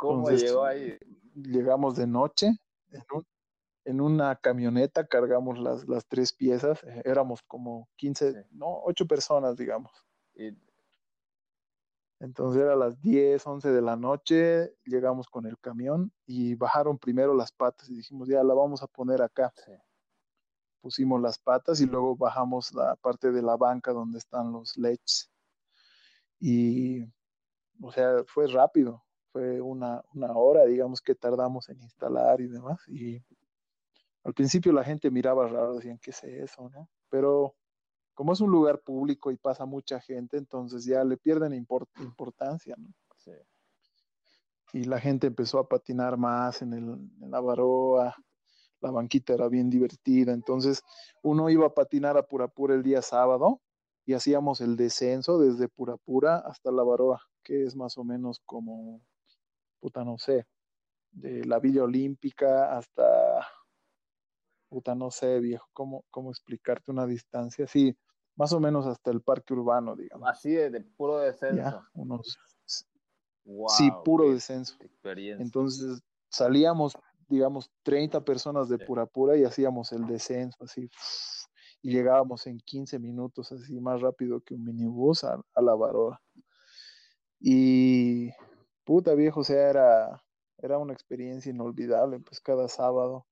¿Cómo 0.00 0.30
Entonces, 0.30 0.48
llegó 0.48 0.64
ahí? 0.64 0.98
Llegamos 1.34 1.94
de 1.94 2.06
noche 2.06 2.58
en 2.90 3.02
un, 3.12 3.26
en 3.84 4.00
una 4.00 4.34
camioneta 4.34 5.06
cargamos 5.06 5.58
las, 5.58 5.86
las 5.86 6.06
tres 6.06 6.32
piezas, 6.32 6.80
éramos 7.04 7.42
como 7.42 7.86
15, 7.96 8.32
sí. 8.32 8.38
no, 8.52 8.80
8 8.84 9.06
personas, 9.06 9.56
digamos. 9.58 9.92
Y... 10.34 10.56
Entonces 12.18 12.62
era 12.62 12.76
las 12.76 12.98
10, 13.02 13.46
11 13.46 13.70
de 13.70 13.82
la 13.82 13.96
noche, 13.96 14.74
llegamos 14.84 15.28
con 15.28 15.44
el 15.46 15.58
camión 15.58 16.10
y 16.26 16.54
bajaron 16.54 16.98
primero 16.98 17.34
las 17.34 17.52
patas 17.52 17.90
y 17.90 17.96
dijimos, 17.96 18.26
ya 18.26 18.42
la 18.42 18.54
vamos 18.54 18.82
a 18.82 18.86
poner 18.86 19.20
acá. 19.20 19.52
Sí. 19.54 19.72
Pusimos 20.80 21.20
las 21.20 21.38
patas 21.38 21.78
y 21.82 21.86
luego 21.86 22.16
bajamos 22.16 22.72
la 22.72 22.96
parte 22.96 23.32
de 23.32 23.42
la 23.42 23.56
banca 23.56 23.92
donde 23.92 24.16
están 24.16 24.50
los 24.50 24.78
leches. 24.78 25.30
Y, 26.38 27.04
o 27.82 27.92
sea, 27.92 28.24
fue 28.26 28.46
rápido, 28.46 29.02
fue 29.32 29.60
una, 29.60 30.02
una 30.14 30.32
hora, 30.32 30.64
digamos, 30.64 31.00
que 31.00 31.14
tardamos 31.14 31.68
en 31.68 31.80
instalar 31.80 32.40
y 32.40 32.48
demás. 32.48 32.80
Y 32.88 33.22
al 34.24 34.34
principio 34.34 34.72
la 34.72 34.84
gente 34.84 35.10
miraba 35.10 35.48
raro, 35.48 35.76
decían, 35.76 35.98
¿qué 35.98 36.10
es 36.10 36.22
eso? 36.24 36.68
¿no? 36.70 36.88
Pero 37.08 37.54
como 38.14 38.32
es 38.32 38.40
un 38.40 38.50
lugar 38.50 38.80
público 38.80 39.30
y 39.30 39.36
pasa 39.36 39.64
mucha 39.64 40.00
gente, 40.00 40.36
entonces 40.36 40.84
ya 40.84 41.04
le 41.04 41.16
pierden 41.16 41.54
import 41.54 41.88
importancia, 42.00 42.74
¿no? 42.76 42.88
Sí. 43.16 43.32
Y 44.72 44.84
la 44.84 45.00
gente 45.00 45.26
empezó 45.26 45.58
a 45.58 45.68
patinar 45.68 46.16
más 46.16 46.62
en, 46.62 46.74
el, 46.74 46.84
en 47.22 47.30
la 47.30 47.40
baroa, 47.40 48.14
la 48.80 48.90
banquita 48.90 49.34
era 49.34 49.48
bien 49.48 49.68
divertida, 49.68 50.32
entonces 50.32 50.82
uno 51.22 51.50
iba 51.50 51.66
a 51.66 51.74
patinar 51.74 52.16
a 52.16 52.22
Purapura 52.22 52.74
el 52.74 52.82
día 52.82 53.02
sábado 53.02 53.60
y 54.06 54.14
hacíamos 54.14 54.60
el 54.60 54.76
descenso 54.76 55.38
desde 55.38 55.68
Purapura 55.68 56.38
hasta 56.38 56.70
la 56.72 56.82
baroa, 56.82 57.22
que 57.42 57.64
es 57.64 57.76
más 57.76 57.98
o 57.98 58.04
menos 58.04 58.40
como, 58.44 59.00
puta, 59.80 60.04
no 60.04 60.18
sé, 60.18 60.46
de 61.10 61.44
la 61.44 61.58
Villa 61.58 61.84
Olímpica 61.84 62.76
hasta 62.76 63.46
puta, 64.68 64.94
no 64.94 65.10
sé, 65.10 65.40
viejo, 65.40 65.66
cómo, 65.72 66.04
cómo 66.10 66.30
explicarte 66.30 66.92
una 66.92 67.06
distancia, 67.06 67.66
sí, 67.66 67.96
más 68.36 68.52
o 68.52 68.60
menos 68.60 68.86
hasta 68.86 69.10
el 69.10 69.20
parque 69.20 69.52
urbano, 69.52 69.96
digamos. 69.96 70.28
Así 70.28 70.50
de, 70.52 70.70
de 70.70 70.80
puro 70.80 71.18
descenso. 71.18 71.56
Ya, 71.56 71.88
unos, 71.94 72.38
wow, 73.44 73.68
sí, 73.68 73.90
puro 74.04 74.32
descenso. 74.32 74.76
Entonces 75.04 76.00
salíamos 76.28 76.96
digamos, 77.30 77.70
30 77.84 78.24
personas 78.24 78.68
de 78.68 78.78
pura 78.78 79.06
pura 79.06 79.36
y 79.36 79.44
hacíamos 79.44 79.92
el 79.92 80.04
descenso 80.06 80.64
así. 80.64 80.90
Y 81.80 81.92
llegábamos 81.92 82.46
en 82.46 82.58
15 82.58 82.98
minutos, 82.98 83.52
así 83.52 83.80
más 83.80 84.02
rápido 84.02 84.40
que 84.40 84.54
un 84.54 84.64
minibús 84.64 85.24
a, 85.24 85.40
a 85.54 85.62
la 85.62 85.74
varoa. 85.74 86.20
Y 87.38 88.30
puta 88.90 89.14
viejo, 89.14 89.38
o 89.38 89.44
sea, 89.44 89.70
era, 89.70 90.20
era 90.58 90.76
una 90.76 90.92
experiencia 90.92 91.48
inolvidable, 91.48 92.18
pues 92.18 92.40
cada 92.40 92.66
sábado 92.66 93.24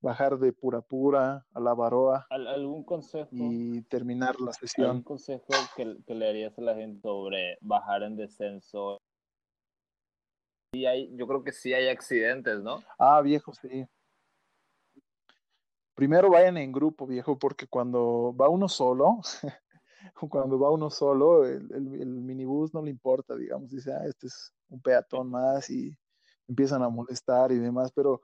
bajar 0.00 0.38
de 0.38 0.52
pura 0.52 0.80
pura 0.80 1.44
a 1.52 1.58
la 1.58 1.74
varoa. 1.74 2.24
¿Algún 2.30 2.84
consejo? 2.84 3.28
Y 3.32 3.82
terminar 3.88 4.40
la 4.40 4.52
sesión. 4.52 4.86
¿Algún 4.86 5.02
consejo 5.02 5.46
que, 5.74 5.96
que 6.06 6.14
le 6.14 6.28
harías 6.28 6.56
a 6.56 6.62
la 6.62 6.76
gente 6.76 7.00
sobre 7.02 7.58
bajar 7.62 8.04
en 8.04 8.14
descenso? 8.14 9.00
Y 10.72 10.86
hay, 10.86 11.10
yo 11.16 11.26
creo 11.26 11.42
que 11.42 11.50
sí 11.50 11.74
hay 11.74 11.88
accidentes, 11.88 12.62
¿no? 12.62 12.78
Ah, 12.96 13.20
viejo, 13.22 13.52
sí. 13.54 13.84
Primero 15.96 16.30
vayan 16.30 16.58
en 16.58 16.70
grupo, 16.70 17.08
viejo, 17.08 17.36
porque 17.40 17.66
cuando 17.66 18.36
va 18.40 18.48
uno 18.48 18.68
solo, 18.68 19.18
cuando 20.30 20.58
va 20.58 20.70
uno 20.70 20.90
solo, 20.90 21.46
el, 21.46 21.70
el, 21.72 22.06
minibús 22.06 22.72
no 22.74 22.82
le 22.82 22.90
importa, 22.90 23.36
digamos, 23.36 23.70
dice, 23.70 23.92
ah, 23.92 24.06
este 24.06 24.26
es 24.26 24.52
un 24.68 24.80
peatón 24.80 25.30
más 25.30 25.68
y 25.70 25.96
empiezan 26.48 26.82
a 26.82 26.88
molestar 26.88 27.52
y 27.52 27.58
demás, 27.58 27.92
pero 27.92 28.22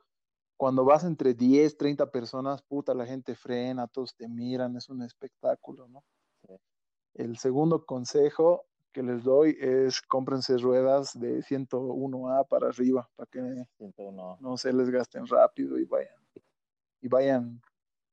cuando 0.57 0.85
vas 0.85 1.05
entre 1.05 1.35
10, 1.35 1.77
30 1.77 2.11
personas, 2.11 2.63
puta, 2.63 2.93
la 2.93 3.07
gente 3.07 3.35
frena, 3.37 3.87
todos 3.87 4.15
te 4.17 4.29
miran, 4.29 4.77
es 4.77 4.89
un 4.89 5.03
espectáculo, 5.03 5.89
¿no? 5.89 6.03
El 7.15 7.39
segundo 7.39 7.85
consejo 7.85 8.65
que 8.93 9.03
les 9.03 9.23
doy 9.23 9.57
es 9.61 10.01
cómprense 10.03 10.57
ruedas 10.59 11.19
de 11.19 11.43
101A 11.43 12.47
para 12.49 12.69
arriba, 12.69 13.09
para 13.15 13.29
que 13.31 13.41
no 14.41 14.57
se 14.57 14.73
les 14.73 14.91
gasten 14.91 15.27
rápido 15.27 15.79
y 15.79 15.85
vayan, 15.85 16.15
y 17.01 17.09
vayan, 17.09 17.63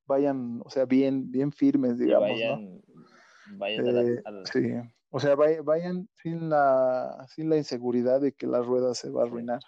vayan, 0.06 0.62
o 0.64 0.70
sea, 0.70 0.86
bien, 0.86 1.32
bien 1.32 1.52
firmes, 1.52 1.98
digamos, 1.98 2.30
vayan, 2.30 2.82
¿no? 2.88 2.95
Vayan 3.52 3.88
eh, 3.88 4.24
Sí, 4.52 4.74
o 5.10 5.20
sea, 5.20 5.36
vayan 5.36 6.10
sin 6.16 6.50
la, 6.50 7.26
sin 7.30 7.50
la 7.50 7.58
inseguridad 7.58 8.22
de 8.22 8.34
que 8.34 8.48
la 8.48 8.62
rueda 8.62 8.94
se 8.94 9.10
va 9.10 9.24
a 9.24 9.26
arruinar 9.26 9.62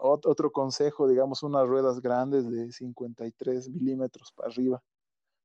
otro 0.00 0.52
consejo, 0.52 1.08
digamos, 1.08 1.42
unas 1.42 1.68
ruedas 1.68 2.00
grandes 2.00 2.50
de 2.50 2.72
53 2.72 3.68
milímetros 3.70 4.32
para 4.32 4.50
arriba, 4.50 4.82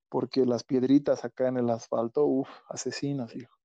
porque 0.09 0.45
las 0.45 0.63
piedritas 0.63 1.25
acá 1.25 1.47
en 1.47 1.57
el 1.57 1.69
asfalto, 1.69 2.25
uff, 2.25 2.49
asesinas, 2.69 3.35
hijo. 3.35 3.57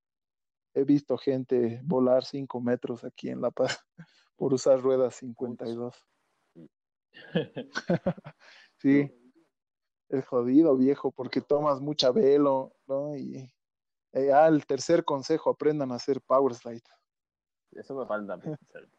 He 0.75 0.85
visto 0.85 1.17
gente 1.19 1.81
volar 1.85 2.25
5 2.25 2.61
metros 2.61 3.05
aquí 3.05 3.31
en 3.31 3.41
La 3.41 3.51
Paz 3.51 3.79
por 4.37 4.55
usar 4.55 4.81
ruedas 4.81 5.17
52. 5.17 6.07
sí, 8.77 9.11
es 10.09 10.27
jodido, 10.27 10.77
viejo, 10.77 11.11
porque 11.11 11.41
tomas 11.41 11.81
mucha 11.81 12.11
velo, 12.11 12.73
¿no? 12.87 13.17
Y 13.17 13.53
eh, 14.13 14.33
ah, 14.33 14.49
el 14.49 14.67
tercer 14.67 15.05
consejo, 15.05 15.51
aprendan 15.51 15.93
a 15.93 15.97
hacer 15.97 16.21
power 16.23 16.55
slide. 16.55 16.83
Eso 17.73 17.95
me 17.95 18.07
falta. 18.07 18.39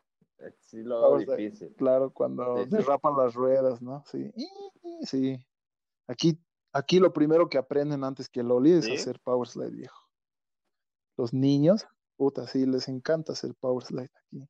Sí, 0.62 0.84
lo 0.84 1.18
difícil. 1.18 1.76
Claro, 1.76 2.12
cuando 2.14 2.66
derrapan 2.66 3.18
las 3.18 3.34
ruedas, 3.34 3.82
¿no? 3.82 4.06
Sí. 4.06 4.32
Sí. 5.02 5.38
Aquí, 6.08 6.42
aquí 6.72 7.00
lo 7.00 7.12
primero 7.12 7.50
que 7.50 7.58
aprenden 7.58 8.06
antes 8.06 8.30
que 8.30 8.40
el 8.40 8.50
Oli 8.50 8.72
es 8.72 8.88
hacer 8.90 9.20
power 9.20 9.50
slide 9.50 9.76
viejo. 9.76 10.00
Los 11.18 11.34
niños, 11.34 11.86
puta, 12.16 12.48
sí, 12.48 12.66
les 12.66 12.88
encanta 12.88 13.34
hacer 13.34 13.54
power 13.60 13.84
slide 13.84 14.12
aquí. 14.16 14.48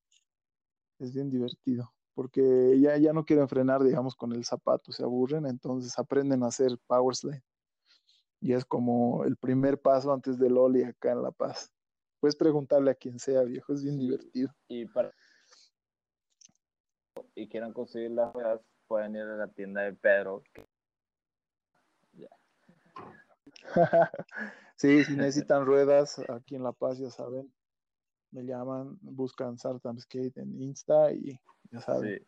Es 1.00 1.12
bien 1.12 1.32
divertido. 1.32 1.92
Porque 2.20 2.78
ya, 2.82 2.98
ya 2.98 3.14
no 3.14 3.24
quieren 3.24 3.48
frenar, 3.48 3.82
digamos, 3.82 4.14
con 4.14 4.34
el 4.34 4.44
zapato, 4.44 4.92
se 4.92 5.04
aburren, 5.04 5.46
entonces 5.46 5.98
aprenden 5.98 6.44
a 6.44 6.48
hacer 6.48 6.78
power 6.86 7.16
slide. 7.16 7.42
Y 8.42 8.52
es 8.52 8.66
como 8.66 9.24
el 9.24 9.38
primer 9.38 9.80
paso 9.80 10.12
antes 10.12 10.38
del 10.38 10.58
Oli 10.58 10.84
acá 10.84 11.14
en 11.14 11.24
La 11.24 11.32
Paz. 11.32 11.72
Puedes 12.20 12.36
preguntarle 12.36 12.92
a 12.92 12.96
quien 12.96 13.20
sea, 13.20 13.44
viejo, 13.44 13.72
es 13.72 13.86
bien 13.86 13.98
divertido. 13.98 14.54
Y 14.68 14.86
para 14.88 15.14
y 17.36 17.48
quieran 17.48 17.72
conseguir 17.72 18.12
las 18.12 18.34
ruedas, 18.34 18.60
pueden 18.86 19.16
ir 19.16 19.22
a 19.22 19.38
la 19.38 19.48
tienda 19.48 19.84
de 19.84 19.94
Pedro. 19.94 20.44
sí, 24.76 25.06
si 25.06 25.14
necesitan 25.16 25.66
ruedas, 25.66 26.20
aquí 26.28 26.58
en 26.58 26.64
La 26.64 26.74
Paz 26.74 27.00
ya 27.00 27.12
saben, 27.12 27.50
me 28.32 28.44
llaman, 28.44 28.98
buscan 29.02 29.58
Sartam 29.58 30.00
Skate 30.00 30.38
en 30.38 30.62
Insta 30.62 31.12
y 31.12 31.40
ya 31.72 31.82
saben. 31.82 32.26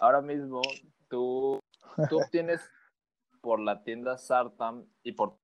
Ahora 0.00 0.20
mismo 0.20 0.62
tú, 1.08 1.60
tú 2.08 2.18
obtienes 2.30 2.60
por 3.40 3.60
la 3.60 3.82
tienda 3.82 4.18
Sartam 4.18 4.86
y 5.02 5.12
por 5.12 5.38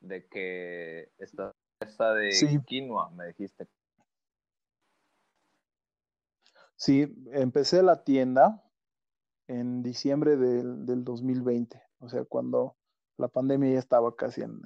de 0.00 0.26
que 0.28 1.10
esta, 1.18 1.52
esta 1.80 2.14
de 2.14 2.62
quinoa, 2.66 3.10
me 3.10 3.26
dijiste. 3.28 3.66
Sí, 6.76 7.12
empecé 7.32 7.82
la 7.82 8.04
tienda 8.04 8.62
en 9.48 9.82
diciembre 9.82 10.36
del, 10.36 10.84
del 10.84 11.04
2020, 11.04 11.82
o 12.00 12.08
sea, 12.08 12.24
cuando 12.24 12.76
la 13.16 13.28
pandemia 13.28 13.72
ya 13.72 13.78
estaba 13.78 14.14
casi 14.14 14.42
en, 14.42 14.60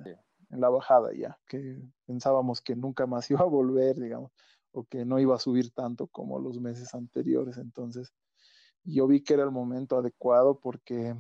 en, 0.50 0.60
la 0.60 0.68
bajada 0.68 1.12
ya, 1.14 1.38
que 1.46 1.80
pensábamos 2.06 2.60
que 2.60 2.76
nunca 2.76 3.06
más 3.06 3.30
iba 3.30 3.40
a 3.40 3.44
volver, 3.44 3.96
digamos, 3.96 4.32
o 4.72 4.84
que 4.84 5.04
no 5.04 5.18
iba 5.18 5.34
a 5.34 5.40
subir 5.40 5.70
tanto 5.72 6.06
como 6.06 6.38
los 6.38 6.60
meses 6.60 6.94
anteriores. 6.94 7.56
Entonces, 7.58 8.12
yo 8.84 9.06
vi 9.06 9.22
que 9.22 9.34
era 9.34 9.42
el 9.42 9.50
momento 9.50 9.98
adecuado 9.98 10.58
porque 10.58 11.16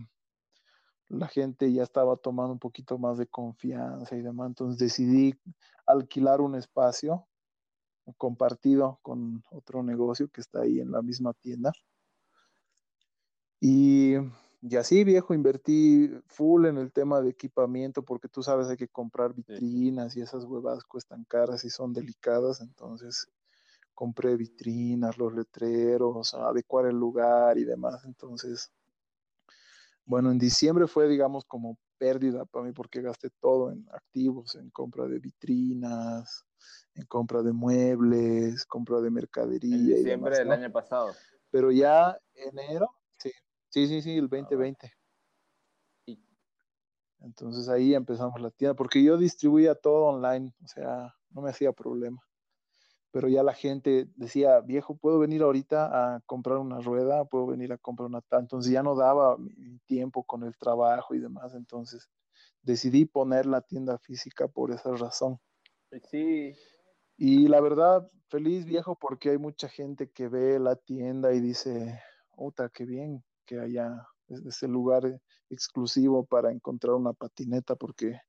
la 1.08 1.26
gente 1.26 1.72
ya 1.72 1.82
estaba 1.82 2.16
tomando 2.16 2.52
un 2.52 2.58
poquito 2.58 2.96
más 2.98 3.18
de 3.18 3.26
confianza 3.26 4.16
y 4.16 4.22
demás. 4.22 4.48
Entonces 4.48 4.78
decidí 4.78 5.38
alquilar 5.86 6.40
un 6.40 6.54
espacio 6.54 7.26
compartido 8.16 8.98
con 9.02 9.42
otro 9.50 9.82
negocio 9.82 10.28
que 10.28 10.40
está 10.40 10.62
ahí 10.62 10.80
en 10.80 10.92
la 10.92 11.02
misma 11.02 11.32
tienda. 11.34 11.72
Y, 13.60 14.14
y, 14.62 14.76
así, 14.76 15.04
viejo, 15.04 15.32
invertí 15.32 16.10
full 16.26 16.66
en 16.66 16.76
el 16.76 16.92
tema 16.92 17.20
de 17.20 17.30
equipamiento 17.30 18.02
porque 18.02 18.28
tú 18.28 18.42
sabes, 18.42 18.68
hay 18.68 18.76
que 18.76 18.88
comprar 18.88 19.32
vitrinas 19.32 20.16
y 20.16 20.20
esas 20.20 20.44
huevas 20.44 20.84
cuestan 20.84 21.24
caras 21.24 21.64
y 21.64 21.70
son 21.70 21.94
delicadas. 21.94 22.60
Entonces, 22.60 23.26
compré 23.94 24.36
vitrinas, 24.36 25.16
los 25.16 25.34
letreros, 25.34 26.34
adecuar 26.34 26.86
el 26.86 26.96
lugar 26.96 27.56
y 27.56 27.64
demás. 27.64 28.04
Entonces, 28.04 28.70
bueno, 30.04 30.30
en 30.30 30.38
diciembre 30.38 30.86
fue, 30.86 31.08
digamos, 31.08 31.44
como 31.44 31.78
pérdida 31.96 32.44
para 32.44 32.66
mí 32.66 32.72
porque 32.72 33.00
gasté 33.00 33.30
todo 33.40 33.70
en 33.70 33.86
activos, 33.92 34.56
en 34.56 34.70
compra 34.70 35.06
de 35.06 35.18
vitrinas, 35.20 36.44
en 36.94 37.06
compra 37.06 37.42
de 37.42 37.52
muebles, 37.52 38.66
compra 38.66 39.00
de 39.00 39.10
mercadería. 39.10 39.76
En 39.76 39.86
diciembre 39.86 40.36
del 40.36 40.52
año 40.52 40.72
pasado. 40.72 41.12
Pero 41.50 41.70
ya 41.70 42.18
enero, 42.34 42.90
sí, 43.70 43.86
sí, 43.86 43.86
sí, 43.86 44.02
sí, 44.02 44.18
el 44.18 44.28
2020. 44.28 44.86
Ah, 44.86 44.96
Entonces 47.20 47.68
ahí 47.68 47.94
empezamos 47.94 48.40
la 48.40 48.50
tienda, 48.50 48.74
porque 48.74 49.02
yo 49.02 49.16
distribuía 49.16 49.74
todo 49.74 50.06
online, 50.06 50.54
o 50.62 50.68
sea, 50.68 51.14
no 51.30 51.42
me 51.42 51.50
hacía 51.50 51.72
problema. 51.72 52.20
Pero 53.12 53.28
ya 53.28 53.42
la 53.42 53.54
gente 53.54 54.08
decía, 54.16 54.60
viejo, 54.60 54.96
¿puedo 54.96 55.18
venir 55.18 55.42
ahorita 55.42 56.16
a 56.16 56.20
comprar 56.26 56.58
una 56.58 56.80
rueda? 56.80 57.24
¿Puedo 57.24 57.46
venir 57.46 57.72
a 57.72 57.78
comprar 57.78 58.06
una 58.08 58.20
tal? 58.20 58.42
Entonces 58.42 58.72
ya 58.72 58.82
no 58.82 58.94
daba 58.94 59.36
mi 59.38 59.78
tiempo 59.80 60.24
con 60.24 60.44
el 60.44 60.56
trabajo 60.56 61.14
y 61.14 61.18
demás. 61.20 61.54
Entonces 61.54 62.08
decidí 62.62 63.06
poner 63.06 63.46
la 63.46 63.62
tienda 63.62 63.98
física 63.98 64.46
por 64.46 64.70
esa 64.70 64.92
razón. 64.92 65.38
Sí, 66.10 66.54
y 67.16 67.48
la 67.48 67.60
verdad, 67.60 68.08
feliz 68.28 68.64
viejo, 68.64 68.96
porque 68.96 69.30
hay 69.30 69.38
mucha 69.38 69.68
gente 69.68 70.10
que 70.10 70.28
ve 70.28 70.60
la 70.60 70.76
tienda 70.76 71.32
y 71.32 71.40
dice, 71.40 72.00
otra, 72.36 72.68
qué 72.68 72.84
bien 72.84 73.24
que 73.50 73.58
haya 73.58 74.06
ese 74.28 74.68
lugar 74.68 75.20
exclusivo 75.48 76.24
para 76.24 76.52
encontrar 76.52 76.94
una 76.94 77.12
patineta, 77.12 77.74
porque 77.74 78.20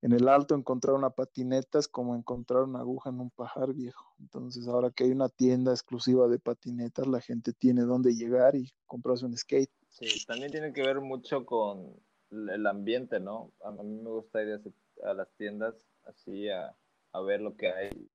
en 0.00 0.12
el 0.12 0.28
alto 0.28 0.54
encontrar 0.54 0.94
una 0.94 1.10
patineta 1.10 1.78
es 1.78 1.88
como 1.88 2.16
encontrar 2.16 2.62
una 2.62 2.80
aguja 2.80 3.10
en 3.10 3.20
un 3.20 3.30
pajar 3.30 3.74
viejo. 3.74 4.14
Entonces, 4.18 4.66
ahora 4.66 4.90
que 4.90 5.04
hay 5.04 5.10
una 5.10 5.28
tienda 5.28 5.72
exclusiva 5.72 6.26
de 6.28 6.38
patinetas, 6.38 7.06
la 7.06 7.20
gente 7.20 7.52
tiene 7.52 7.82
dónde 7.82 8.14
llegar 8.14 8.56
y 8.56 8.72
comprarse 8.86 9.26
un 9.26 9.36
skate. 9.36 9.70
Sí, 9.90 10.24
también 10.26 10.50
tiene 10.50 10.72
que 10.72 10.82
ver 10.82 11.02
mucho 11.02 11.44
con 11.44 12.00
el 12.30 12.66
ambiente, 12.66 13.20
¿no? 13.20 13.52
A 13.62 13.70
mí 13.72 13.84
me 13.84 14.10
gusta 14.10 14.42
ir 14.42 14.58
a 15.04 15.12
las 15.12 15.28
tiendas 15.36 15.74
así 16.04 16.48
a, 16.48 16.74
a 17.12 17.20
ver 17.20 17.42
lo 17.42 17.56
que 17.56 17.68
hay 17.68 18.10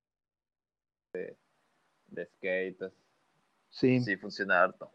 de, 1.13 1.37
de 2.07 2.25
skate. 2.25 2.93
Sí. 3.69 4.01
Sí, 4.01 4.17
funciona 4.17 4.63
harto. 4.63 4.91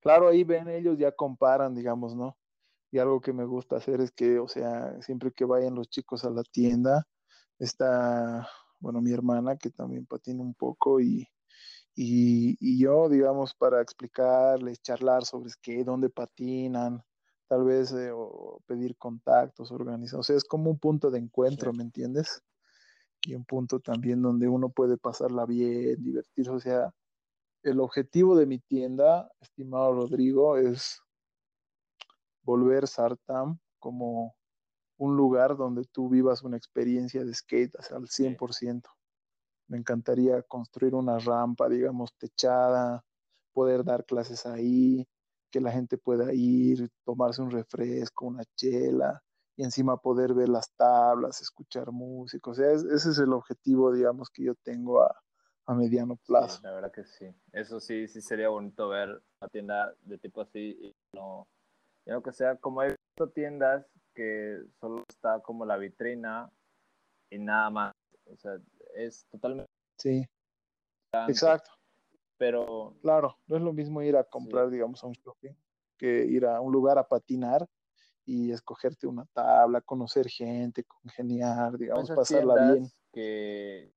Claro, 0.00 0.28
ahí 0.28 0.44
ven 0.44 0.68
ellos, 0.68 0.98
ya 0.98 1.12
comparan, 1.12 1.74
digamos, 1.74 2.14
¿no? 2.14 2.36
Y 2.90 2.98
algo 2.98 3.20
que 3.20 3.32
me 3.32 3.44
gusta 3.44 3.76
hacer 3.76 4.00
es 4.00 4.10
que, 4.12 4.38
o 4.38 4.48
sea, 4.48 5.00
siempre 5.02 5.32
que 5.32 5.44
vayan 5.44 5.74
los 5.74 5.88
chicos 5.90 6.24
a 6.24 6.30
la 6.30 6.42
tienda, 6.42 7.06
está, 7.58 8.48
bueno, 8.80 9.00
mi 9.02 9.12
hermana 9.12 9.56
que 9.56 9.70
también 9.70 10.06
patina 10.06 10.42
un 10.42 10.54
poco 10.54 11.00
y, 11.00 11.26
Y, 11.94 12.56
y, 12.60 12.78
yo, 12.80 13.08
digamos, 13.08 13.54
para 13.54 13.80
explicarles, 13.82 14.80
charlar 14.82 15.24
sobre 15.24 15.50
skate, 15.50 15.84
dónde 15.86 16.08
patinan, 16.08 17.02
tal 17.48 17.64
vez 17.64 17.92
eh, 17.92 18.12
o 18.14 18.62
pedir 18.66 18.96
contactos, 18.96 19.72
organizar. 19.72 20.20
O 20.20 20.22
sea, 20.22 20.36
es 20.36 20.44
como 20.44 20.70
un 20.70 20.78
punto 20.78 21.10
de 21.10 21.18
encuentro, 21.18 21.72
sí. 21.72 21.76
¿me 21.78 21.82
entiendes? 21.84 22.42
Y 23.22 23.34
un 23.34 23.44
punto 23.44 23.80
también 23.80 24.22
donde 24.22 24.48
uno 24.48 24.70
puede 24.70 24.96
pasarla 24.98 25.46
bien, 25.46 26.02
divertirse. 26.02 26.50
O 26.50 26.60
sea, 26.60 26.92
el 27.62 27.80
objetivo 27.80 28.36
de 28.36 28.46
mi 28.46 28.58
tienda, 28.58 29.30
estimado 29.40 29.92
Rodrigo, 29.92 30.56
es 30.56 31.00
volver 32.42 32.86
Sartam 32.88 33.58
como 33.78 34.34
un 34.98 35.16
lugar 35.16 35.56
donde 35.56 35.84
tú 35.84 36.08
vivas 36.08 36.42
una 36.42 36.56
experiencia 36.56 37.24
de 37.24 37.34
skate 37.34 37.74
al 37.90 38.06
100%. 38.08 38.82
Sí. 38.82 38.90
Me 39.68 39.78
encantaría 39.78 40.42
construir 40.42 40.94
una 40.94 41.18
rampa, 41.18 41.68
digamos, 41.68 42.10
techada, 42.18 43.04
poder 43.52 43.84
dar 43.84 44.04
clases 44.04 44.46
ahí, 44.46 45.06
que 45.50 45.60
la 45.60 45.72
gente 45.72 45.96
pueda 45.96 46.32
ir, 46.32 46.90
tomarse 47.04 47.42
un 47.42 47.50
refresco, 47.50 48.26
una 48.26 48.44
chela, 48.56 49.22
y 49.56 49.64
encima 49.64 49.96
poder 49.96 50.34
ver 50.34 50.48
las 50.48 50.72
tablas, 50.74 51.40
escuchar 51.40 51.92
música. 51.92 52.50
O 52.50 52.54
sea, 52.54 52.70
es, 52.72 52.82
ese 52.84 53.10
es 53.10 53.18
el 53.18 53.32
objetivo, 53.32 53.92
digamos, 53.92 54.28
que 54.30 54.44
yo 54.44 54.54
tengo 54.62 55.02
a, 55.02 55.14
a 55.66 55.74
mediano 55.74 56.16
plazo. 56.16 56.58
Sí, 56.58 56.62
la 56.64 56.72
verdad 56.72 56.92
que 56.92 57.04
sí. 57.04 57.32
Eso 57.52 57.80
sí, 57.80 58.08
sí 58.08 58.20
sería 58.20 58.48
bonito 58.48 58.88
ver 58.88 59.08
una 59.40 59.48
tienda 59.50 59.94
de 60.02 60.18
tipo 60.18 60.40
así 60.40 60.76
y 60.80 60.94
no, 61.14 61.46
y 62.06 62.10
no 62.10 62.22
que 62.22 62.32
sea 62.32 62.56
como 62.56 62.82
he 62.82 62.88
visto 62.88 63.30
tiendas 63.30 63.86
que 64.14 64.62
solo 64.80 65.04
está 65.08 65.40
como 65.40 65.64
la 65.64 65.76
vitrina 65.76 66.50
y 67.30 67.38
nada 67.38 67.70
más. 67.70 67.92
O 68.26 68.36
sea, 68.36 68.58
es 68.94 69.26
totalmente... 69.30 69.70
Sí. 69.98 70.26
Exacto. 71.28 71.70
Pero... 72.38 72.96
Claro, 73.02 73.38
no 73.46 73.56
es 73.56 73.62
lo 73.62 73.72
mismo 73.72 74.02
ir 74.02 74.16
a 74.16 74.24
comprar, 74.24 74.66
sí. 74.66 74.74
digamos, 74.74 75.02
a 75.04 75.06
un 75.06 75.12
shopping 75.12 75.52
que 75.98 76.24
ir 76.24 76.46
a 76.46 76.60
un 76.60 76.72
lugar 76.72 76.96
a 76.98 77.06
patinar 77.06 77.66
y 78.24 78.52
escogerte 78.52 79.06
una 79.06 79.26
tabla, 79.34 79.80
conocer 79.80 80.26
gente, 80.28 80.84
congeniar, 80.84 81.76
digamos, 81.76 82.10
pasarla 82.10 82.72
bien. 82.72 82.86
Que 83.12 83.92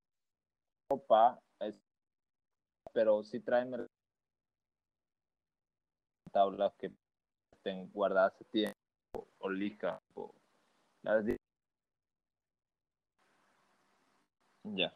ropa. 0.89 1.39
Pero 2.93 3.23
sí 3.23 3.39
traen 3.39 3.87
tablas 6.31 6.73
que 6.79 6.91
estén 7.51 7.89
guardadas 7.91 8.33
hace 8.33 8.45
tiempo 8.45 9.27
o 9.39 9.49
lija 9.49 10.01
o 10.15 10.33
las 11.03 11.25
ya 14.63 14.95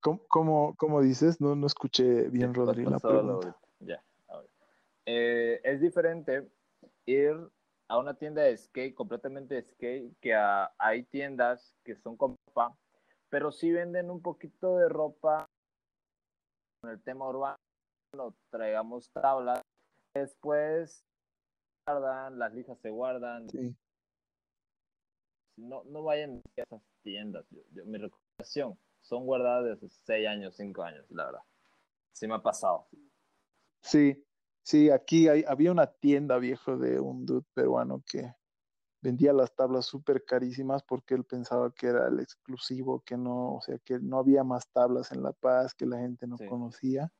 ¿Cómo, 0.00 0.20
cómo, 0.28 0.74
cómo 0.76 1.02
dices? 1.02 1.40
No, 1.40 1.54
no 1.54 1.66
escuché 1.66 2.28
bien, 2.30 2.54
Rodri, 2.54 2.84
la 2.84 2.98
pregunta. 2.98 3.54
Ya, 3.80 4.02
eh, 5.04 5.60
es 5.62 5.80
diferente 5.80 6.50
ir 7.04 7.36
a 7.88 7.98
una 7.98 8.14
tienda 8.14 8.42
de 8.42 8.56
skate, 8.56 8.94
completamente 8.94 9.56
de 9.56 9.62
skate, 9.62 10.16
que 10.20 10.34
a, 10.34 10.72
hay 10.78 11.02
tiendas 11.02 11.74
que 11.84 11.96
son 11.96 12.16
con 12.16 12.36
ropa, 12.46 12.74
pero 13.28 13.52
sí 13.52 13.72
venden 13.72 14.10
un 14.10 14.22
poquito 14.22 14.78
de 14.78 14.88
ropa 14.88 15.49
con 16.80 16.90
el 16.90 17.02
tema 17.02 17.28
urbano, 17.28 17.56
traigamos 18.50 19.10
tablas, 19.10 19.60
después 20.14 21.04
guardan, 21.86 22.38
las 22.38 22.54
lijas 22.54 22.78
se 22.80 22.90
guardan. 22.90 23.48
Sí. 23.48 23.76
No, 25.56 25.84
no 25.84 26.02
vayan 26.02 26.42
a 26.56 26.62
esas 26.62 26.82
tiendas. 27.02 27.44
Yo, 27.50 27.60
yo, 27.72 27.84
mi 27.84 27.98
recomendación 27.98 28.78
son 29.02 29.26
guardadas 29.26 29.80
desde 29.80 29.94
6 30.06 30.28
años, 30.28 30.56
5 30.56 30.82
años, 30.82 31.04
la 31.10 31.26
verdad. 31.26 31.42
Sí 32.12 32.26
me 32.26 32.34
ha 32.34 32.42
pasado. 32.42 32.88
Sí, 33.82 34.24
sí, 34.62 34.90
aquí 34.90 35.28
hay, 35.28 35.44
había 35.46 35.72
una 35.72 35.86
tienda 35.86 36.38
viejo 36.38 36.76
de 36.76 37.00
un 37.00 37.26
dude 37.26 37.46
peruano 37.54 38.02
que 38.10 38.34
vendía 39.02 39.32
las 39.32 39.54
tablas 39.54 39.86
súper 39.86 40.24
carísimas 40.24 40.82
porque 40.82 41.14
él 41.14 41.24
pensaba 41.24 41.72
que 41.72 41.86
era 41.86 42.08
el 42.08 42.20
exclusivo, 42.20 43.00
que 43.00 43.16
no, 43.16 43.54
o 43.54 43.60
sea, 43.60 43.78
que 43.78 43.98
no 43.98 44.18
había 44.18 44.44
más 44.44 44.68
tablas 44.70 45.12
en 45.12 45.22
La 45.22 45.32
Paz, 45.32 45.74
que 45.74 45.86
la 45.86 45.98
gente 45.98 46.26
no 46.26 46.36
sí. 46.36 46.46
conocía. 46.46 47.12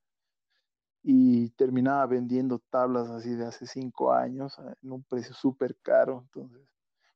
Y 1.02 1.48
terminaba 1.50 2.04
vendiendo 2.06 2.58
tablas 2.58 3.08
así 3.08 3.34
de 3.34 3.46
hace 3.46 3.66
cinco 3.66 4.12
años 4.12 4.58
en 4.82 4.92
un 4.92 5.02
precio 5.02 5.34
súper 5.34 5.76
caro. 5.80 6.20
Entonces, 6.24 6.68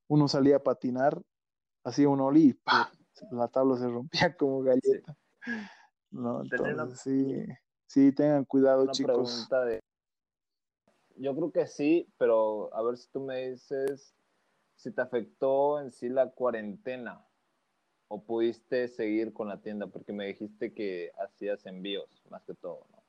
uno 0.08 0.26
salía 0.26 0.56
a 0.56 0.62
patinar, 0.62 1.20
hacía 1.84 2.08
un 2.08 2.20
olí 2.20 2.48
y 2.48 2.52
¡pah! 2.54 2.90
la 3.30 3.48
tabla 3.48 3.76
se 3.76 3.88
rompía 3.88 4.34
como 4.38 4.62
galleta. 4.62 5.16
Sí. 5.44 5.50
¿no? 6.10 6.42
Entonces, 6.42 7.00
sí, 7.00 7.44
sí, 7.86 8.12
tengan 8.12 8.44
cuidado, 8.44 8.90
chicos. 8.90 9.48
De... 9.50 9.80
Yo 11.16 11.34
creo 11.34 11.52
que 11.52 11.66
sí, 11.66 12.08
pero 12.16 12.74
a 12.74 12.82
ver 12.82 12.96
si 12.96 13.08
tú 13.10 13.20
me 13.20 13.50
dices 13.50 14.14
si 14.84 14.92
te 14.92 15.00
afectó 15.00 15.80
en 15.80 15.90
sí 15.90 16.10
la 16.10 16.30
cuarentena 16.30 17.26
o 18.08 18.22
pudiste 18.22 18.86
seguir 18.86 19.32
con 19.32 19.48
la 19.48 19.62
tienda, 19.62 19.86
porque 19.86 20.12
me 20.12 20.26
dijiste 20.26 20.74
que 20.74 21.10
hacías 21.18 21.64
envíos 21.64 22.22
más 22.28 22.44
que 22.44 22.52
todo, 22.52 22.86
¿no? 22.90 23.02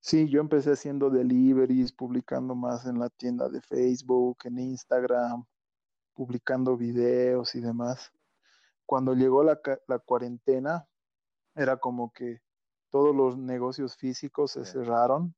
Sí, 0.00 0.26
yo 0.30 0.40
empecé 0.40 0.70
haciendo 0.70 1.10
deliveries, 1.10 1.92
publicando 1.92 2.54
más 2.54 2.86
en 2.86 2.98
la 2.98 3.10
tienda 3.10 3.50
de 3.50 3.60
Facebook, 3.60 4.38
en 4.44 4.58
Instagram, 4.58 5.44
publicando 6.14 6.74
videos 6.74 7.54
y 7.56 7.60
demás. 7.60 8.10
Cuando 8.86 9.12
llegó 9.12 9.44
la, 9.44 9.60
la 9.86 9.98
cuarentena, 9.98 10.88
era 11.54 11.76
como 11.76 12.10
que 12.10 12.40
todos 12.88 13.14
los 13.14 13.36
negocios 13.36 13.96
físicos 13.96 14.52
se 14.52 14.64
cerraron 14.64 15.34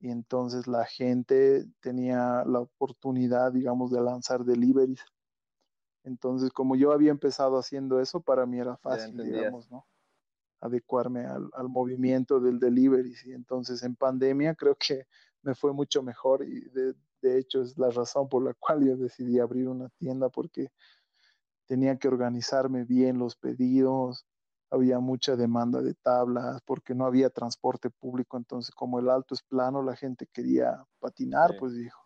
y 0.00 0.10
entonces 0.10 0.66
la 0.66 0.86
gente 0.86 1.66
tenía 1.80 2.44
la 2.46 2.60
oportunidad, 2.60 3.52
digamos, 3.52 3.90
de 3.90 4.00
lanzar 4.00 4.44
deliveries. 4.44 5.04
Entonces, 6.04 6.50
como 6.50 6.74
yo 6.74 6.92
había 6.92 7.10
empezado 7.10 7.58
haciendo 7.58 8.00
eso, 8.00 8.20
para 8.20 8.46
mí 8.46 8.58
era 8.58 8.76
fácil, 8.78 9.22
digamos, 9.22 9.70
¿no? 9.70 9.86
adecuarme 10.60 11.24
al, 11.24 11.50
al, 11.54 11.68
movimiento 11.68 12.40
del 12.40 12.58
delivery. 12.58 13.14
Y 13.24 13.32
entonces 13.32 13.82
en 13.82 13.96
pandemia 13.96 14.54
creo 14.54 14.76
que 14.76 15.06
me 15.42 15.54
fue 15.54 15.72
mucho 15.72 16.02
mejor 16.02 16.44
y 16.44 16.60
de, 16.70 16.94
de, 17.22 17.38
hecho 17.38 17.62
es 17.62 17.78
la 17.78 17.90
razón 17.90 18.28
por 18.28 18.44
la 18.44 18.54
cual 18.54 18.84
yo 18.84 18.96
decidí 18.96 19.38
abrir 19.38 19.68
una 19.68 19.88
tienda 19.98 20.28
porque 20.28 20.70
tenía 21.66 21.98
que 21.98 22.08
organizarme 22.08 22.84
bien 22.84 23.18
los 23.18 23.36
pedidos, 23.36 24.26
había 24.70 25.00
mucha 25.00 25.36
demanda 25.36 25.82
de 25.82 25.94
tablas 25.94 26.60
porque 26.64 26.94
no 26.94 27.04
había 27.06 27.30
transporte 27.30 27.90
público, 27.90 28.36
entonces 28.36 28.74
como 28.74 29.00
el 29.00 29.10
alto 29.10 29.34
es 29.34 29.42
plano, 29.42 29.82
la 29.82 29.96
gente 29.96 30.26
quería 30.32 30.84
patinar, 31.00 31.50
sí. 31.50 31.56
pues 31.58 31.74
dijo. 31.74 32.00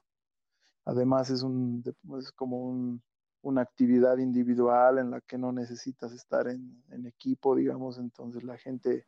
Además 0.86 1.30
es, 1.30 1.42
un, 1.42 1.82
es 2.18 2.32
como 2.32 2.58
un, 2.58 3.02
una 3.42 3.62
actividad 3.62 4.18
individual 4.18 4.98
en 4.98 5.10
la 5.10 5.20
que 5.20 5.38
no 5.38 5.52
necesitas 5.52 6.12
estar 6.12 6.48
en, 6.48 6.82
en, 6.90 7.06
equipo, 7.06 7.54
digamos, 7.54 7.98
entonces 7.98 8.42
la 8.42 8.56
gente, 8.56 9.06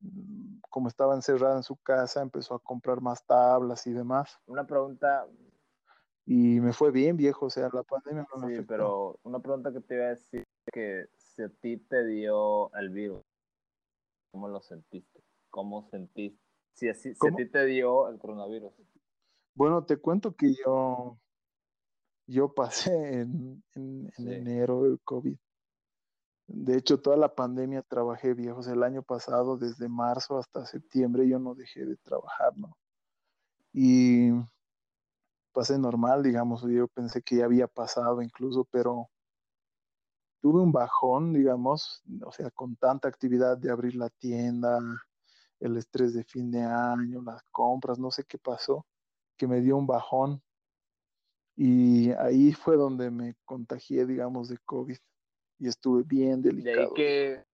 mm, 0.00 0.60
como 0.70 0.88
estaba 0.88 1.14
encerrada 1.14 1.56
en 1.56 1.62
su 1.62 1.76
casa, 1.76 2.22
empezó 2.22 2.54
a 2.54 2.60
comprar 2.60 3.00
más 3.00 3.24
tablas 3.26 3.86
y 3.86 3.92
demás. 3.92 4.38
Una 4.46 4.66
pregunta. 4.66 5.26
Y 6.26 6.58
me 6.60 6.72
fue 6.72 6.90
bien, 6.90 7.16
viejo, 7.16 7.46
o 7.46 7.50
sea, 7.50 7.68
la 7.72 7.82
pandemia 7.82 8.26
no 8.34 8.40
me 8.40 8.46
Sí, 8.46 8.54
afectó. 8.54 8.66
pero 8.66 9.18
una 9.24 9.40
pregunta 9.40 9.72
que 9.72 9.80
te 9.80 9.94
iba 9.94 10.04
a 10.04 10.08
decir, 10.08 10.42
que 10.72 11.06
si 11.34 11.42
a 11.42 11.48
ti 11.48 11.76
te 11.78 12.04
dio 12.06 12.72
el 12.74 12.90
virus, 12.90 13.22
¿cómo 14.30 14.48
lo 14.48 14.60
sentiste? 14.60 15.22
¿Cómo 15.50 15.88
sentiste? 15.90 16.40
Si, 16.72 16.88
a 16.88 16.94
ti 17.36 17.46
te 17.46 17.64
dio 17.66 18.08
el 18.08 18.18
coronavirus. 18.18 18.72
Bueno, 19.54 19.84
te 19.84 19.96
cuento 19.96 20.34
que 20.34 20.54
yo 20.54 21.18
yo 22.26 22.52
pasé 22.52 23.20
en, 23.20 23.62
en, 23.74 24.10
enero 24.16 24.86
el 24.86 25.00
COVID. 25.00 25.36
De 26.46 26.76
hecho, 26.76 27.00
toda 27.00 27.16
la 27.16 27.34
pandemia 27.34 27.82
trabajé 27.82 28.34
viejos. 28.34 28.66
El 28.66 28.82
año 28.82 29.02
pasado, 29.02 29.56
desde 29.56 29.88
marzo 29.88 30.38
hasta 30.38 30.66
septiembre, 30.66 31.28
yo 31.28 31.38
no 31.38 31.54
dejé 31.54 31.84
de 31.84 31.96
trabajar, 31.96 32.56
¿no? 32.56 32.76
Y 33.72 34.30
pasé 35.52 35.78
normal, 35.78 36.22
digamos. 36.22 36.62
Yo 36.62 36.88
pensé 36.88 37.22
que 37.22 37.36
ya 37.36 37.44
había 37.44 37.66
pasado 37.66 38.20
incluso, 38.20 38.64
pero 38.64 39.08
tuve 40.44 40.60
un 40.60 40.72
bajón, 40.72 41.32
digamos, 41.32 42.02
o 42.22 42.30
sea, 42.30 42.50
con 42.50 42.76
tanta 42.76 43.08
actividad 43.08 43.56
de 43.56 43.70
abrir 43.70 43.94
la 43.94 44.10
tienda, 44.10 44.78
el 45.58 45.78
estrés 45.78 46.12
de 46.12 46.22
fin 46.22 46.50
de 46.50 46.60
año, 46.60 47.22
las 47.22 47.42
compras, 47.50 47.98
no 47.98 48.10
sé 48.10 48.24
qué 48.24 48.36
pasó, 48.36 48.84
que 49.38 49.46
me 49.46 49.62
dio 49.62 49.78
un 49.78 49.86
bajón 49.86 50.42
y 51.56 52.10
ahí 52.12 52.52
fue 52.52 52.76
donde 52.76 53.10
me 53.10 53.36
contagié, 53.46 54.04
digamos, 54.04 54.50
de 54.50 54.58
COVID. 54.66 54.98
Y 55.60 55.68
estuve 55.68 56.02
bien 56.02 56.42
delicado. 56.42 56.76
De 56.76 56.82
ahí 56.82 56.90
que... 56.94 57.44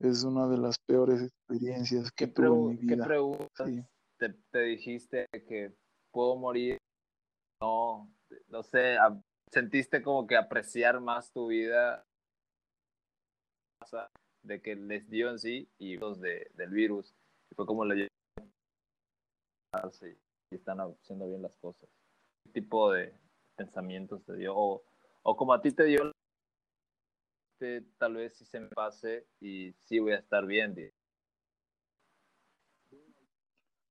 Es 0.00 0.24
una 0.24 0.48
de 0.48 0.58
las 0.58 0.76
peores 0.76 1.22
experiencias 1.22 2.10
que 2.10 2.26
tuve 2.26 2.48
en 2.48 2.66
mi 2.66 2.76
vida. 2.78 2.96
¿Qué 2.96 3.08
preguntas 3.08 3.68
sí. 3.68 3.84
te, 4.18 4.34
te, 4.50 4.60
dijiste 4.62 5.26
que 5.30 5.72
puedo 6.10 6.34
morir? 6.34 6.78
No, 7.60 8.12
no 8.48 8.64
sé, 8.64 8.96
sentiste 9.52 10.02
como 10.02 10.26
que 10.26 10.36
apreciar 10.36 11.00
más 11.00 11.30
tu 11.30 11.46
vida 11.46 12.04
de 14.42 14.62
que 14.62 14.76
les 14.76 15.08
dio 15.08 15.30
en 15.30 15.38
sí 15.38 15.68
y 15.78 15.96
los 15.96 16.20
de, 16.20 16.50
del 16.54 16.70
virus. 16.70 17.14
Y 17.50 17.54
fue 17.54 17.66
como 17.66 17.84
le 17.84 18.08
y 20.50 20.54
están 20.54 20.78
haciendo 20.80 21.28
bien 21.28 21.42
las 21.42 21.54
cosas. 21.56 21.88
¿Qué 22.44 22.60
tipo 22.60 22.90
de 22.92 23.14
pensamientos 23.56 24.24
te 24.24 24.34
dio? 24.34 24.56
O, 24.56 24.82
o 25.22 25.36
como 25.36 25.52
a 25.52 25.60
ti 25.60 25.72
te 25.72 25.84
dio, 25.84 26.10
tal 27.98 28.14
vez 28.14 28.36
si 28.36 28.44
se 28.46 28.60
me 28.60 28.68
pase 28.68 29.26
y 29.40 29.72
sí 29.80 29.98
voy 29.98 30.12
a 30.12 30.18
estar 30.18 30.46
bien. 30.46 30.74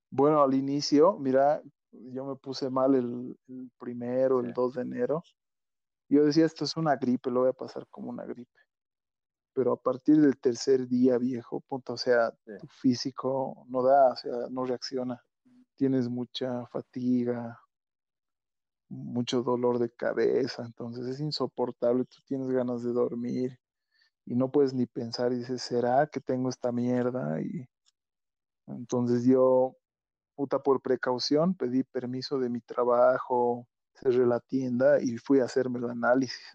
Bueno, 0.10 0.42
al 0.42 0.54
inicio, 0.54 1.18
mira, 1.18 1.62
yo 1.92 2.26
me 2.26 2.36
puse 2.36 2.70
mal 2.70 2.96
el, 2.96 3.38
primero, 3.78 4.40
el 4.40 4.54
2 4.54 4.74
de 4.76 4.82
enero. 4.82 5.24
Yo 6.10 6.26
decía, 6.26 6.46
esto 6.46 6.64
es 6.64 6.78
una 6.78 6.96
gripe, 6.96 7.30
lo 7.30 7.42
voy 7.42 7.50
a 7.50 7.54
pasar 7.54 7.86
como 7.90 8.10
una 8.10 8.26
gripe. 8.26 8.67
Pero 9.58 9.74
a 9.74 9.82
partir 9.82 10.22
del 10.22 10.38
tercer 10.38 10.88
día, 10.88 11.18
viejo, 11.18 11.62
punto, 11.62 11.94
o 11.94 11.98
sea, 11.98 12.30
tu 12.60 12.68
físico 12.68 13.66
no 13.68 13.82
da, 13.82 14.12
o 14.12 14.16
sea, 14.16 14.32
no 14.52 14.66
reacciona. 14.66 15.20
Tienes 15.76 16.08
mucha 16.10 16.68
fatiga, 16.68 17.60
mucho 18.88 19.42
dolor 19.42 19.80
de 19.80 19.90
cabeza, 19.90 20.64
entonces 20.64 21.08
es 21.08 21.20
insoportable, 21.22 22.06
tú 22.06 22.18
tienes 22.28 22.52
ganas 22.52 22.84
de 22.84 22.94
dormir 22.94 23.58
y 24.28 24.36
no 24.36 24.52
puedes 24.52 24.76
ni 24.76 24.86
pensar 24.86 25.34
y 25.34 25.38
dices, 25.38 25.64
¿será 25.64 26.06
que 26.06 26.20
tengo 26.20 26.50
esta 26.50 26.72
mierda? 26.72 27.42
Y 27.42 27.68
entonces 28.68 29.24
yo 29.26 29.76
puta 30.36 30.62
por 30.62 30.84
precaución, 30.84 31.56
pedí 31.56 31.84
permiso 31.84 32.38
de 32.38 32.50
mi 32.50 32.62
trabajo, 32.62 33.68
cerré 33.96 34.28
la 34.28 34.40
tienda 34.40 35.02
y 35.02 35.18
fui 35.18 35.40
a 35.40 35.46
hacerme 35.46 35.80
el 35.80 35.90
análisis. 35.90 36.46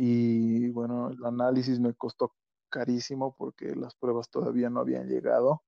Y 0.00 0.70
bueno, 0.70 1.10
el 1.10 1.24
análisis 1.24 1.80
me 1.80 1.92
costó 1.92 2.32
carísimo 2.70 3.34
porque 3.36 3.74
las 3.74 3.96
pruebas 3.96 4.30
todavía 4.30 4.70
no 4.70 4.78
habían 4.78 5.08
llegado. 5.08 5.64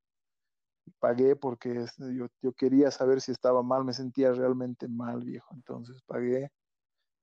Pagué 1.01 1.35
porque 1.35 1.85
yo, 1.99 2.29
yo 2.41 2.53
quería 2.53 2.93
saber 2.93 3.21
si 3.21 3.33
estaba 3.33 3.65
mal, 3.65 3.85
me 3.85 3.93
sentía 3.93 4.31
realmente 4.33 4.87
mal, 4.87 5.25
viejo. 5.25 5.53
Entonces 5.53 6.01
pagué 6.07 6.53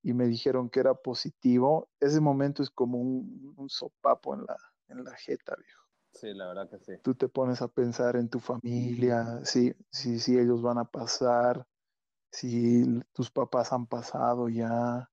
y 0.04 0.14
me 0.14 0.28
dijeron 0.28 0.70
que 0.70 0.82
era 0.82 0.96
positivo. 0.96 1.88
Ese 2.02 2.20
momento 2.20 2.62
es 2.62 2.70
como 2.70 3.00
un, 3.00 3.54
un 3.56 3.70
sopapo 3.70 4.34
en 4.34 4.44
la, 4.44 4.58
en 4.90 5.06
la 5.06 5.16
jeta, 5.16 5.56
viejo. 5.56 5.84
Sí, 6.12 6.34
la 6.34 6.48
verdad 6.48 6.70
que 6.70 6.80
sí. 6.80 6.92
Tú 7.04 7.16
te 7.16 7.30
pones 7.30 7.62
a 7.62 7.70
pensar 7.70 8.18
en 8.18 8.28
tu 8.28 8.42
familia, 8.42 9.46
si, 9.46 9.74
si, 9.92 10.20
si 10.20 10.38
ellos 10.38 10.62
van 10.62 10.78
a 10.78 10.84
pasar, 10.84 11.66
si 12.34 13.02
tus 13.14 13.32
papás 13.32 13.72
han 13.72 13.88
pasado 13.88 14.50
ya. 14.50 15.10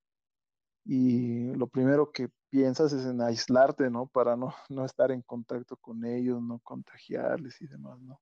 Y 0.85 1.53
lo 1.55 1.67
primero 1.67 2.13
que 2.13 2.29
piensas 2.51 2.93
es 2.93 3.07
en 3.07 3.21
aislarte, 3.21 3.91
¿no? 3.91 4.07
Para 4.07 4.37
no, 4.37 4.55
no 4.69 4.85
estar 4.85 5.11
en 5.11 5.23
contacto 5.23 5.77
con 5.77 6.05
ellos, 6.05 6.43
no 6.43 6.61
contagiarles 6.61 7.61
y 7.63 7.67
demás, 7.67 8.01
¿no? 8.01 8.21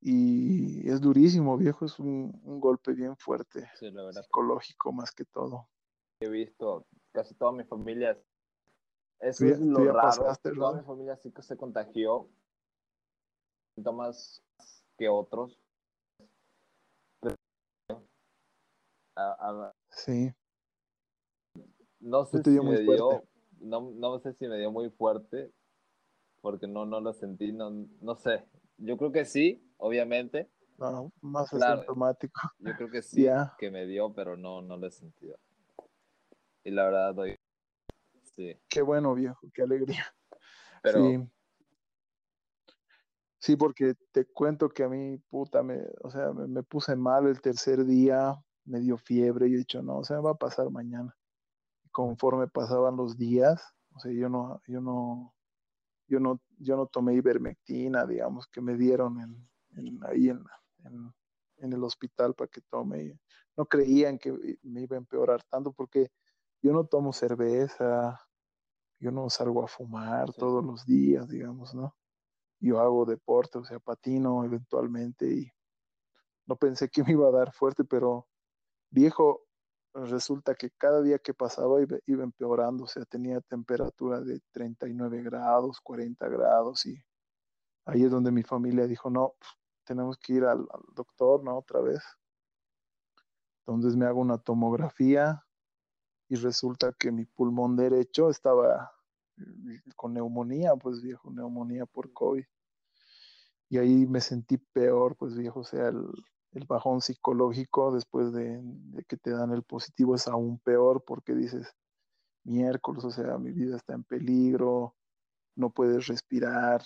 Y 0.00 0.88
es 0.90 1.00
durísimo, 1.00 1.56
viejo, 1.56 1.86
es 1.86 1.98
un, 1.98 2.38
un 2.44 2.60
golpe 2.60 2.92
bien 2.92 3.16
fuerte, 3.16 3.70
sí, 3.74 3.90
la 3.90 4.04
verdad. 4.04 4.22
psicológico 4.22 4.92
más 4.92 5.10
que 5.12 5.24
todo. 5.24 5.68
He 6.20 6.28
visto 6.28 6.86
casi 7.12 7.34
toda 7.34 7.52
mi 7.52 7.64
familia 7.64 8.18
eso 9.24 9.46
es 9.46 9.58
lo 9.58 9.92
raro. 9.92 10.36
Toda 10.42 10.74
mi 10.74 10.82
familia 10.82 11.16
sí 11.16 11.32
que 11.32 11.42
se 11.42 11.56
contagió. 11.56 12.28
Síntomas 13.74 14.42
que 14.98 15.08
otros. 15.08 15.58
sí. 19.88 20.34
No 22.04 22.26
sé 22.26 22.42
si 22.42 22.50
me 22.50 22.80
dio, 22.80 23.24
no, 23.60 23.90
no, 23.96 24.18
sé 24.18 24.34
si 24.34 24.46
me 24.46 24.58
dio 24.58 24.70
muy 24.70 24.90
fuerte, 24.90 25.50
porque 26.42 26.68
no, 26.68 26.84
no 26.84 27.00
lo 27.00 27.14
sentí, 27.14 27.50
no, 27.50 27.70
no 28.02 28.14
sé. 28.16 28.44
Yo 28.76 28.98
creo 28.98 29.10
que 29.10 29.24
sí, 29.24 29.66
obviamente. 29.78 30.50
No, 30.76 31.10
más 31.22 31.52
asintomático. 31.54 32.40
Yo 32.58 32.76
creo 32.76 32.90
que 32.90 33.00
sí, 33.00 33.26
que 33.58 33.70
me 33.70 33.86
dio, 33.86 34.12
pero 34.12 34.36
no, 34.36 34.60
no 34.60 34.76
lo 34.76 34.86
he 34.86 34.90
sentido. 34.90 35.38
Y 36.62 36.72
la 36.72 36.84
verdad 36.84 37.14
doy 37.14 37.36
Qué 38.68 38.82
bueno, 38.82 39.14
viejo, 39.14 39.48
qué 39.54 39.62
alegría. 39.62 40.04
Sí. 40.84 41.26
Sí, 43.38 43.56
porque 43.56 43.94
te 44.12 44.26
cuento 44.26 44.68
que 44.68 44.82
a 44.82 44.88
mí, 44.88 45.16
puta, 45.30 45.62
me, 45.62 45.80
o 46.02 46.10
sea, 46.10 46.32
me, 46.32 46.62
puse 46.62 46.96
mal 46.96 47.26
el 47.26 47.40
tercer 47.40 47.86
día, 47.86 48.34
me 48.66 48.80
dio 48.80 48.98
fiebre, 48.98 49.48
y 49.48 49.54
he 49.54 49.58
dicho, 49.58 49.82
no, 49.82 49.98
o 49.98 50.04
sea, 50.04 50.20
va 50.20 50.32
a 50.32 50.36
pasar 50.36 50.70
mañana. 50.70 51.14
Conforme 51.94 52.48
pasaban 52.48 52.96
los 52.96 53.16
días, 53.16 53.72
o 53.94 54.00
sea, 54.00 54.10
yo 54.10 54.28
no, 54.28 54.60
yo 54.66 54.80
no, 54.80 55.32
yo 56.08 56.18
no, 56.18 56.40
yo 56.58 56.76
no 56.76 56.86
tomé 56.86 57.14
ivermectina, 57.14 58.04
digamos, 58.04 58.48
que 58.48 58.60
me 58.60 58.76
dieron 58.76 59.20
en, 59.20 60.00
ahí 60.04 60.28
en, 60.28 60.42
en, 61.58 61.72
el 61.72 61.84
hospital 61.84 62.34
para 62.34 62.48
que 62.48 62.62
tome. 62.62 63.16
No 63.56 63.66
creían 63.66 64.18
que 64.18 64.58
me 64.62 64.82
iba 64.82 64.96
a 64.96 64.98
empeorar 64.98 65.44
tanto 65.44 65.72
porque 65.72 66.10
yo 66.62 66.72
no 66.72 66.84
tomo 66.84 67.12
cerveza, 67.12 68.20
yo 68.98 69.12
no 69.12 69.30
salgo 69.30 69.62
a 69.62 69.68
fumar 69.68 70.32
todos 70.32 70.64
los 70.64 70.84
días, 70.84 71.28
digamos, 71.28 71.76
¿no? 71.76 71.94
Yo 72.58 72.80
hago 72.80 73.04
deporte, 73.04 73.58
o 73.58 73.64
sea, 73.64 73.78
patino 73.78 74.44
eventualmente 74.44 75.32
y 75.32 75.52
no 76.46 76.56
pensé 76.56 76.88
que 76.88 77.04
me 77.04 77.12
iba 77.12 77.28
a 77.28 77.32
dar 77.32 77.52
fuerte, 77.52 77.84
pero 77.84 78.26
viejo, 78.90 79.46
resulta 79.94 80.54
que 80.54 80.70
cada 80.70 81.02
día 81.02 81.18
que 81.18 81.34
pasaba 81.34 81.80
iba, 81.80 82.24
empeorando, 82.24 82.84
o 82.84 82.86
sea, 82.86 83.04
tenía 83.04 83.40
temperatura 83.40 84.20
de 84.20 84.40
39 84.52 85.22
grados, 85.22 85.80
40 85.80 86.28
grados 86.28 86.84
y 86.86 87.02
ahí 87.86 88.04
es 88.04 88.10
donde 88.10 88.32
mi 88.32 88.42
familia 88.42 88.86
dijo, 88.86 89.10
no, 89.10 89.34
tenemos 89.84 90.18
que 90.18 90.34
ir 90.34 90.44
al, 90.44 90.60
al 90.60 90.82
doctor, 90.94 91.44
¿no? 91.44 91.58
Otra 91.58 91.80
vez. 91.80 92.02
Entonces 93.60 93.96
me 93.96 94.06
hago 94.06 94.20
una 94.20 94.38
tomografía, 94.38 95.44
y 96.28 96.36
resulta 96.36 96.92
que 96.92 97.12
mi 97.12 97.24
pulmón 97.26 97.76
derecho 97.76 98.30
estaba 98.30 98.92
con 99.96 100.14
neumonía, 100.14 100.74
pues 100.76 101.02
viejo, 101.02 101.30
neumonía 101.30 101.86
por 101.86 102.12
COVID. 102.12 102.44
Y 103.68 103.78
ahí 103.78 104.06
me 104.06 104.20
sentí 104.20 104.56
peor, 104.56 105.16
pues 105.16 105.36
viejo, 105.36 105.60
o 105.60 105.64
sea, 105.64 105.88
el, 105.88 106.06
bajón 106.68 107.00
psicológico 107.00 107.92
después 107.92 108.32
de, 108.32 108.62
que 109.08 109.16
te 109.16 109.30
dan 109.30 109.52
el 109.52 109.62
positivo 109.62 110.14
es 110.14 110.28
aún 110.28 110.58
peor 110.60 111.02
porque 111.04 111.34
dices, 111.34 111.74
miércoles, 112.44 113.04
o 113.04 113.10
sea, 113.10 113.38
mi 113.38 113.50
vida 113.50 113.76
está 113.76 113.94
en 113.94 114.04
peligro, 114.04 114.94
no 115.56 115.70
puedes 115.70 116.06
respirar, 116.06 116.82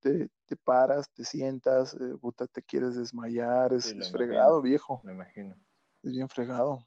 te, 0.00 0.28
paras, 0.64 1.10
te 1.10 1.24
sientas, 1.24 1.94
eh, 1.94 2.14
te 2.52 2.62
quieres 2.62 2.96
desmayar, 2.96 3.72
es, 3.72 3.94
fregado, 4.10 4.60
viejo. 4.60 5.00
Me 5.04 5.12
imagino. 5.12 5.56
Es 6.02 6.12
bien 6.12 6.28
fregado. 6.28 6.86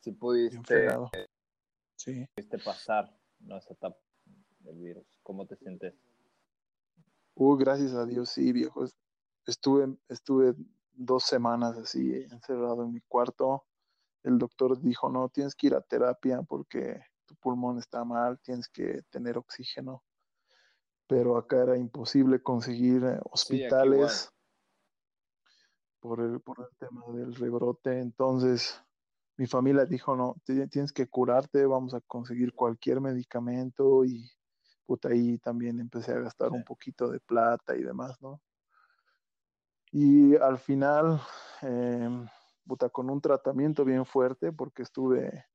Si 0.00 0.12
pudiste, 0.12 0.88
sí. 1.96 2.26
pudiste 2.34 2.58
pasar 2.58 3.16
¿no? 3.40 3.58
esa 3.58 3.74
etapa 3.74 3.98
del 4.60 4.78
virus, 4.78 5.06
¿cómo 5.22 5.46
te 5.46 5.56
sientes? 5.56 5.94
Uh, 7.34 7.56
gracias 7.56 7.92
a 7.92 8.06
Dios, 8.06 8.30
sí, 8.30 8.52
viejo. 8.52 8.86
Estuve, 9.46 9.96
estuve 10.08 10.54
dos 10.92 11.24
semanas 11.24 11.76
así 11.78 12.14
encerrado 12.30 12.82
en 12.84 12.92
mi 12.92 13.00
cuarto. 13.00 13.64
El 14.22 14.38
doctor 14.38 14.80
dijo, 14.80 15.08
no, 15.08 15.28
tienes 15.28 15.54
que 15.54 15.68
ir 15.68 15.74
a 15.74 15.80
terapia 15.80 16.42
porque 16.42 17.00
tu 17.26 17.36
pulmón 17.36 17.78
está 17.78 18.04
mal, 18.04 18.38
tienes 18.40 18.68
que 18.68 19.02
tener 19.10 19.38
oxígeno. 19.38 20.02
Pero 21.06 21.36
acá 21.36 21.62
era 21.62 21.76
imposible 21.76 22.42
conseguir 22.42 23.04
eh, 23.04 23.20
hospitales 23.30 24.32
por, 26.00 26.20
el, 26.20 26.40
por 26.40 26.60
el 26.60 26.76
tema 26.78 27.04
del 27.12 27.34
rebrote. 27.34 28.00
Entonces, 28.00 28.82
mi 29.36 29.46
familia 29.46 29.84
dijo, 29.84 30.16
no, 30.16 30.34
tienes 30.44 30.92
que 30.92 31.06
curarte, 31.06 31.64
vamos 31.66 31.94
a 31.94 32.00
conseguir 32.00 32.54
cualquier 32.54 33.00
medicamento 33.00 34.04
y 34.04 34.28
puta, 34.86 35.08
ahí 35.08 35.38
también 35.38 35.78
empecé 35.80 36.12
a 36.12 36.20
gastar 36.20 36.50
un 36.52 36.64
poquito 36.64 37.08
de 37.08 37.20
plata 37.20 37.76
y 37.76 37.82
demás, 37.82 38.20
¿no? 38.22 38.40
Y 39.96 40.36
al 40.36 40.58
final, 40.58 41.22
em, 41.62 42.26
con 42.92 43.08
un 43.08 43.20
tratamiento 43.20 43.82
bien 43.82 44.04
fuerte, 44.04 44.52
porque 44.52 44.82
estuve 44.82 45.46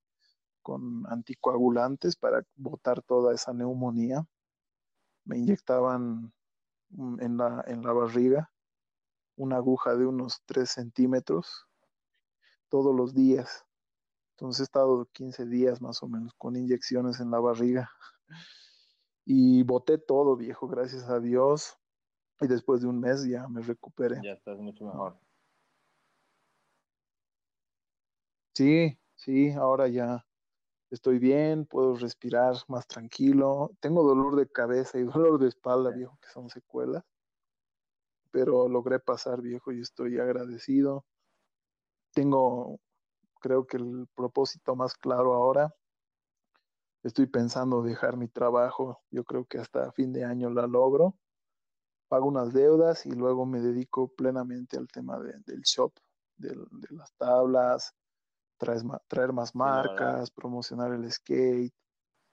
con 0.64 1.04
anticoagulantes 1.08 2.16
para 2.16 2.44
botar 2.56 3.04
toda 3.04 3.34
esa 3.36 3.54
neumonía, 3.54 4.26
me 5.26 5.38
inyectaban 5.38 6.34
en 7.20 7.38
la, 7.38 7.64
en 7.68 7.84
la 7.84 7.94
barriga 7.94 8.52
una 9.36 9.58
aguja 9.58 9.96
de 9.96 10.08
unos 10.08 10.42
3 10.46 10.70
centímetros 10.70 11.68
todos 12.68 12.96
los 12.96 13.14
días 13.14 13.66
entonces 14.42 14.62
he 14.62 14.64
estado 14.64 15.08
15 15.14 15.46
días 15.46 15.84
más 15.84 16.02
o 16.02 16.08
menos 16.08 16.34
con 16.36 16.56
inyecciones 16.56 17.20
en 17.20 17.30
la 17.30 17.40
barriga. 17.40 17.92
Y 19.24 19.62
boté 19.62 20.00
todo, 20.00 20.36
viejo, 20.36 20.68
gracias 20.68 21.08
a 21.12 21.20
Dios. 21.20 21.78
Y 22.42 22.48
después 22.48 22.82
de 22.82 22.88
un 22.88 23.00
mes 23.00 23.24
ya 23.24 23.48
me 23.48 23.62
recuperé. 23.62 24.20
Ya 24.24 24.32
estás 24.32 24.58
mucho 24.58 24.86
mejor. 24.86 25.18
Sí, 28.56 29.00
sí, 29.16 29.52
ahora 29.52 29.88
ya, 29.88 30.26
estoy 30.90 31.20
bien, 31.20 31.66
puedo 31.66 31.96
respirar 31.96 32.56
más 32.68 32.86
tranquilo. 32.88 33.72
Tengo 33.80 34.04
dolor 34.04 34.36
de 34.36 34.48
cabeza 34.50 34.98
y 35.00 35.04
dolor 35.26 35.40
de 35.40 35.48
espalda, 35.48 35.92
viejo, 35.92 36.18
que 36.22 36.30
son 36.30 36.50
secuelas. 36.50 37.04
Pero 38.32 38.68
logré 38.68 39.00
pasar, 39.00 39.42
viejo, 39.42 39.72
y 39.72 39.82
estoy 39.82 40.20
agradecido. 40.20 41.06
Tengo, 42.14 42.80
creo 43.40 43.66
que 43.66 43.78
el 43.78 44.08
propósito 44.16 44.76
más 44.76 44.96
claro 44.96 45.34
ahora. 45.34 45.74
Estoy 47.04 47.26
pensando 47.26 47.82
dejar 47.82 48.18
mi 48.18 48.28
trabajo. 48.28 49.02
Yo 49.12 49.24
creo 49.24 49.46
que 49.46 49.58
hasta 49.60 49.92
fin 49.92 50.14
de 50.14 50.24
año 50.24 50.50
la 50.50 50.68
logro. 50.68 51.16
Pago 52.12 52.28
unas 52.28 52.52
deudas 52.52 53.06
y 53.06 53.12
luego 53.12 53.46
me 53.46 53.62
dedico 53.62 54.10
plenamente 54.10 54.76
al 54.76 54.90
tema 54.90 55.18
del 55.18 55.62
shop, 55.62 55.94
de 56.36 56.58
las 56.90 57.14
tablas, 57.14 57.96
traer 59.08 59.32
más 59.32 59.56
marcas, 59.56 60.30
promocionar 60.30 60.92
el 60.92 61.10
skate, 61.10 61.74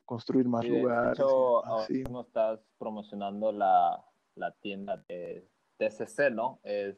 construir 0.05 0.49
más 0.49 0.67
lugares. 0.67 1.17
De 1.17 1.23
hecho, 1.23 1.65
ahora 1.65 1.87
mismo 1.89 2.23
estás 2.23 2.59
promocionando 2.77 3.53
la, 3.53 4.05
la 4.35 4.51
tienda 4.61 4.97
de 5.07 5.49
TCC, 5.77 6.33
¿no? 6.33 6.59
Es. 6.65 6.97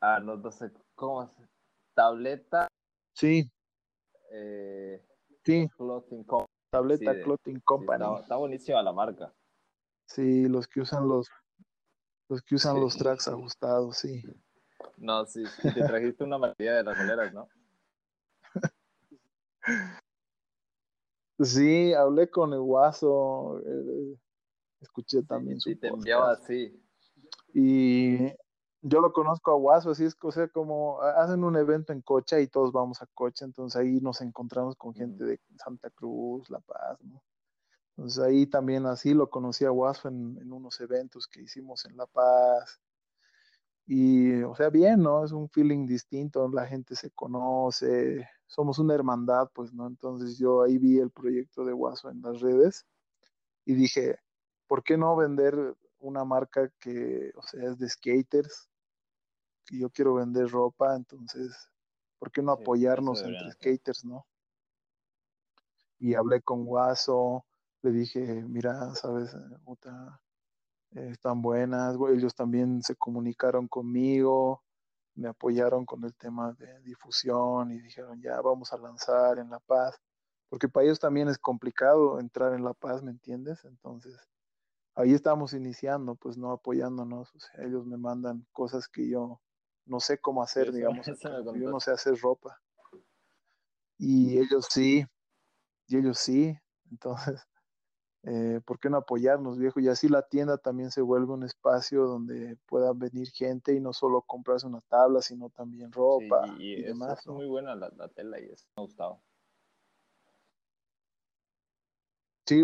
Ah, 0.00 0.18
no, 0.18 0.50
sé 0.50 0.72
cómo 0.96 1.22
es. 1.22 1.30
Tableta. 1.94 2.66
Sí. 3.14 3.48
Eh, 4.32 5.00
sí. 5.44 5.68
Clothing. 5.76 6.26
Tableta 6.72 7.14
Clothing 7.22 7.60
Company. 7.60 8.04
está, 8.20 8.34
buenísima 8.34 8.82
la 8.82 8.92
marca. 8.92 9.32
Sí, 10.14 10.46
los 10.46 10.68
que 10.68 10.82
usan 10.82 11.08
los 11.08 11.30
los 12.28 12.42
que 12.42 12.56
usan 12.56 12.78
los 12.78 12.96
tracks 12.96 13.28
ajustados, 13.28 13.96
sí. 13.96 14.22
No, 14.98 15.24
sí, 15.24 15.44
sí, 15.46 15.72
te 15.72 15.82
trajiste 15.84 16.22
una 16.24 16.36
mayoría 16.36 16.74
de 16.74 16.84
las 16.84 16.98
boleras, 16.98 17.32
¿no? 17.32 17.48
Sí, 21.38 21.94
hablé 21.94 22.30
con 22.30 22.52
el 22.52 22.60
Guaso, 22.60 23.58
eh, 23.66 24.18
escuché 24.80 25.22
también 25.22 25.58
su 25.60 25.70
sí, 25.70 25.76
te 25.76 25.88
enviaba 25.88 26.32
así. 26.32 26.78
Y 27.54 28.28
yo 28.82 29.00
lo 29.00 29.12
conozco 29.12 29.50
a 29.50 29.56
Guaso, 29.56 29.92
así 29.92 30.04
es, 30.04 30.16
o 30.20 30.30
sea, 30.30 30.46
como 30.48 31.00
hacen 31.00 31.42
un 31.42 31.56
evento 31.56 31.92
en 31.92 32.02
Cocha 32.02 32.38
y 32.38 32.48
todos 32.48 32.70
vamos 32.70 33.00
a 33.00 33.06
Cocha, 33.14 33.46
entonces 33.46 33.80
ahí 33.80 34.00
nos 34.00 34.20
encontramos 34.20 34.76
con 34.76 34.94
gente 34.94 35.24
de 35.24 35.40
Santa 35.56 35.88
Cruz, 35.90 36.50
La 36.50 36.60
Paz, 36.60 36.98
¿no? 37.02 37.22
Entonces 37.96 38.22
ahí 38.22 38.46
también 38.46 38.86
así 38.86 39.14
lo 39.14 39.28
conocí 39.28 39.64
a 39.64 39.70
Guaso 39.70 40.08
en, 40.08 40.38
en 40.40 40.52
unos 40.52 40.80
eventos 40.80 41.26
que 41.26 41.42
hicimos 41.42 41.84
en 41.84 41.96
La 41.96 42.06
Paz, 42.06 42.80
y, 43.86 44.42
o 44.42 44.54
sea, 44.54 44.70
bien, 44.70 45.02
¿no? 45.02 45.24
Es 45.24 45.32
un 45.32 45.48
feeling 45.48 45.86
distinto, 45.86 46.48
la 46.48 46.66
gente 46.66 46.94
se 46.94 47.10
conoce, 47.10 48.28
somos 48.46 48.78
una 48.78 48.94
hermandad, 48.94 49.50
pues, 49.52 49.72
¿no? 49.72 49.86
Entonces 49.86 50.38
yo 50.38 50.62
ahí 50.62 50.78
vi 50.78 50.98
el 50.98 51.10
proyecto 51.10 51.64
de 51.64 51.72
Guaso 51.72 52.08
en 52.10 52.22
las 52.22 52.40
redes 52.40 52.86
y 53.64 53.74
dije, 53.74 54.18
¿por 54.66 54.84
qué 54.84 54.96
no 54.96 55.16
vender 55.16 55.76
una 55.98 56.24
marca 56.24 56.70
que, 56.78 57.32
o 57.36 57.42
sea, 57.42 57.70
es 57.70 57.78
de 57.78 57.88
skaters? 57.88 58.70
Que 59.66 59.78
yo 59.78 59.90
quiero 59.90 60.14
vender 60.14 60.48
ropa, 60.48 60.94
entonces, 60.94 61.54
¿por 62.18 62.30
qué 62.30 62.40
no 62.40 62.52
apoyarnos 62.52 63.22
entre 63.22 63.50
skaters, 63.52 64.04
no? 64.04 64.26
Y 65.98 66.14
hablé 66.14 66.40
con 66.40 66.64
Guaso, 66.64 67.44
le 67.82 67.90
dije, 67.90 68.44
mira, 68.48 68.94
sabes, 68.94 69.36
puta, 69.64 70.20
están 70.92 71.42
buenas, 71.42 71.96
ellos 72.10 72.34
también 72.34 72.82
se 72.82 72.94
comunicaron 72.94 73.66
conmigo, 73.66 74.62
me 75.14 75.28
apoyaron 75.28 75.84
con 75.84 76.04
el 76.04 76.14
tema 76.14 76.52
de 76.52 76.80
difusión 76.80 77.72
y 77.72 77.80
dijeron, 77.80 78.20
ya 78.22 78.40
vamos 78.40 78.72
a 78.72 78.78
lanzar 78.78 79.38
en 79.38 79.50
La 79.50 79.58
Paz, 79.58 80.00
porque 80.48 80.68
para 80.68 80.84
ellos 80.84 81.00
también 81.00 81.28
es 81.28 81.38
complicado 81.38 82.20
entrar 82.20 82.54
en 82.54 82.64
La 82.64 82.72
Paz, 82.72 83.02
¿me 83.02 83.10
entiendes? 83.10 83.64
Entonces, 83.64 84.16
ahí 84.94 85.12
estamos 85.12 85.52
iniciando, 85.52 86.14
pues 86.14 86.36
no 86.36 86.52
apoyándonos, 86.52 87.34
o 87.34 87.40
sea, 87.40 87.64
ellos 87.64 87.84
me 87.84 87.96
mandan 87.96 88.46
cosas 88.52 88.88
que 88.88 89.08
yo 89.08 89.40
no 89.86 89.98
sé 89.98 90.18
cómo 90.18 90.42
hacer, 90.42 90.72
digamos, 90.72 91.06
yo 91.56 91.70
no 91.70 91.80
sé 91.80 91.90
hacer 91.90 92.16
ropa. 92.20 92.60
Y 93.98 94.38
ellos 94.38 94.66
sí, 94.70 95.04
y 95.86 95.96
ellos 95.96 96.18
sí, 96.18 96.56
entonces 96.90 97.46
eh, 98.24 98.60
¿por 98.64 98.78
qué 98.78 98.88
no 98.88 98.98
apoyarnos, 98.98 99.58
viejo? 99.58 99.80
Y 99.80 99.88
así 99.88 100.08
la 100.08 100.22
tienda 100.22 100.56
también 100.56 100.92
se 100.92 101.00
vuelve 101.00 101.32
un 101.32 101.42
espacio 101.42 102.06
donde 102.06 102.56
pueda 102.66 102.92
venir 102.92 103.28
gente 103.30 103.74
y 103.74 103.80
no 103.80 103.92
solo 103.92 104.22
comprarse 104.22 104.66
una 104.66 104.80
tabla, 104.82 105.20
sino 105.22 105.50
también 105.50 105.90
ropa 105.90 106.46
y, 106.58 106.82
demás. 106.82 107.18
Es 107.18 107.26
muy 107.26 107.48
buena 107.48 107.74
la, 107.74 107.90
tela 108.14 108.40
y 108.40 108.44
es, 108.44 108.64
me 108.76 108.82
ha 108.82 108.82
gustado. 108.82 109.20
Sí, 112.46 112.62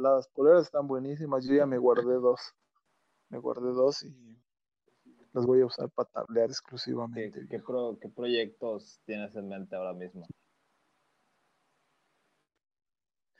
las 0.00 0.28
poleras 0.28 0.64
están 0.64 0.86
buenísimas. 0.86 1.44
Yo 1.46 1.54
ya 1.54 1.66
me 1.66 1.78
guardé 1.78 2.14
dos. 2.14 2.40
Me 3.30 3.38
guardé 3.38 3.72
dos 3.72 4.02
y 4.02 4.38
las 5.32 5.46
voy 5.46 5.60
a 5.60 5.66
usar 5.66 5.88
para 5.90 6.08
tablear 6.08 6.50
exclusivamente. 6.50 7.46
¿Qué, 7.48 7.62
qué 8.00 8.08
proyectos 8.08 9.00
tienes 9.04 9.34
en 9.36 9.48
mente 9.48 9.76
ahora 9.76 9.92
mismo? 9.92 10.26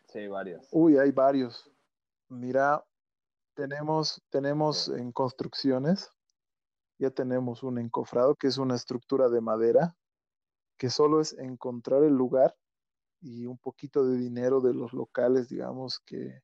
Sí, 0.09 0.27
varios. 0.27 0.67
Uy, 0.73 0.97
hay 0.97 1.13
varios. 1.13 1.71
Mira, 2.29 2.83
tenemos, 3.55 4.23
tenemos 4.31 4.89
en 4.89 5.13
construcciones, 5.13 6.11
ya 6.99 7.11
tenemos 7.11 7.63
un 7.63 7.79
encofrado 7.79 8.35
que 8.35 8.47
es 8.47 8.57
una 8.57 8.75
estructura 8.75 9.29
de 9.29 9.41
madera, 9.41 9.97
que 10.79 10.89
solo 10.89 11.21
es 11.21 11.37
encontrar 11.39 12.05
el 12.05 12.15
lugar 12.15 12.57
y 13.21 13.47
un 13.47 13.59
poquito 13.59 14.07
de 14.07 14.17
dinero 14.17 14.61
de 14.61 14.73
los 14.73 14.93
locales, 14.93 15.49
digamos, 15.49 16.01
que, 16.01 16.41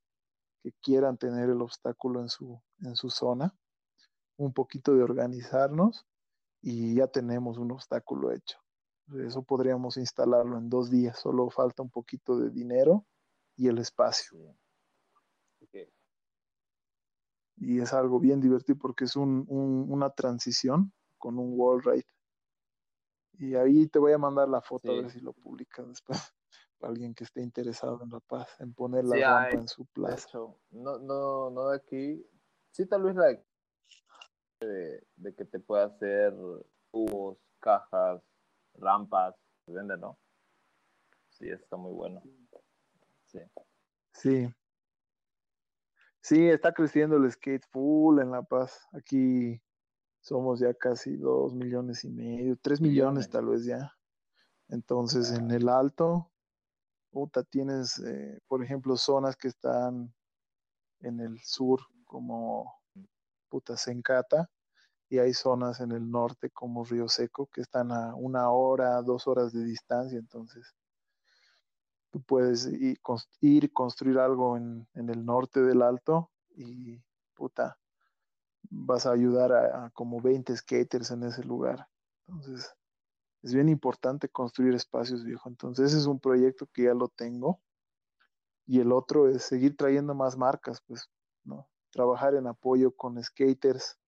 que 0.63 0.73
quieran 0.83 1.17
tener 1.17 1.49
el 1.49 1.63
obstáculo 1.63 2.21
en 2.21 2.29
su, 2.29 2.61
en 2.81 2.97
su 2.97 3.09
zona, 3.09 3.57
un 4.37 4.53
poquito 4.53 4.95
de 4.95 5.03
organizarnos 5.03 6.07
y 6.61 6.97
ya 6.97 7.07
tenemos 7.07 7.57
un 7.57 7.73
obstáculo 7.73 8.31
hecho. 8.33 8.59
Eso 9.21 9.43
podríamos 9.43 9.97
instalarlo 9.97 10.59
en 10.59 10.69
dos 10.69 10.91
días, 10.91 11.19
solo 11.19 11.49
falta 11.49 11.83
un 11.83 11.91
poquito 11.91 12.39
de 12.39 12.51
dinero 12.51 13.07
y 13.57 13.69
el 13.69 13.79
espacio. 13.79 14.57
Y 17.57 17.81
es 17.81 17.93
algo 17.93 18.19
bien 18.19 18.41
divertido 18.41 18.79
porque 18.79 19.05
es 19.05 19.17
un, 19.17 19.47
una 19.49 20.11
transición 20.11 20.93
con 21.19 21.39
un 21.39 21.55
wall 21.57 21.83
ride. 21.83 22.07
Y 23.39 23.55
ahí 23.55 23.87
te 23.89 23.99
voy 23.99 24.13
a 24.13 24.19
mandar 24.19 24.49
la 24.49 24.61
foto 24.61 24.91
a 24.91 24.95
ver 24.97 25.11
si 25.11 25.21
lo 25.21 25.33
publicas 25.33 25.87
después. 25.89 26.19
Para 26.79 26.93
alguien 26.93 27.15
que 27.15 27.25
esté 27.25 27.41
interesado 27.41 28.03
en 28.03 28.11
La 28.11 28.21
Paz, 28.21 28.49
en 28.59 28.75
poner 28.75 29.05
la 29.05 29.17
rampa 29.17 29.57
en 29.57 29.69
su 29.69 29.87
plaza. 29.87 30.29
no, 30.71 30.99
no, 30.99 31.51
no 31.51 31.69
de 31.69 31.77
aquí. 31.77 32.27
Sí, 32.73 32.87
tal 32.87 33.05
vez 33.05 33.15
la 33.15 33.27
de, 34.61 35.07
de 35.17 35.35
que 35.35 35.45
te 35.45 35.61
pueda 35.61 35.85
hacer 35.85 36.35
tubos, 36.91 37.39
cajas, 37.61 38.21
rampas, 38.75 39.35
vende, 39.67 39.97
¿no? 39.97 40.19
Sí, 41.31 41.49
está 41.49 41.77
muy 41.77 41.93
bueno. 41.93 42.23
Sí. 44.13 44.49
Sí. 46.21 46.49
está 46.49 46.73
creciendo 46.73 47.17
el 47.17 47.31
skate 47.31 47.67
full 47.71 48.21
en 48.21 48.31
La 48.31 48.43
Paz. 48.43 48.87
Aquí 48.93 49.61
somos 50.21 50.61
ya 50.61 50.73
casi 50.75 51.17
dos 51.17 51.55
millones 51.55 52.05
y 52.05 52.11
medio, 52.11 52.57
tres 52.57 52.81
millones, 52.81 53.29
tal 53.29 53.47
vez 53.47 53.65
ya. 53.65 53.93
Entonces, 54.69 55.31
en 55.33 55.51
el 55.51 55.69
alto, 55.69 56.33
puta, 57.11 57.43
tienes, 57.45 57.99
eh, 57.99 58.41
por 58.49 58.65
ejemplo, 58.65 58.97
zonas 58.97 59.37
que 59.37 59.49
están 59.49 60.15
en 61.01 61.21
el 61.21 61.39
sur, 61.41 61.81
como 62.07 62.75
puta 63.51 63.77
Sencata, 63.77 64.51
y 65.11 65.19
hay 65.19 65.35
zonas 65.35 65.81
en 65.81 65.93
el 65.93 66.11
norte, 66.11 66.51
como 66.51 66.85
Río 66.85 67.09
Seco, 67.09 67.47
que 67.53 67.61
están 67.61 67.93
a 67.93 68.15
una 68.15 68.51
hora, 68.51 69.03
dos 69.03 69.27
horas 69.27 69.53
de 69.53 69.63
distancia. 69.65 70.19
Entonces, 70.19 70.75
Tú 72.15 72.23
puedes 72.23 72.67
ir, 72.67 73.01
ir 73.41 73.73
construir 73.73 74.19
algo 74.21 74.57
en, 74.57 74.87
el 74.95 75.25
norte 75.27 75.61
del 75.61 75.83
Alto 75.83 76.31
y 76.55 77.03
puta, 77.35 77.77
vas 78.71 79.05
a 79.07 79.11
ayudar 79.11 79.53
a, 79.53 79.91
como 79.91 80.21
20 80.21 80.57
skaters 80.57 81.11
en 81.11 81.25
ese 81.25 81.43
lugar. 81.43 81.89
Entonces, 82.29 82.73
es 83.43 83.53
bien 83.53 83.69
importante 83.69 84.29
construir 84.29 84.77
espacios, 84.77 85.25
viejo. 85.25 85.49
Entonces, 85.49 85.87
ese 85.87 85.99
es 85.99 86.07
un 86.07 86.21
proyecto 86.21 86.69
que 86.73 86.85
ya 86.85 86.95
lo 86.95 87.09
tengo. 87.09 87.61
Y 88.65 88.79
el 88.79 88.93
otro 88.93 89.29
es 89.29 89.43
seguir 89.43 89.77
trayendo 89.77 90.15
más 90.15 90.37
marcas, 90.37 90.85
pues, 90.87 91.11
¿no? 91.43 91.69
Trabajar 91.91 92.37
en 92.37 92.47
apoyo 92.47 92.93
con 92.93 93.21
skaters, 93.21 93.99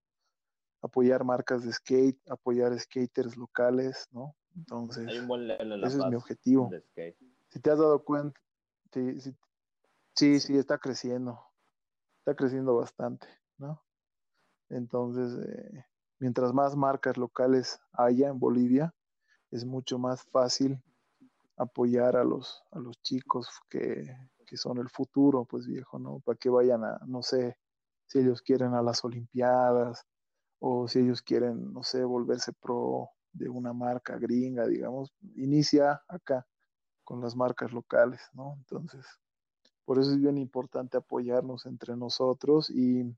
apoyar 0.81 1.25
marcas 1.25 1.65
de 1.65 1.73
skate, 1.73 2.21
apoyar 2.31 2.79
skaters 2.79 3.37
locales, 3.37 4.07
¿no? 4.13 4.37
Entonces, 4.55 5.09
ese 5.09 5.99
es 5.99 6.07
mi 6.07 6.15
objetivo 6.15 6.71
si 7.57 7.63
te 7.63 7.71
has 7.71 7.79
dado 7.79 8.05
cuenta, 8.05 8.39
sí, 8.93 9.19
sí, 10.15 10.41
sí, 10.41 10.59
está 10.59 10.77
creciendo, 10.77 11.41
está 12.19 12.35
creciendo 12.35 12.77
bastante, 12.77 13.27
¿no? 13.57 13.83
Entonces, 14.69 15.43
eh, 15.49 15.87
mientras 16.19 16.53
más 16.53 16.77
marcas 16.77 17.17
locales 17.17 17.81
haya 17.93 18.29
en 18.29 18.39
Bolivia, 18.39 18.95
es 19.51 19.65
mucho 19.65 19.99
más 19.99 20.23
fácil 20.25 20.83
apoyar 21.57 22.17
a 22.17 22.25
los, 22.25 22.63
a 22.73 22.79
los 22.79 23.01
chicos 23.01 23.49
que, 23.71 24.15
que 24.47 24.59
son 24.59 24.77
el 24.77 24.91
futuro, 24.91 25.47
pues 25.47 25.67
viejo, 25.67 25.99
¿no? 25.99 26.21
Para 26.21 26.37
que 26.37 26.51
vayan 26.51 26.85
a, 26.85 27.01
no 27.07 27.23
sé, 27.23 27.57
si 28.05 28.19
ellos 28.19 28.43
quieren 28.43 28.75
a 28.75 28.83
las 28.83 29.03
Olimpiadas 29.03 30.05
o 30.59 30.89
si 30.89 30.99
ellos 30.99 31.23
quieren, 31.23 31.73
no 31.73 31.83
sé, 31.83 32.05
volverse 32.05 32.53
pro 32.53 33.09
de 33.33 33.49
una 33.49 33.73
marca 33.73 34.19
gringa, 34.19 34.67
digamos, 34.67 35.11
inicia 35.37 36.03
acá 36.07 36.47
con 37.07 37.21
las 37.21 37.37
marcas 37.37 37.73
locales, 37.73 38.21
¿no? 38.35 38.55
Entonces, 38.59 39.07
por 39.85 39.99
eso 40.01 40.11
es 40.11 40.19
bien 40.19 40.37
importante 40.37 40.97
apoyarnos 40.99 41.65
entre 41.65 41.97
nosotros 41.97 42.69
y 42.69 43.17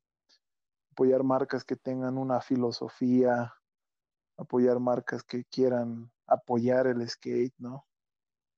apoyar 0.92 1.24
marcas 1.24 1.64
que 1.64 1.74
tengan 1.74 2.18
una 2.18 2.42
filosofía, 2.42 3.54
apoyar 4.36 4.78
marcas 4.78 5.22
que 5.22 5.44
quieran 5.46 6.12
apoyar 6.26 6.86
el 6.86 7.08
skate, 7.08 7.54
¿no? 7.56 7.86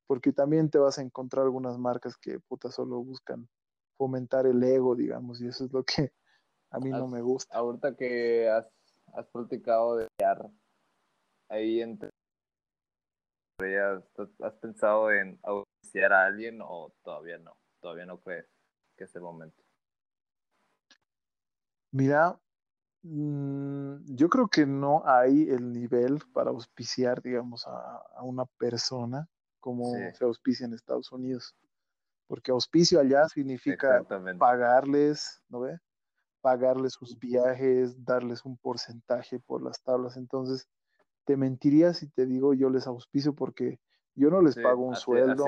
Porque 0.09 0.33
también 0.33 0.69
te 0.69 0.79
vas 0.79 0.99
a 0.99 1.03
encontrar 1.03 1.45
algunas 1.45 1.79
marcas 1.79 2.17
que 2.17 2.41
puta 2.41 2.73
solo 2.73 3.01
buscan 3.01 3.49
fomentar 3.97 4.47
el 4.47 4.61
ego, 4.65 4.97
digamos, 4.97 5.41
y 5.41 5.47
eso 5.47 5.65
es 5.65 5.73
lo 5.73 5.85
que 5.85 6.13
a 6.71 6.81
mí 6.81 6.91
no 6.91 7.07
me 7.07 7.23
gusta. 7.23 7.57
Ahorita 7.57 7.95
que 7.95 8.49
has, 8.49 8.67
has 9.15 9.29
platicado 9.29 9.97
de 9.97 10.09
ahí 11.49 11.81
entre 11.81 12.10
¿has 13.63 14.55
pensado 14.55 15.11
en 15.13 15.39
auspiciar 15.43 16.13
a 16.13 16.27
alguien 16.27 16.61
o 16.63 16.93
todavía 17.03 17.39
no? 17.39 17.57
¿Todavía 17.81 18.07
no 18.07 18.21
crees 18.21 18.47
que 18.97 19.05
es 19.05 19.15
el 19.15 19.23
momento? 19.23 19.63
Mira, 21.93 22.39
mm, 23.03 24.15
yo 24.15 24.29
creo 24.29 24.49
que 24.49 24.67
no 24.67 25.03
hay 25.05 25.49
el 25.49 25.73
nivel 25.73 26.21
para 26.33 26.51
auspiciar, 26.51 27.21
digamos, 27.23 27.67
a, 27.67 28.23
una 28.23 28.45
persona 28.59 29.29
como 29.59 29.93
se 30.15 30.25
auspicia 30.25 30.67
en 30.67 30.75
Estados 30.75 31.11
Unidos. 31.13 31.55
Porque 32.27 32.53
auspicio 32.53 33.01
allá 33.01 33.29
significa 33.29 34.05
pagarles, 34.39 35.43
¿no 35.49 35.61
ve? 35.61 35.79
Pagarles 36.41 36.93
sus 36.93 37.19
viajes, 37.19 38.05
darles 38.05 38.45
un 38.45 38.57
porcentaje 38.57 39.41
por 39.41 39.63
las 39.63 39.83
tablas. 39.83 40.17
Entonces, 40.17 40.69
te 41.31 41.37
mentiría 41.37 41.95
si 41.95 42.09
te 42.09 42.27
digo 42.27 42.55
yo 42.55 42.71
les 42.71 42.89
auspicio 42.89 43.37
porque 43.37 43.79
yo 44.17 44.31
no 44.31 44.43
les 44.43 44.57
pago 44.57 44.83
un 44.83 44.97
sueldo. 44.97 45.45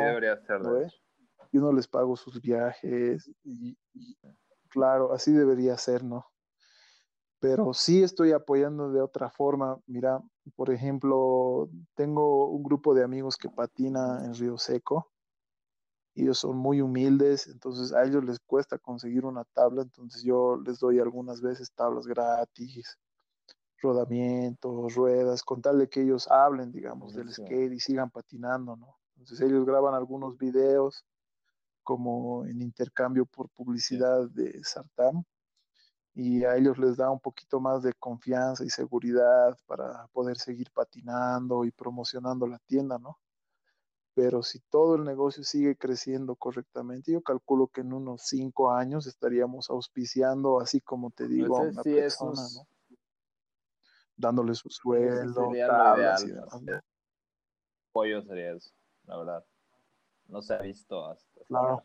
Yo 1.51 1.61
no 1.61 1.73
les 1.73 1.89
pago 1.89 2.15
sus 2.15 2.41
viajes 2.41 3.29
y, 3.43 3.77
claro, 4.69 5.13
así 5.13 5.33
debería 5.33 5.77
ser, 5.77 6.05
¿no? 6.05 6.25
Pero 7.41 7.75
sí 7.75 8.01
estoy 8.05 8.31
apoyando 8.31 8.93
de 8.93 9.01
otra 9.01 9.29
forma. 9.29 9.77
Mira, 9.87 10.23
por 10.55 10.71
ejemplo, 10.71 11.69
tengo 11.97 12.47
un 12.47 12.63
grupo 12.63 12.95
de 12.95 13.03
amigos 13.03 13.37
que 13.37 13.49
patina 13.49 14.25
en 14.25 14.35
Río 14.35 14.59
Seco. 14.59 15.11
Ellos 16.15 16.39
son 16.39 16.59
muy 16.59 16.81
humildes, 16.81 17.49
entonces 17.49 17.93
a 17.93 18.05
ellos 18.05 18.25
les 18.25 18.39
cuesta 18.39 18.79
conseguir 18.79 19.25
una 19.25 19.43
tabla, 19.47 19.83
entonces 19.83 20.23
yo 20.23 20.59
les 20.65 20.79
doy 20.79 21.01
algunas 21.01 21.41
veces 21.43 21.73
tablas 21.73 22.07
gratis 22.07 22.97
rodamientos, 23.83 24.95
ruedas, 24.95 25.43
con 25.43 25.61
tal 25.61 25.79
de 25.79 25.89
que 25.89 26.03
ellos 26.03 26.31
hablen, 26.31 26.73
digamos, 26.73 27.15
del 27.15 27.33
skate 27.33 27.73
y 27.73 27.81
sigan 27.81 28.11
patinando, 28.11 28.77
¿no? 28.77 28.97
Entonces 29.17 29.47
ellos 29.47 29.67
graban 29.67 29.95
algunos 29.95 30.39
videos 30.39 31.05
como 31.83 32.47
en 32.47 32.63
intercambio 32.63 33.27
por 33.27 33.49
publicidad 33.51 34.29
de 34.31 34.63
Sartam 34.63 35.25
y 36.15 36.45
a 36.45 36.57
ellos 36.57 36.79
les 36.79 36.97
da 36.97 37.11
un 37.11 37.21
poquito 37.21 37.61
más 37.61 37.83
de 37.83 37.93
confianza 37.95 38.65
y 38.65 38.71
seguridad 38.71 39.57
para 39.67 40.07
poder 40.13 40.37
seguir 40.37 40.71
patinando 40.73 41.65
y 41.65 41.71
promocionando 41.71 42.47
la 42.47 42.59
tienda, 42.61 42.99
¿no? 42.99 43.19
Pero 44.15 44.43
si 44.43 44.61
todo 44.69 44.97
el 44.97 45.05
negocio 45.05 45.43
sigue 45.43 45.75
creciendo 45.77 46.37
correctamente, 46.37 47.13
yo 47.13 47.23
calculo 47.23 47.69
que 47.69 47.81
en 47.81 47.95
unos 47.95 48.23
cinco 48.27 48.71
años 48.71 49.07
estaríamos 49.07 49.71
auspiciando, 49.71 50.61
así 50.61 50.83
como 50.83 51.11
te 51.11 51.27
digo, 51.27 51.57
a 51.57 51.63
una 51.63 51.83
persona, 51.83 52.43
¿no? 52.55 52.67
Dándole 54.23 54.55
su 54.55 54.71
sueldo, 54.71 55.51
tablas 55.67 56.25
y 56.25 56.33
Pollo 57.91 58.23
sería 58.23 58.53
eso, 58.53 58.73
la 59.05 59.19
verdad. 59.19 59.45
No 60.29 60.41
se 60.41 60.55
ha 60.55 60.63
visto 60.63 61.05
hasta. 61.05 61.45
Claro. 61.47 61.85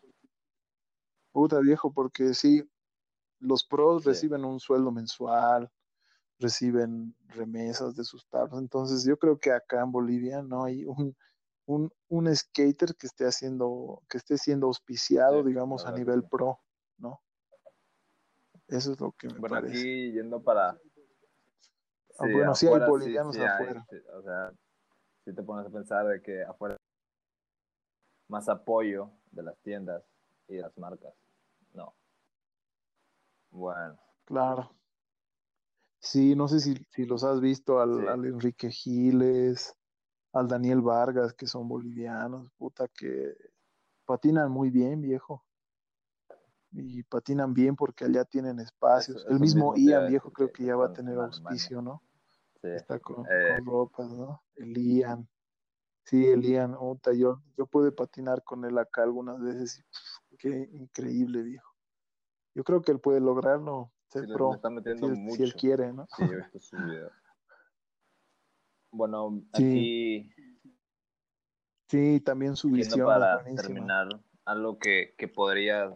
Puta 1.33 1.59
viejo, 1.59 1.91
porque 1.91 2.33
sí, 2.33 2.63
los 3.39 3.65
pros 3.65 4.05
reciben 4.05 4.45
un 4.45 4.59
sueldo 4.59 4.91
mensual, 4.91 5.69
reciben 6.39 7.13
remesas 7.27 7.95
de 7.95 8.05
sus 8.05 8.25
tablas. 8.29 8.59
Entonces, 8.59 9.03
yo 9.03 9.17
creo 9.17 9.37
que 9.37 9.51
acá 9.51 9.81
en 9.81 9.91
Bolivia 9.91 10.41
no 10.41 10.63
hay 10.63 10.85
un, 10.85 11.17
un, 11.65 11.91
un 12.07 12.35
skater 12.35 12.95
que 12.95 13.07
esté 13.07 13.25
haciendo, 13.25 14.01
que 14.07 14.17
esté 14.17 14.37
siendo 14.37 14.67
auspiciado, 14.67 15.43
digamos, 15.43 15.85
a 15.85 15.91
nivel 15.91 16.23
pro, 16.23 16.59
¿no? 16.97 17.21
Eso 18.67 18.93
es 18.93 18.99
lo 19.01 19.11
que 19.11 19.27
me 19.27 19.39
bueno, 19.39 19.55
parece. 19.55 19.79
aquí 19.79 20.11
yendo 20.13 20.41
para, 20.41 20.79
Ah, 22.19 22.25
bueno, 22.31 22.55
sí 22.55 22.67
hay 22.67 22.79
bolivianos 22.79 23.37
afuera. 23.37 23.85
o 24.13 24.21
sea, 24.21 24.51
si 25.23 25.33
te 25.33 25.43
pones 25.43 25.67
a 25.67 25.69
pensar 25.69 26.07
de 26.07 26.21
que 26.21 26.43
afuera 26.43 26.77
más 28.27 28.49
apoyo 28.49 29.11
de 29.31 29.43
las 29.43 29.57
tiendas 29.59 30.03
y 30.47 30.55
de 30.55 30.61
las 30.61 30.77
marcas. 30.77 31.13
No. 31.73 31.93
Bueno. 33.51 33.97
Claro. 34.25 34.71
Sí, 35.99 36.35
no 36.35 36.47
sé 36.47 36.59
si, 36.59 36.75
si 36.91 37.05
los 37.05 37.23
has 37.23 37.41
visto 37.41 37.79
al, 37.81 38.07
al, 38.07 38.25
Enrique 38.25 38.69
Giles, 38.69 39.75
al 40.33 40.47
Daniel 40.47 40.81
Vargas, 40.81 41.33
que 41.33 41.47
son 41.47 41.67
bolivianos, 41.67 42.49
puta, 42.57 42.87
que 42.87 43.35
patinan 44.05 44.51
muy 44.51 44.69
bien, 44.69 45.01
viejo. 45.01 45.43
Y 46.71 47.03
patinan 47.03 47.53
bien 47.53 47.75
porque 47.75 48.05
allá 48.05 48.25
tienen 48.25 48.59
espacios. 48.59 49.25
El 49.29 49.39
mismo 49.39 49.73
Ian, 49.75 50.07
viejo, 50.07 50.31
creo 50.31 50.51
que 50.51 50.65
ya 50.65 50.75
va 50.75 50.87
a 50.87 50.93
tener 50.93 51.17
auspicio, 51.17 51.81
¿no? 51.81 52.03
Está 52.63 52.99
con, 52.99 53.25
eh, 53.25 53.59
ropas, 53.63 54.09
¿no? 54.09 54.43
Elian. 54.55 55.27
Sí, 56.03 56.25
Elian, 56.25 56.77
yo, 57.17 57.41
yo 57.57 57.65
pude 57.67 57.91
patinar 57.91 58.43
con 58.43 58.63
él 58.63 58.77
acá 58.77 59.03
algunas 59.03 59.41
veces 59.41 59.83
y 60.29 60.37
qué 60.37 60.69
increíble, 60.71 61.43
viejo. 61.43 61.75
Yo 62.55 62.63
creo 62.63 62.81
que 62.81 62.93
él 62.93 62.99
puede 62.99 63.19
lograrlo, 63.19 63.91
ser 64.07 64.25
pro, 64.27 64.59
si, 65.35 65.43
él, 65.43 65.53
quiere, 65.53 65.91
¿no? 65.91 66.07
Sí, 66.15 66.23
he 66.23 66.35
visto 66.35 66.59
su 66.59 66.77
video. 66.77 67.11
Bueno, 68.91 69.43
aquí... 69.51 70.31
Sí, 71.89 72.21
también 72.21 72.55
su 72.55 72.69
visión 72.69 73.05
para 73.05 73.43
terminar, 73.43 74.07
algo 74.45 74.79
que, 74.79 75.13
que 75.17 75.27
podrías 75.27 75.93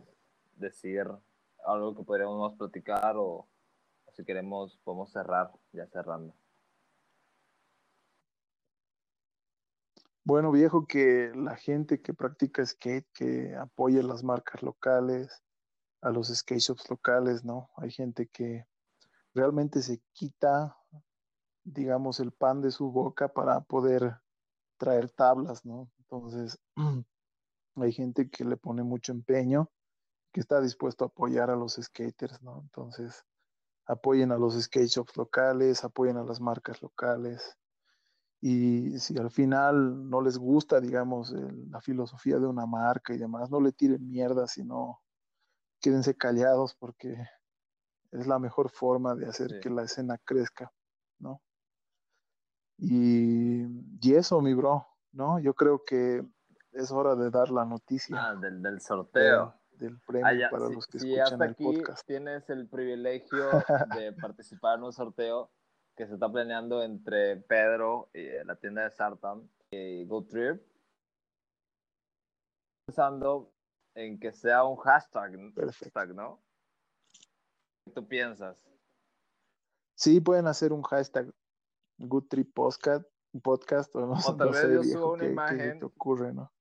decir, 0.56 1.08
algo 1.66 1.96
que 1.96 2.04
podríamos 2.04 2.54
platicar 2.56 3.16
o 3.18 3.48
si 4.14 4.24
queremos 4.24 4.78
podemos 4.84 5.12
cerrar, 5.12 5.52
ya 5.72 5.88
cerrando. 5.88 6.34
Bueno, 10.24 10.52
viejo, 10.52 10.86
que 10.86 11.32
la 11.36 11.56
gente 11.56 12.00
que 12.00 12.14
practica 12.14 12.64
skate, 12.64 13.08
que 13.12 13.56
apoye 13.56 14.04
las 14.04 14.24
marcas 14.24 14.62
locales, 14.62 15.42
a 16.02 16.12
los 16.12 16.28
skate 16.28 16.62
shops 16.62 16.90
locales, 16.90 17.44
¿no? 17.44 17.70
Hay 17.78 17.92
gente 17.92 18.28
que 18.28 18.66
realmente 19.34 19.82
se 19.82 20.02
quita, 20.14 20.78
digamos, 21.64 22.20
el 22.20 22.32
pan 22.32 22.62
de 22.62 22.72
su 22.72 22.92
boca 22.92 23.30
para 23.34 23.62
poder 23.62 24.20
traer 24.78 25.10
tablas, 25.12 25.66
¿no? 25.66 25.90
Entonces, 26.00 26.60
hay 27.76 27.92
gente 27.92 28.30
que 28.30 28.44
le 28.46 28.58
pone 28.58 28.84
mucho 28.84 29.12
empeño, 29.12 29.72
que 30.32 30.40
está 30.40 30.62
dispuesto 30.62 31.06
a 31.06 31.08
apoyar 31.08 31.50
a 31.50 31.56
los 31.56 31.74
skaters, 31.82 32.42
¿no? 32.42 32.62
Entonces, 32.62 33.26
apoyen 33.86 34.32
a 34.32 34.38
los 34.38 34.60
skate 34.60 34.88
shops 34.88 35.18
locales, 35.18 35.84
apoyen 35.84 36.18
a 36.18 36.24
las 36.24 36.40
marcas 36.42 36.82
locales, 36.82 37.58
y 38.44 38.98
si 38.98 39.16
al 39.20 39.30
final 39.30 40.10
no 40.10 40.20
les 40.20 40.40
gusta, 40.40 40.82
digamos, 40.82 41.32
la 41.70 41.80
filosofía 41.80 42.40
de 42.40 42.48
una 42.48 42.66
marca 42.66 43.14
y 43.14 43.20
demás, 43.20 43.52
no 43.52 43.62
le 43.62 43.72
tiren 43.72 44.10
mierda, 44.10 44.48
sino 44.48 45.00
quédense 45.80 46.18
callados 46.18 46.74
porque 46.74 47.24
es 48.12 48.26
la 48.26 48.40
mejor 48.40 48.72
forma 48.72 49.14
de 49.14 49.28
hacer 49.28 49.60
que 49.60 49.70
la 49.70 49.84
escena 49.84 50.18
crezca, 50.18 50.72
¿no? 51.20 51.40
Y, 52.80 53.62
y, 54.02 54.16
eso, 54.16 54.42
mi 54.42 54.56
bro, 54.56 54.88
¿no? 55.12 55.40
Yo 55.40 55.54
creo 55.54 55.84
que 55.86 56.26
es 56.72 56.92
hora 56.92 57.16
de 57.16 57.30
dar 57.30 57.52
la 57.52 57.64
noticia. 57.64 58.16
Ah, 58.20 58.36
del, 58.36 58.82
sorteo. 58.82 59.54
del 59.74 60.00
premio 60.00 60.48
ah, 60.48 60.50
para 60.50 60.68
los 60.68 60.88
que 60.88 60.98
escuchan 60.98 61.42
el 61.44 61.56
podcast. 61.56 62.08
Tienes 62.08 62.50
el 62.50 62.68
privilegio 62.68 63.52
de 63.96 64.14
participar 64.14 64.80
en 64.80 64.86
un 64.86 64.94
sorteo 64.94 65.52
que 66.02 66.08
se 66.08 66.16
está 66.16 66.32
planeando 66.32 66.82
entre 66.82 67.38
Pedro 67.38 68.10
y 68.12 68.28
la 68.44 68.56
tienda 68.56 68.86
de 68.86 68.90
Sartan 68.90 69.48
y 69.70 70.04
GoTrip. 70.06 70.60
Pensando 72.88 73.54
en 73.94 74.20
que 74.20 74.32
sea 74.32 74.64
un 74.64 74.78
hashtag, 74.78 75.38
¿no? 76.16 76.42
¿Qué 77.86 77.92
tú 77.94 78.08
piensas? 78.08 78.68
Sí, 79.96 80.20
pueden 80.20 80.48
hacer 80.48 80.74
un 80.74 80.82
hashtag 80.82 81.32
GoodTripPostcat 82.00 83.06
un 83.34 83.42
podcast 83.42 83.96
o 83.96 84.00
no, 84.08 84.14
O 84.14 84.36
tal 84.36 84.48
no 84.48 84.54
vez 84.54 84.62
sé, 84.62 84.74
yo 84.74 84.82
viejo, 84.82 85.00
suba 85.02 85.12
una 85.12 85.20
¿qué, 85.20 85.28
qué 85.28 85.28
se 85.28 85.34
imagen. 85.34 85.80
te 85.82 85.86
ocurre, 85.86 86.34
no? 86.34 86.52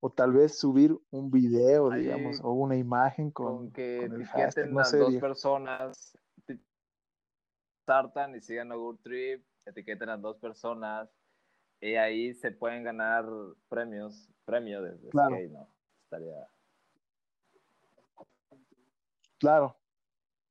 O 0.00 0.10
tal 0.10 0.32
vez 0.32 0.58
subir 0.58 0.98
un 1.12 1.30
video, 1.30 1.92
Ahí, 1.92 2.02
digamos, 2.02 2.40
o 2.42 2.50
una 2.50 2.74
imagen 2.76 3.30
con, 3.30 3.56
con 3.56 3.72
que 3.72 3.98
con 4.08 4.20
etiqueten 4.20 4.26
hashtag, 4.42 4.70
no 4.72 4.78
las 4.80 4.90
sé, 4.90 4.98
dos 4.98 5.10
viejo. 5.10 5.26
personas, 5.28 6.18
Sartan 7.94 8.34
y 8.34 8.40
sigan 8.40 8.72
a 8.72 8.76
Good 8.76 9.00
Trip, 9.02 9.44
etiqueten 9.66 10.08
a 10.08 10.16
dos 10.16 10.38
personas 10.38 11.10
y 11.80 11.94
ahí 11.96 12.32
se 12.34 12.50
pueden 12.50 12.82
ganar 12.82 13.26
premios, 13.68 14.30
premio 14.44 14.82
de, 14.82 14.96
de 14.96 15.10
Claro. 15.10 15.36
skate, 15.36 15.50
¿no? 15.52 15.68
Estaría 16.04 16.48
Claro, 19.38 19.76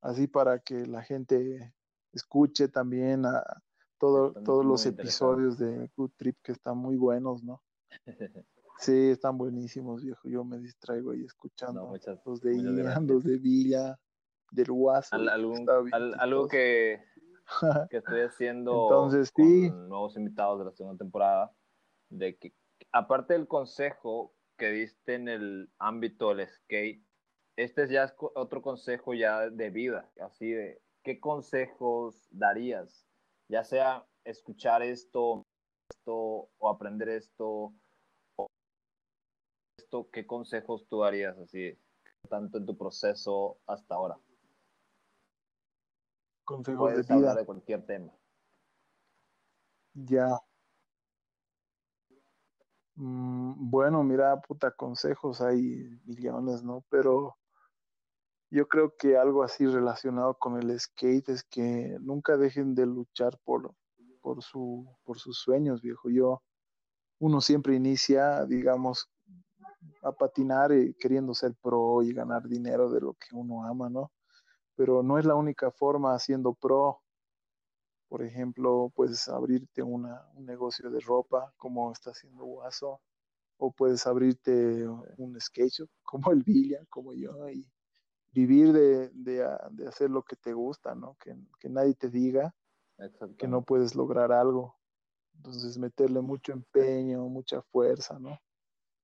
así 0.01 0.27
para 0.27 0.59
que 0.59 0.85
la 0.85 1.01
gente 1.01 1.73
escuche 2.11 2.67
también 2.67 3.25
a 3.25 3.43
todo, 3.97 4.33
todos 4.43 4.65
los 4.65 4.85
episodios 4.85 5.57
de 5.57 5.89
Good 5.95 6.11
Trip 6.17 6.37
que 6.43 6.51
están 6.51 6.77
muy 6.77 6.97
buenos, 6.97 7.43
¿no? 7.43 7.63
Sí, 8.79 9.11
están 9.11 9.37
buenísimos, 9.37 10.03
viejo. 10.03 10.27
Yo 10.27 10.43
me 10.43 10.57
distraigo 10.57 11.11
ahí 11.11 11.23
escuchando 11.23 11.83
No, 11.83 11.87
muchas, 11.89 12.19
los 12.25 12.41
de 12.41 12.57
Ian, 12.57 13.07
los 13.07 13.23
de 13.23 13.37
Villa, 13.37 13.97
del. 14.51 14.67
Al- 15.11 15.29
algún- 15.29 15.69
al- 15.91 16.15
algo 16.19 16.47
que, 16.47 16.99
que 17.89 17.97
estoy 17.97 18.21
haciendo 18.21 18.83
Entonces, 18.83 19.31
con 19.31 19.45
sí. 19.45 19.69
nuevos 19.71 20.15
invitados 20.17 20.59
de 20.59 20.65
la 20.65 20.71
segunda 20.71 20.97
temporada, 20.97 21.51
de 22.09 22.37
que 22.37 22.53
aparte 22.91 23.33
del 23.33 23.47
consejo 23.47 24.33
que 24.57 24.69
diste 24.71 25.15
en 25.15 25.27
el 25.27 25.69
ámbito 25.79 26.33
del 26.33 26.47
skate, 26.47 27.03
este 27.55 27.87
ya 27.87 28.03
es 28.05 28.13
otro 28.17 28.61
consejo 28.61 29.13
ya 29.13 29.49
de 29.49 29.69
vida, 29.69 30.09
así 30.21 30.51
de, 30.51 30.81
¿qué 31.03 31.19
consejos 31.19 32.27
darías? 32.31 33.05
Ya 33.49 33.63
sea 33.63 34.05
escuchar 34.23 34.81
esto, 34.81 35.43
esto 35.89 36.49
o 36.57 36.69
aprender 36.69 37.09
esto, 37.09 37.73
o 38.37 38.47
esto, 39.77 40.09
¿qué 40.11 40.25
consejos 40.25 40.87
tú 40.87 41.01
darías 41.01 41.37
así, 41.37 41.77
tanto 42.29 42.57
en 42.57 42.65
tu 42.65 42.77
proceso 42.77 43.57
hasta 43.67 43.95
ahora? 43.95 44.17
Consejos 46.43 46.91
Puedes 46.91 47.07
de 47.07 47.13
hablar 47.13 47.37
de 47.37 47.45
cualquier 47.45 47.85
tema. 47.85 48.11
Ya. 49.93 50.39
Mm, 52.95 53.69
bueno, 53.69 54.03
mira, 54.03 54.39
puta, 54.41 54.71
consejos 54.71 55.41
hay 55.41 55.99
millones, 56.05 56.63
¿no? 56.63 56.83
Pero 56.89 57.37
yo 58.49 58.67
creo 58.67 58.95
que 58.97 59.17
algo 59.17 59.43
así 59.43 59.65
relacionado 59.65 60.37
con 60.37 60.61
el 60.61 60.79
skate 60.79 61.29
es 61.29 61.43
que 61.43 61.97
nunca 62.01 62.37
dejen 62.37 62.75
de 62.75 62.85
luchar 62.85 63.39
por, 63.43 63.73
por 64.21 64.43
su, 64.43 64.87
por 65.03 65.17
sus 65.17 65.39
sueños, 65.39 65.81
viejo. 65.81 66.09
Yo, 66.09 66.43
uno 67.19 67.41
siempre 67.41 67.75
inicia, 67.75 68.45
digamos, 68.45 69.09
a 70.03 70.11
patinar 70.11 70.71
y 70.71 70.93
queriendo 70.95 71.33
ser 71.33 71.55
pro 71.61 72.03
y 72.03 72.13
ganar 72.13 72.47
dinero 72.47 72.91
de 72.91 73.01
lo 73.01 73.13
que 73.13 73.35
uno 73.35 73.65
ama, 73.65 73.89
¿no? 73.89 74.11
Pero 74.75 75.03
no 75.03 75.17
es 75.19 75.25
la 75.25 75.35
única 75.35 75.71
forma 75.71 76.13
haciendo 76.13 76.53
pro. 76.53 77.01
Por 78.09 78.23
ejemplo, 78.23 78.91
puedes 78.95 79.27
abrirte 79.27 79.81
una, 79.81 80.27
un 80.35 80.45
negocio 80.45 80.89
de 80.89 80.99
ropa, 80.99 81.53
como 81.57 81.91
está 81.91 82.11
haciendo 82.11 82.43
Guaso, 82.45 83.01
o 83.57 83.71
puedes 83.71 84.05
abrirte 84.07 84.87
un 85.17 85.37
shop, 85.37 85.89
como 86.03 86.31
el 86.31 86.43
Villa, 86.43 86.85
como 86.89 87.13
yo, 87.13 87.49
y 87.49 87.71
vivir 88.31 88.73
de, 88.73 89.09
de, 89.09 89.47
de 89.71 89.87
hacer 89.87 90.09
lo 90.09 90.23
que 90.23 90.35
te 90.35 90.53
gusta, 90.53 90.95
¿no? 90.95 91.15
Que, 91.19 91.35
que 91.59 91.69
nadie 91.69 91.93
te 91.93 92.09
diga 92.09 92.53
que 93.37 93.47
no 93.47 93.63
puedes 93.63 93.95
lograr 93.95 94.31
algo. 94.31 94.77
Entonces, 95.35 95.77
meterle 95.77 96.21
mucho 96.21 96.51
empeño, 96.51 97.27
mucha 97.27 97.61
fuerza, 97.61 98.19
¿no? 98.19 98.39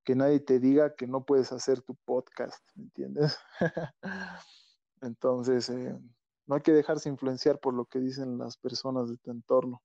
Que 0.03 0.15
nadie 0.15 0.39
te 0.39 0.59
diga 0.59 0.95
que 0.95 1.07
no 1.07 1.23
puedes 1.25 1.51
hacer 1.51 1.81
tu 1.81 1.95
podcast, 2.05 2.63
¿me 2.75 2.83
entiendes? 2.83 3.37
Entonces, 5.01 5.69
eh, 5.69 5.97
no 6.45 6.55
hay 6.55 6.61
que 6.61 6.73
dejarse 6.73 7.09
influenciar 7.09 7.59
por 7.59 7.73
lo 7.73 7.85
que 7.85 7.99
dicen 7.99 8.37
las 8.37 8.57
personas 8.57 9.09
de 9.09 9.17
tu 9.17 9.31
entorno. 9.31 9.81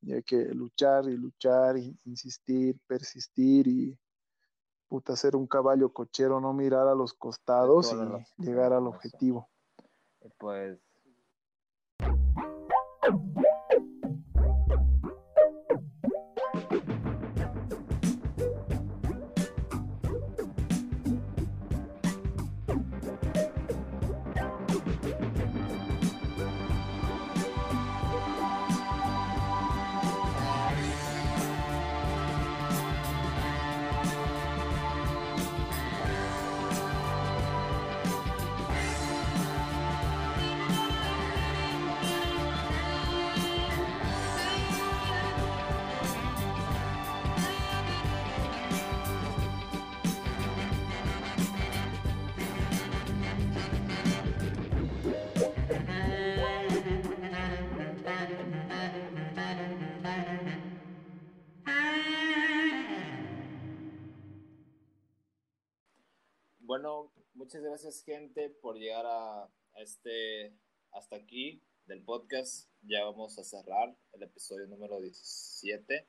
Y 0.00 0.12
hay 0.12 0.22
que 0.22 0.36
luchar 0.54 1.08
y 1.08 1.16
luchar, 1.16 1.76
y 1.76 1.98
insistir, 2.04 2.78
persistir 2.86 3.66
y 3.66 3.98
puta, 4.88 5.16
ser 5.16 5.34
un 5.34 5.46
caballo 5.46 5.92
cochero, 5.92 6.40
no 6.40 6.52
mirar 6.52 6.86
a 6.86 6.94
los 6.94 7.12
costados 7.12 7.92
y 7.92 7.96
razón, 7.96 8.24
llegar 8.38 8.72
al 8.72 8.86
objetivo. 8.86 9.48
Y 10.22 10.28
pues 10.38 10.78
Bueno, 66.76 67.10
muchas 67.32 67.62
gracias 67.62 68.04
gente 68.04 68.50
por 68.50 68.76
llegar 68.76 69.06
a, 69.06 69.44
a 69.44 69.80
este 69.80 70.52
hasta 70.92 71.16
aquí 71.16 71.62
del 71.86 72.02
podcast. 72.02 72.68
Ya 72.82 73.02
vamos 73.02 73.38
a 73.38 73.44
cerrar 73.44 73.96
el 74.12 74.22
episodio 74.22 74.66
número 74.66 75.00
17 75.00 76.06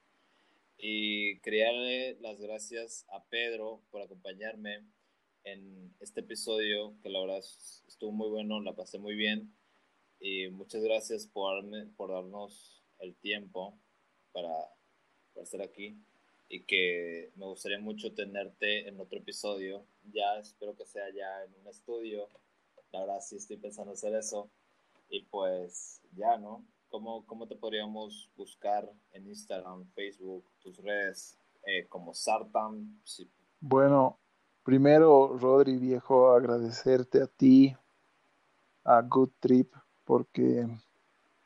y 0.77 1.39
quería 1.39 1.67
darle 1.67 2.17
las 2.19 2.41
gracias 2.41 3.05
a 3.07 3.23
Pedro 3.29 3.81
por 3.91 4.01
acompañarme 4.01 4.85
en 5.45 5.95
este 6.01 6.19
episodio 6.19 6.99
que 7.01 7.07
la 7.11 7.21
verdad 7.21 7.37
es- 7.37 7.85
estuvo 7.87 8.11
muy 8.11 8.27
bueno, 8.27 8.59
la 8.59 8.75
pasé 8.75 8.99
muy 8.99 9.15
bien. 9.15 9.55
Y 10.19 10.49
muchas 10.49 10.83
gracias 10.83 11.27
por, 11.27 11.63
por 11.95 12.11
darnos 12.11 12.83
el 12.99 13.15
tiempo 13.15 13.79
para, 14.33 14.51
para 15.33 15.45
estar 15.45 15.61
aquí 15.61 15.97
y 16.49 16.63
que 16.63 17.31
me 17.35 17.45
gustaría 17.45 17.79
mucho 17.79 18.13
tenerte 18.13 18.87
en 18.87 18.99
otro 18.99 19.19
episodio. 19.19 19.85
Ya 20.11 20.37
espero 20.39 20.75
que 20.75 20.85
sea 20.85 21.09
ya 21.13 21.43
en 21.43 21.53
un 21.61 21.67
estudio. 21.67 22.27
La 22.91 23.01
verdad 23.01 23.19
sí 23.21 23.35
estoy 23.35 23.57
pensando 23.57 23.93
hacer 23.93 24.15
eso. 24.15 24.49
Y 25.09 25.21
pues 25.23 26.01
ya, 26.15 26.37
¿no? 26.37 26.65
¿Cómo, 26.89 27.25
cómo 27.25 27.47
te 27.47 27.55
podríamos 27.55 28.29
buscar 28.37 28.89
en 29.11 29.27
Instagram, 29.27 29.85
Facebook, 29.93 30.45
tus 30.61 30.77
redes? 30.77 31.37
Eh, 31.65 31.85
como 31.89 32.13
Sartam. 32.13 32.97
Bueno, 33.59 34.17
primero, 34.63 35.37
Rodri 35.37 35.75
viejo, 35.77 36.31
agradecerte 36.31 37.21
a 37.21 37.27
ti, 37.27 37.75
a 38.85 39.01
Good 39.01 39.31
Trip, 39.41 39.73
porque 40.05 40.65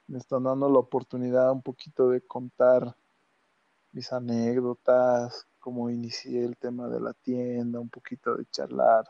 me 0.06 0.20
están 0.20 0.44
dando 0.44 0.70
la 0.70 0.78
oportunidad 0.78 1.52
un 1.52 1.64
poquito 1.64 2.10
de 2.10 2.22
contar 2.22 2.96
mis 3.92 4.12
anécdotas, 4.14 5.48
cómo 5.60 5.90
inicié 5.90 6.44
el 6.44 6.58
tema 6.58 6.88
de 6.88 7.00
la 7.00 7.14
tienda, 7.14 7.80
un 7.80 7.90
poquito 7.90 8.36
de 8.36 8.46
charlar 8.50 9.06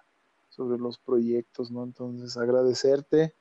sobre 0.50 0.78
los 0.78 0.98
proyectos, 1.00 1.72
¿no? 1.72 1.84
Entonces, 1.84 2.36
agradecerte 2.38 3.36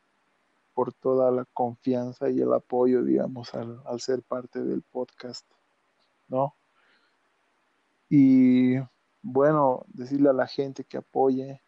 por 0.74 0.92
toda 0.92 1.30
la 1.30 1.44
confianza 1.52 2.30
y 2.30 2.40
el 2.40 2.52
apoyo, 2.52 3.02
digamos, 3.02 3.54
al, 3.54 3.82
al 3.84 4.00
ser 4.00 4.22
parte 4.22 4.62
del 4.62 4.82
podcast, 4.82 5.44
¿no? 6.28 6.54
Y 8.08 8.76
bueno, 9.22 9.84
decirle 9.88 10.30
a 10.30 10.34
la 10.34 10.46
gente 10.46 10.84
que 10.84 10.96
apoye 10.96 11.60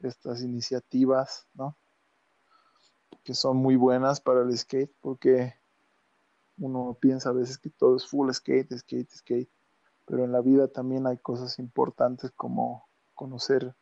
estas 0.00 0.42
iniciativas, 0.42 1.46
¿no? 1.54 1.76
Que 3.24 3.34
son 3.34 3.56
muy 3.56 3.76
buenas 3.76 4.20
para 4.20 4.42
el 4.42 4.56
skate, 4.56 4.92
porque 5.00 5.54
uno 6.58 6.96
piensa 7.00 7.30
a 7.30 7.32
veces 7.32 7.58
que 7.58 7.70
todo 7.70 7.96
es 7.96 8.06
full 8.06 8.30
skate, 8.32 8.76
skate, 8.76 9.10
skate, 9.10 9.50
pero 10.06 10.24
en 10.24 10.32
la 10.32 10.40
vida 10.40 10.68
también 10.68 11.06
hay 11.06 11.18
cosas 11.18 11.58
importantes 11.58 12.30
como 12.32 12.86
conocer 13.14 13.74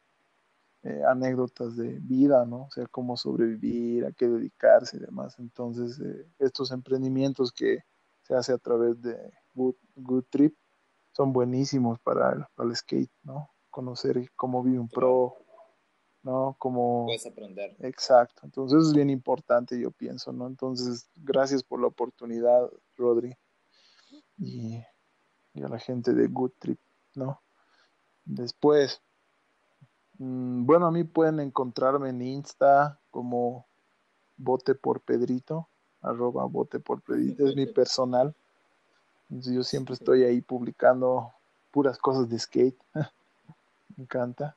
eh, 0.83 1.03
anécdotas 1.07 1.77
de 1.77 1.99
vida, 2.01 2.47
¿no? 2.47 2.63
O 2.63 2.71
sea, 2.71 2.87
cómo 2.87 3.17
sobrevivir, 3.17 4.07
a 4.07 4.13
qué 4.13 4.29
dedicarse 4.29 4.97
y 4.97 5.01
demás. 5.01 5.39
Entonces, 5.39 6.01
eh, 6.01 6.27
estos 6.39 6.71
emprendimientos 6.71 7.53
que 7.53 7.81
se 8.23 8.35
hace 8.35 8.53
a 8.53 8.59
través 8.59 9.01
de 9.03 9.17
Good, 9.55 9.75
Good 9.97 10.25
Trip 10.31 10.57
son 11.13 11.33
buenísimos 11.33 11.99
para 11.99 12.33
el, 12.33 12.45
para 12.55 12.71
el 12.71 12.77
skate, 12.77 13.13
¿no? 13.25 13.51
Conocer 13.69 14.31
cómo 14.37 14.63
vive 14.63 14.79
un 14.79 14.89
pro, 14.89 15.37
¿no? 16.23 16.57
Cómo... 16.59 17.07
Puedes 17.07 17.27
aprender. 17.27 17.77
Exacto, 17.81 18.43
entonces 18.45 18.89
es 18.89 18.93
bien 18.93 19.11
importante, 19.11 19.79
yo 19.79 19.91
pienso, 19.91 20.33
¿no? 20.33 20.47
Entonces, 20.47 21.09
gracias 21.17 21.63
por 21.63 21.81
la 21.81 21.87
oportunidad, 21.87 22.71
Rodri, 22.97 23.37
y, 24.39 24.83
y 25.55 25.63
a 25.63 25.69
la 25.69 25.79
gente 25.79 26.13
de 26.13 26.27
Good 26.27 26.53
Trip, 26.59 26.79
¿no? 27.15 27.41
Después, 28.25 29.01
mm, 30.19 30.65
bueno, 30.65 30.87
a 30.87 30.91
mí 30.91 31.05
pueden 31.05 31.41
encontrarme 31.41 32.11
en 32.11 32.23
Insta 32.23 32.99
como 33.11 33.67
Bote 34.37 34.75
por 34.75 35.01
Pedrito, 35.01 35.69
arroba 36.01 36.45
Bote 36.45 36.81
por 36.81 37.03
Pedrito, 37.03 37.47
es 37.47 37.57
mi 37.57 37.67
personal. 37.67 38.35
Entonces 39.29 39.55
yo 39.55 39.63
siempre 39.63 39.95
estoy 39.95 40.25
ahí 40.25 40.41
publicando 40.41 41.33
puras 41.71 41.99
cosas 41.99 42.29
de 42.29 42.39
skate. 42.39 42.79
Me 43.97 44.05
encanta. 44.05 44.57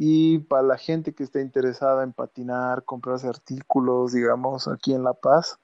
Y 0.00 0.38
para 0.38 0.62
la 0.62 0.78
gente 0.78 1.12
que 1.12 1.24
esté 1.24 1.40
interesada 1.40 2.04
en 2.04 2.12
patinar, 2.12 2.84
comprarse 2.84 3.26
artículos, 3.26 4.12
digamos, 4.12 4.68
aquí 4.68 4.94
en 4.94 5.02
La 5.02 5.12
Paz, 5.12 5.58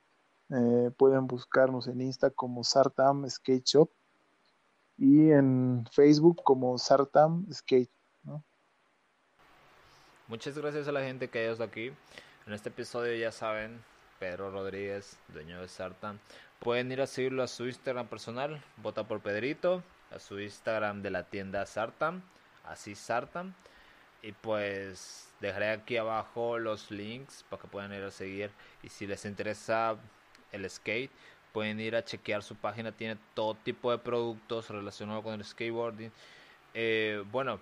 eh, 0.51 0.91
pueden 0.97 1.29
buscarnos 1.29 1.87
en 1.87 2.01
Insta 2.01 2.31
como 2.31 2.65
Sartam 2.65 3.31
Skate 3.31 3.65
Shop 3.65 3.91
y 4.99 5.31
en 5.31 5.87
Facebook 5.93 6.43
como 6.43 6.77
Sartam 6.79 7.47
Skate. 7.53 7.91
Muchas 10.27 10.59
gracias 10.59 10.89
a 10.89 10.93
la 10.93 11.03
gente 11.03 11.29
que 11.29 11.39
ha 11.39 11.53
ido 11.53 11.63
aquí. 11.63 11.93
En 12.47 12.55
este 12.55 12.71
episodio 12.71 13.15
ya 13.15 13.31
saben, 13.31 13.85
Pedro 14.19 14.51
Rodríguez, 14.51 15.17
dueño 15.29 15.61
de 15.61 15.69
Sartam. 15.69 16.19
Pueden 16.59 16.91
ir 16.91 17.03
a 17.03 17.07
seguirlo 17.07 17.45
a 17.45 17.47
su 17.47 17.67
Instagram 17.67 18.09
personal, 18.09 18.65
Vota 18.79 19.07
por 19.07 19.21
Pedrito, 19.21 19.85
a 20.11 20.19
su 20.19 20.41
Instagram 20.41 21.03
de 21.03 21.11
la 21.11 21.23
tienda 21.23 21.65
Sartam, 21.67 22.23
así 22.65 22.97
Sartam. 22.97 23.55
Y 24.25 24.33
pues 24.33 25.29
dejaré 25.39 25.71
aquí 25.71 25.99
abajo 25.99 26.59
los 26.59 26.91
links 26.91 27.45
para 27.51 27.61
que 27.61 27.69
puedan 27.69 27.93
ir 27.93 28.03
a 28.03 28.11
seguir. 28.11 28.51
Y 28.83 28.89
si 28.89 29.07
les 29.07 29.27
interesa 29.27 29.97
el 30.51 30.69
skate, 30.71 31.11
pueden 31.53 31.79
ir 31.79 31.95
a 31.95 32.03
chequear 32.03 32.43
su 32.43 32.55
página. 32.55 32.91
Tiene 32.91 33.19
todo 33.35 33.55
tipo 33.55 33.91
de 33.91 33.99
productos 33.99 34.71
relacionados 34.71 35.23
con 35.23 35.35
el 35.35 35.45
skateboarding. 35.45 36.11
Eh, 36.73 37.23
bueno, 37.31 37.61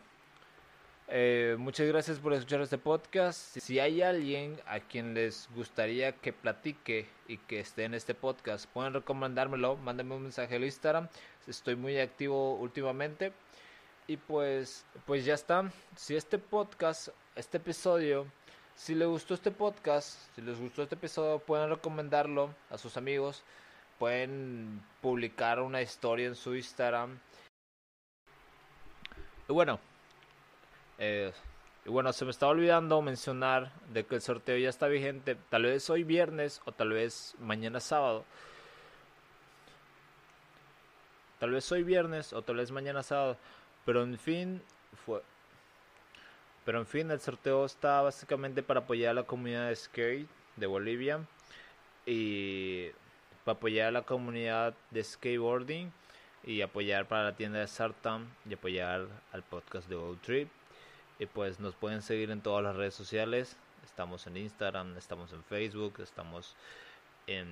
eh, 1.09 1.57
muchas 1.59 1.89
gracias 1.89 2.21
por 2.21 2.33
escuchar 2.33 2.61
este 2.61 2.79
podcast. 2.79 3.59
Si 3.59 3.81
hay 3.81 4.01
alguien 4.01 4.57
a 4.67 4.79
quien 4.79 5.15
les 5.15 5.49
gustaría 5.57 6.13
que 6.13 6.33
platique 6.33 7.09
y 7.27 7.39
que 7.39 7.59
esté 7.59 7.85
en 7.85 7.95
este 7.95 8.15
podcast, 8.15 8.67
pueden 8.67 8.95
recomendármelo. 8.95 9.77
Mándenme 9.79 10.15
un 10.15 10.23
mensaje 10.23 10.55
al 10.55 10.65
Instagram. 10.65 11.09
Estoy 11.49 11.75
muy 11.75 11.99
activo 11.99 12.55
últimamente. 12.55 13.33
Y 14.07 14.17
pues, 14.17 14.85
pues 15.07 15.25
ya 15.25 15.35
está. 15.35 15.71
Si 15.97 16.17
este 16.17 16.39
podcast, 16.39 17.09
este 17.37 17.59
episodio, 17.59 18.27
si 18.75 18.95
les 18.95 19.07
gustó 19.07 19.35
este 19.35 19.51
podcast, 19.51 20.19
si 20.35 20.43
les 20.43 20.59
gustó 20.59 20.83
este 20.83 20.97
episodio, 20.97 21.39
pueden 21.39 21.71
recomendarlo 21.71 22.55
a 22.71 22.79
sus 22.79 22.97
amigos. 22.97 23.43
Pueden 23.99 24.83
publicar 25.01 25.61
una 25.61 25.83
historia 25.83 26.27
en 26.27 26.35
su 26.35 26.57
Instagram. 26.57 27.19
Y 29.49 29.53
bueno, 29.53 29.79
eh, 30.99 31.33
y 31.85 31.91
bueno, 31.91 32.13
se 32.13 32.25
me 32.25 32.31
estaba 32.31 32.53
olvidando 32.53 33.03
mencionar 33.03 33.73
de 33.89 34.05
que 34.05 34.15
el 34.15 34.23
sorteo 34.23 34.57
ya 34.57 34.69
está 34.69 34.87
vigente. 34.87 35.37
Tal 35.51 35.65
vez 35.65 35.89
hoy 35.91 36.05
viernes 36.05 36.61
o 36.65 36.73
tal 36.73 36.91
vez 36.91 37.35
mañana 37.41 37.81
sábado. 37.81 38.25
Tal 41.41 41.51
vez 41.51 41.71
hoy 41.73 41.83
viernes 41.83 42.33
o 42.33 42.43
tal 42.43 42.57
vez 42.57 42.71
mañana 42.71 43.03
sábado. 43.03 43.37
Pero 43.85 44.03
en 44.03 44.19
fin, 44.19 44.63
fue. 45.05 45.23
Pero 46.65 46.79
en 46.79 46.87
fin, 46.87 47.11
el 47.11 47.21
sorteo 47.21 47.65
está 47.65 48.01
básicamente 48.03 48.63
para 48.63 48.81
apoyar 48.81 49.11
a 49.11 49.15
la 49.15 49.23
comunidad 49.25 49.69
de 49.69 49.77
skate 49.77 50.29
de 50.57 50.67
Bolivia 50.67 51.27
y 52.07 52.91
para 53.45 53.57
apoyar 53.57 53.89
a 53.89 53.93
la 53.93 54.03
comunidad 54.03 54.75
de 54.91 55.03
skateboarding 55.03 55.93
y 56.45 56.61
apoyar 56.61 57.07
para 57.07 57.25
la 57.25 57.37
tienda 57.37 57.61
de 57.61 57.67
Sartam 57.67 58.29
y 58.49 58.55
apoyar 58.55 59.07
al 59.33 59.43
podcast 59.43 59.89
de 59.89 59.97
Go 59.97 60.17
Trip. 60.23 60.49
Y 61.19 61.27
pues 61.27 61.61
nos 61.61 61.75
pueden 61.75 62.03
seguir 62.03 62.31
en 62.31 62.41
todas 62.41 62.63
las 62.63 62.77
redes 62.77 62.95
sociales. 62.95 63.57
Estamos 63.85 64.27
en 64.27 64.37
Instagram, 64.37 64.97
estamos 64.97 65.33
en 65.33 65.43
Facebook, 65.45 66.01
estamos 66.01 66.57
en 67.27 67.49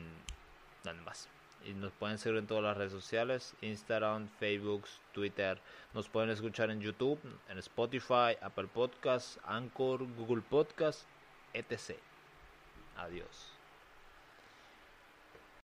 nada 0.85 1.01
más 1.03 1.29
y 1.65 1.73
nos 1.73 1.93
pueden 1.93 2.19
seguir 2.19 2.39
en 2.39 2.47
todas 2.47 2.65
las 2.65 2.77
redes 2.77 2.93
sociales, 2.93 3.55
Instagram, 3.61 4.29
Facebook, 4.39 4.87
Twitter. 5.13 5.59
Nos 5.95 6.09
pueden 6.09 6.31
escuchar 6.31 6.71
en 6.71 6.81
YouTube, 6.81 7.19
en 7.49 7.59
Spotify, 7.59 8.37
Apple 8.41 8.69
Podcasts, 8.73 9.39
Anchor, 9.45 10.07
Google 10.17 10.43
Podcasts, 10.43 11.07
etc. 11.53 11.97
Adiós. 12.97 13.60